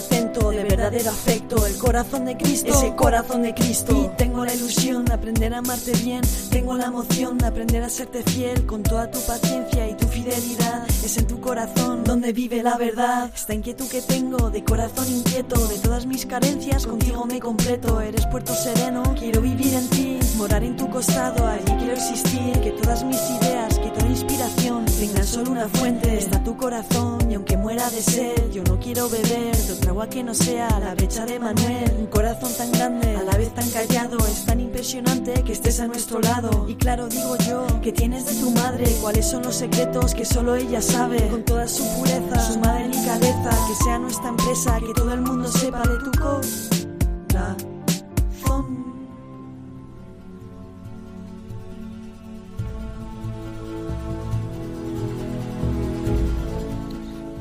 de 0.57 0.63
verdadero 0.63 1.09
afecto, 1.09 1.65
el 1.65 1.77
corazón 1.77 2.25
de 2.25 2.37
Cristo, 2.37 2.69
ese 2.69 2.95
corazón 2.95 3.43
de 3.43 3.53
Cristo. 3.53 3.93
Y 3.95 4.17
tengo 4.17 4.45
la 4.45 4.53
ilusión 4.53 5.05
de 5.05 5.13
aprender 5.13 5.53
a 5.53 5.59
amarte 5.59 5.91
bien, 6.03 6.21
tengo 6.49 6.75
la 6.75 6.85
emoción 6.85 7.37
de 7.37 7.47
aprender 7.47 7.83
a 7.83 7.89
serte 7.89 8.23
fiel 8.23 8.65
con 8.65 8.81
toda 8.81 9.11
tu 9.11 9.19
paciencia 9.21 9.87
y 9.87 9.95
tu 9.95 10.07
fidelidad. 10.07 10.87
Es 11.03 11.17
en 11.17 11.27
tu 11.27 11.39
corazón 11.41 12.03
donde 12.03 12.33
vive 12.33 12.63
la 12.63 12.77
verdad. 12.77 13.29
Esta 13.35 13.53
inquietud 13.53 13.87
que 13.87 14.01
tengo 14.01 14.49
de 14.49 14.63
corazón 14.63 15.07
inquieto, 15.11 15.67
de 15.67 15.77
todas 15.79 16.05
mis 16.05 16.25
carencias, 16.25 16.87
contigo 16.87 17.25
me 17.25 17.39
completo. 17.39 17.99
Eres 18.01 18.25
puerto 18.27 18.53
sereno, 18.55 19.03
quiero 19.17 19.41
vivir 19.41 19.73
en 19.73 19.89
ti, 19.89 20.06
morar 20.37 20.63
en 20.63 20.75
tu 20.75 20.89
costado, 20.89 21.45
allí 21.47 21.73
quiero 21.77 21.93
existir. 21.93 22.59
Que 22.61 22.71
todas 22.71 23.03
mis 23.03 23.19
ideas, 23.41 23.79
que 23.79 23.89
toda 23.89 24.07
inspiración 24.07 24.85
tengan 24.85 25.25
solo 25.25 25.51
una 25.51 25.67
fuente. 25.67 26.17
Está 26.17 26.43
tu 26.43 26.55
corazón 26.55 27.29
y 27.29 27.35
aunque 27.35 27.57
muera 27.57 27.89
de 27.89 28.01
sed, 28.01 28.51
yo 28.51 28.63
no 28.63 28.79
quiero 28.79 29.09
beber 29.09 29.55
de 29.55 29.73
otra 29.73 29.91
agua 29.91 30.07
que 30.07 30.23
no 30.23 30.33
sea 30.33 30.67
la 30.79 30.95
brecha 30.95 31.25
de 31.25 31.39
Manuel. 31.39 31.91
Un 31.99 32.07
corazón 32.07 32.51
tan 32.57 32.71
grande, 32.71 33.15
a 33.15 33.23
la 33.23 33.37
vez 33.37 33.53
tan 33.53 33.69
callado, 33.69 34.17
es 34.19 34.45
tan 34.45 34.59
impresionante 34.59 35.43
que 35.43 35.53
estés 35.53 35.79
a 35.79 35.87
nuestro 35.87 36.19
lado. 36.21 36.65
Y 36.69 36.75
claro, 36.75 37.07
digo 37.07 37.35
yo, 37.37 37.65
que 37.81 37.91
tienes 37.91 38.25
de 38.25 38.35
tu 38.35 38.51
madre, 38.51 38.85
cuáles 39.01 39.25
son 39.25 39.43
los 39.43 39.55
secretos 39.55 40.13
que 40.13 40.25
solo 40.25 40.55
ella 40.55 40.81
sabe. 40.81 41.27
Con 41.29 41.43
toda 41.43 41.67
su 41.67 41.83
pureza, 41.95 42.39
su 42.39 42.59
madre 42.59 42.77
cabeza 43.07 43.49
que 43.67 43.83
sea 43.83 43.99
nuestra 43.99 44.29
empresa, 44.29 44.79
que 44.79 44.93
todo 44.93 45.13
el 45.13 45.21
mundo 45.21 45.49
sepa 45.49 45.81
de 45.81 45.97
tu 46.03 46.11
corazón. 46.19 46.76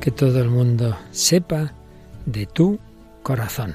Que 0.07 0.13
todo 0.13 0.41
el 0.41 0.49
mundo 0.49 0.97
sepa 1.11 1.75
de 2.27 2.47
tu 2.47 2.79
corazón. 3.25 3.75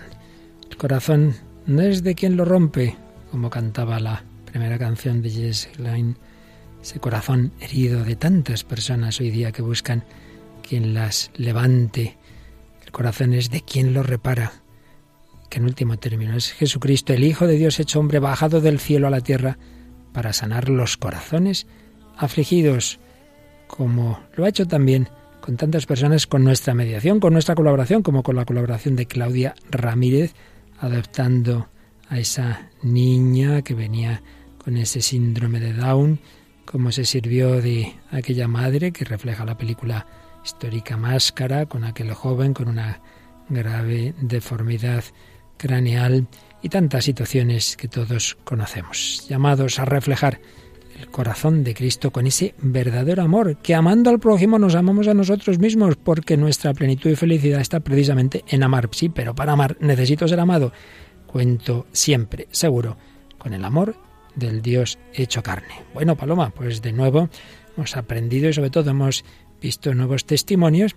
El 0.70 0.78
corazón 0.78 1.36
no 1.66 1.82
es 1.82 2.04
de 2.04 2.16
quien 2.16 2.38
lo 2.38 2.46
rompe, 2.46 2.96
como 3.32 3.50
cantaba 3.50 4.00
la 4.00 4.24
primera 4.46 4.80
canción 4.80 5.22
de 5.22 5.30
Jess 5.30 5.68
Line, 5.78 6.16
ese 6.82 7.02
corazón 7.02 7.52
herido 7.60 8.06
de 8.06 8.16
tantas 8.16 8.64
personas 8.64 9.20
hoy 9.20 9.30
día 9.30 9.52
que 9.52 9.62
buscan 9.62 10.06
quien 10.66 10.94
las 10.94 11.32
levante. 11.36 12.16
El 12.86 12.94
corazón 12.94 13.34
es 13.34 13.50
de 13.50 13.60
quien 13.60 13.94
lo 13.94 14.02
repara, 14.02 14.54
que 15.50 15.60
en 15.60 15.66
último 15.66 15.98
término 15.98 16.38
es 16.38 16.54
Jesucristo, 16.54 17.12
el 17.12 17.26
Hijo 17.26 17.46
de 17.46 17.58
Dios 17.58 17.78
hecho 17.78 18.00
hombre, 18.00 18.20
bajado 18.20 18.62
del 18.62 18.80
cielo 18.80 19.08
a 19.08 19.12
la 19.12 19.20
tierra 19.20 19.58
para 20.14 20.32
sanar 20.32 20.70
los 20.70 20.96
corazones 20.96 21.68
afligidos, 22.16 23.02
como 23.68 24.22
lo 24.38 24.46
ha 24.46 24.50
hecho 24.50 24.66
también 24.66 25.10
con 25.42 25.58
tantas 25.58 25.86
personas, 25.86 26.28
con 26.28 26.44
nuestra 26.44 26.74
mediación, 26.74 27.20
con 27.20 27.34
nuestra 27.34 27.56
colaboración, 27.56 28.04
como 28.04 28.24
con 28.24 28.36
la 28.36 28.46
colaboración 28.46 28.96
de 28.96 29.08
Claudia 29.08 29.56
Ramírez, 29.70 30.34
adoptando 30.80 31.68
a 32.08 32.20
esa 32.20 32.70
niña 32.84 33.62
que 33.62 33.74
venía 33.74 34.22
con 34.64 34.78
ese 34.78 35.02
síndrome 35.02 35.60
de 35.60 35.74
Down, 35.74 36.20
cómo 36.66 36.92
se 36.92 37.06
sirvió 37.06 37.62
de 37.62 37.94
aquella 38.12 38.48
madre 38.48 38.92
que 38.92 39.04
refleja 39.04 39.44
la 39.44 39.58
película 39.58 40.06
histórica 40.46 40.98
Máscara, 40.98 41.66
con 41.66 41.84
aquel 41.84 42.14
joven 42.14 42.54
con 42.54 42.68
una 42.68 43.02
grave 43.50 44.14
deformidad 44.22 45.04
craneal 45.58 46.28
y 46.62 46.70
tantas 46.70 47.06
situaciones 47.06 47.76
que 47.78 47.88
todos 47.88 48.38
conocemos, 48.44 49.26
llamados 49.28 49.80
a 49.80 49.86
reflejar 49.86 50.40
el 51.02 51.10
corazón 51.10 51.64
de 51.64 51.74
Cristo 51.74 52.12
con 52.12 52.28
ese 52.28 52.54
verdadero 52.62 53.24
amor, 53.24 53.58
que 53.58 53.74
amando 53.74 54.10
al 54.10 54.20
prójimo 54.20 54.60
nos 54.60 54.76
amamos 54.76 55.08
a 55.08 55.14
nosotros 55.14 55.58
mismos, 55.58 55.96
porque 55.96 56.38
nuestra 56.38 56.74
plenitud 56.74 57.10
y 57.10 57.16
felicidad 57.16 57.60
está 57.60 57.80
precisamente 57.80 58.44
en 58.48 58.64
amar. 58.64 58.88
Sí, 58.92 59.10
pero 59.10 59.34
para 59.34 59.54
amar 59.54 59.78
necesito 59.80 60.28
ser 60.28 60.40
amado. 60.40 60.72
Cuento 61.26 61.88
siempre, 61.92 62.48
seguro, 62.52 62.98
con 63.38 63.54
el 63.54 63.66
amor 63.66 63.96
del 64.36 64.62
Dios 64.62 65.00
hecho 65.14 65.42
carne. 65.42 65.74
Bueno, 65.94 66.16
Paloma, 66.16 66.52
pues 66.52 66.82
de 66.82 66.92
nuevo 66.94 67.30
hemos 67.76 67.98
aprendido 67.98 68.50
y 68.50 68.54
sobre 68.54 68.70
todo 68.70 68.92
hemos 68.92 69.26
visto 69.60 69.94
nuevos 69.94 70.26
testimonios 70.26 70.96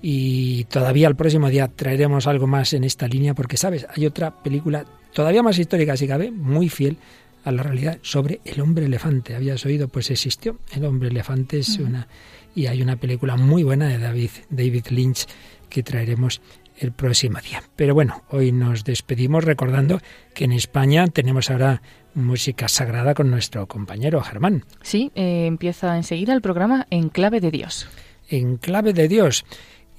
y 0.00 0.64
todavía 0.64 1.08
el 1.08 1.16
próximo 1.16 1.48
día 1.50 1.68
traeremos 1.68 2.26
algo 2.26 2.46
más 2.46 2.72
en 2.72 2.84
esta 2.84 3.06
línea 3.06 3.34
porque, 3.34 3.56
sabes, 3.56 3.86
hay 3.94 4.06
otra 4.06 4.42
película 4.42 4.86
todavía 5.12 5.42
más 5.42 5.58
histórica, 5.58 5.96
si 5.96 6.08
cabe, 6.08 6.30
muy 6.30 6.68
fiel 6.68 6.96
a 7.44 7.52
la 7.52 7.62
realidad 7.62 7.98
sobre 8.02 8.40
el 8.44 8.60
hombre 8.60 8.86
elefante. 8.86 9.34
¿Habías 9.34 9.64
oído? 9.66 9.88
Pues 9.88 10.10
existió. 10.10 10.58
El 10.72 10.84
hombre 10.84 11.08
elefante 11.08 11.58
es 11.58 11.78
una... 11.78 12.08
Y 12.54 12.66
hay 12.66 12.82
una 12.82 12.96
película 12.96 13.36
muy 13.36 13.62
buena 13.62 13.88
de 13.88 13.98
David, 13.98 14.30
David 14.50 14.86
Lynch 14.90 15.26
que 15.70 15.82
traeremos 15.82 16.42
el 16.78 16.92
próximo 16.92 17.38
día. 17.40 17.62
Pero 17.76 17.94
bueno, 17.94 18.22
hoy 18.30 18.52
nos 18.52 18.84
despedimos 18.84 19.44
recordando 19.44 20.00
que 20.34 20.44
en 20.44 20.52
España 20.52 21.06
tenemos 21.06 21.50
ahora 21.50 21.80
música 22.14 22.68
sagrada 22.68 23.14
con 23.14 23.30
nuestro 23.30 23.66
compañero 23.66 24.20
Germán. 24.20 24.64
Sí, 24.82 25.10
eh, 25.14 25.46
empieza 25.46 25.96
enseguida 25.96 26.34
el 26.34 26.42
programa 26.42 26.86
En 26.90 27.08
Clave 27.08 27.40
de 27.40 27.50
Dios. 27.50 27.88
En 28.28 28.56
Clave 28.58 28.92
de 28.92 29.08
Dios 29.08 29.44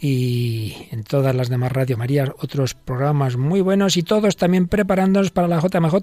y 0.03 0.75
en 0.91 1.03
todas 1.03 1.33
las 1.33 1.47
demás 1.47 1.71
Radio 1.71 1.95
María 1.95 2.25
otros 2.39 2.73
programas 2.73 3.37
muy 3.37 3.61
buenos 3.61 3.95
y 3.95 4.03
todos 4.03 4.35
también 4.35 4.67
preparándonos 4.67 5.31
para 5.31 5.47
la 5.47 5.61
JMJ 5.61 5.95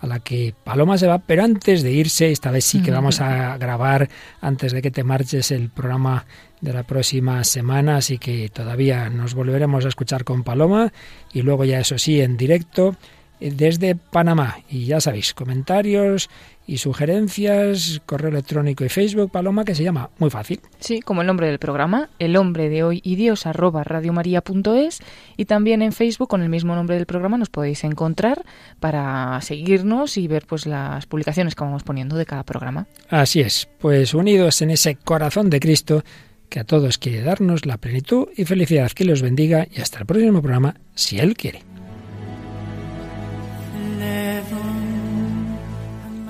a 0.00 0.06
la 0.06 0.20
que 0.20 0.54
Paloma 0.64 0.96
se 0.96 1.06
va, 1.06 1.18
pero 1.18 1.44
antes 1.44 1.82
de 1.82 1.92
irse, 1.92 2.30
esta 2.30 2.50
vez 2.50 2.64
sí 2.64 2.80
que 2.80 2.90
vamos 2.90 3.20
a 3.20 3.58
grabar 3.58 4.08
antes 4.40 4.72
de 4.72 4.80
que 4.80 4.90
te 4.90 5.04
marches 5.04 5.50
el 5.50 5.68
programa 5.68 6.24
de 6.62 6.72
la 6.72 6.84
próxima 6.84 7.44
semana, 7.44 7.96
así 7.96 8.16
que 8.16 8.48
todavía 8.48 9.10
nos 9.10 9.34
volveremos 9.34 9.84
a 9.84 9.88
escuchar 9.88 10.24
con 10.24 10.42
Paloma 10.42 10.90
y 11.30 11.42
luego 11.42 11.66
ya 11.66 11.80
eso 11.80 11.98
sí 11.98 12.22
en 12.22 12.38
directo 12.38 12.96
desde 13.40 13.94
Panamá. 13.94 14.58
Y 14.68 14.86
ya 14.86 15.00
sabéis, 15.00 15.34
comentarios 15.34 16.30
y 16.66 16.78
sugerencias, 16.78 18.00
correo 18.06 18.30
electrónico 18.30 18.84
y 18.84 18.88
Facebook, 18.88 19.30
Paloma, 19.30 19.64
que 19.64 19.74
se 19.74 19.82
llama 19.82 20.10
muy 20.18 20.30
fácil. 20.30 20.60
Sí, 20.80 21.00
como 21.00 21.20
el 21.20 21.26
nombre 21.26 21.46
del 21.46 21.58
programa, 21.58 22.08
el 22.18 22.36
hombre 22.36 22.68
de 22.68 22.82
hoy 22.82 23.00
y 23.04 23.16
Dios 23.16 23.46
arroba 23.46 23.84
radiomaria.es 23.84 25.00
y 25.36 25.44
también 25.44 25.82
en 25.82 25.92
Facebook 25.92 26.28
con 26.28 26.42
el 26.42 26.48
mismo 26.48 26.74
nombre 26.74 26.96
del 26.96 27.06
programa 27.06 27.36
nos 27.36 27.50
podéis 27.50 27.84
encontrar 27.84 28.44
para 28.80 29.40
seguirnos 29.42 30.16
y 30.16 30.26
ver 30.26 30.46
pues 30.46 30.66
las 30.66 31.06
publicaciones 31.06 31.54
que 31.54 31.64
vamos 31.64 31.82
poniendo 31.82 32.16
de 32.16 32.26
cada 32.26 32.44
programa. 32.44 32.86
Así 33.10 33.40
es, 33.40 33.68
pues 33.78 34.14
unidos 34.14 34.62
en 34.62 34.70
ese 34.70 34.96
corazón 34.96 35.50
de 35.50 35.60
Cristo 35.60 36.02
que 36.48 36.60
a 36.60 36.64
todos 36.64 36.98
quiere 36.98 37.22
darnos 37.22 37.66
la 37.66 37.78
plenitud 37.78 38.28
y 38.36 38.44
felicidad 38.44 38.92
que 38.92 39.04
los 39.04 39.22
bendiga 39.22 39.66
y 39.70 39.80
hasta 39.80 39.98
el 39.98 40.06
próximo 40.06 40.40
programa, 40.40 40.76
si 40.94 41.18
Él 41.18 41.34
quiere. 41.36 41.73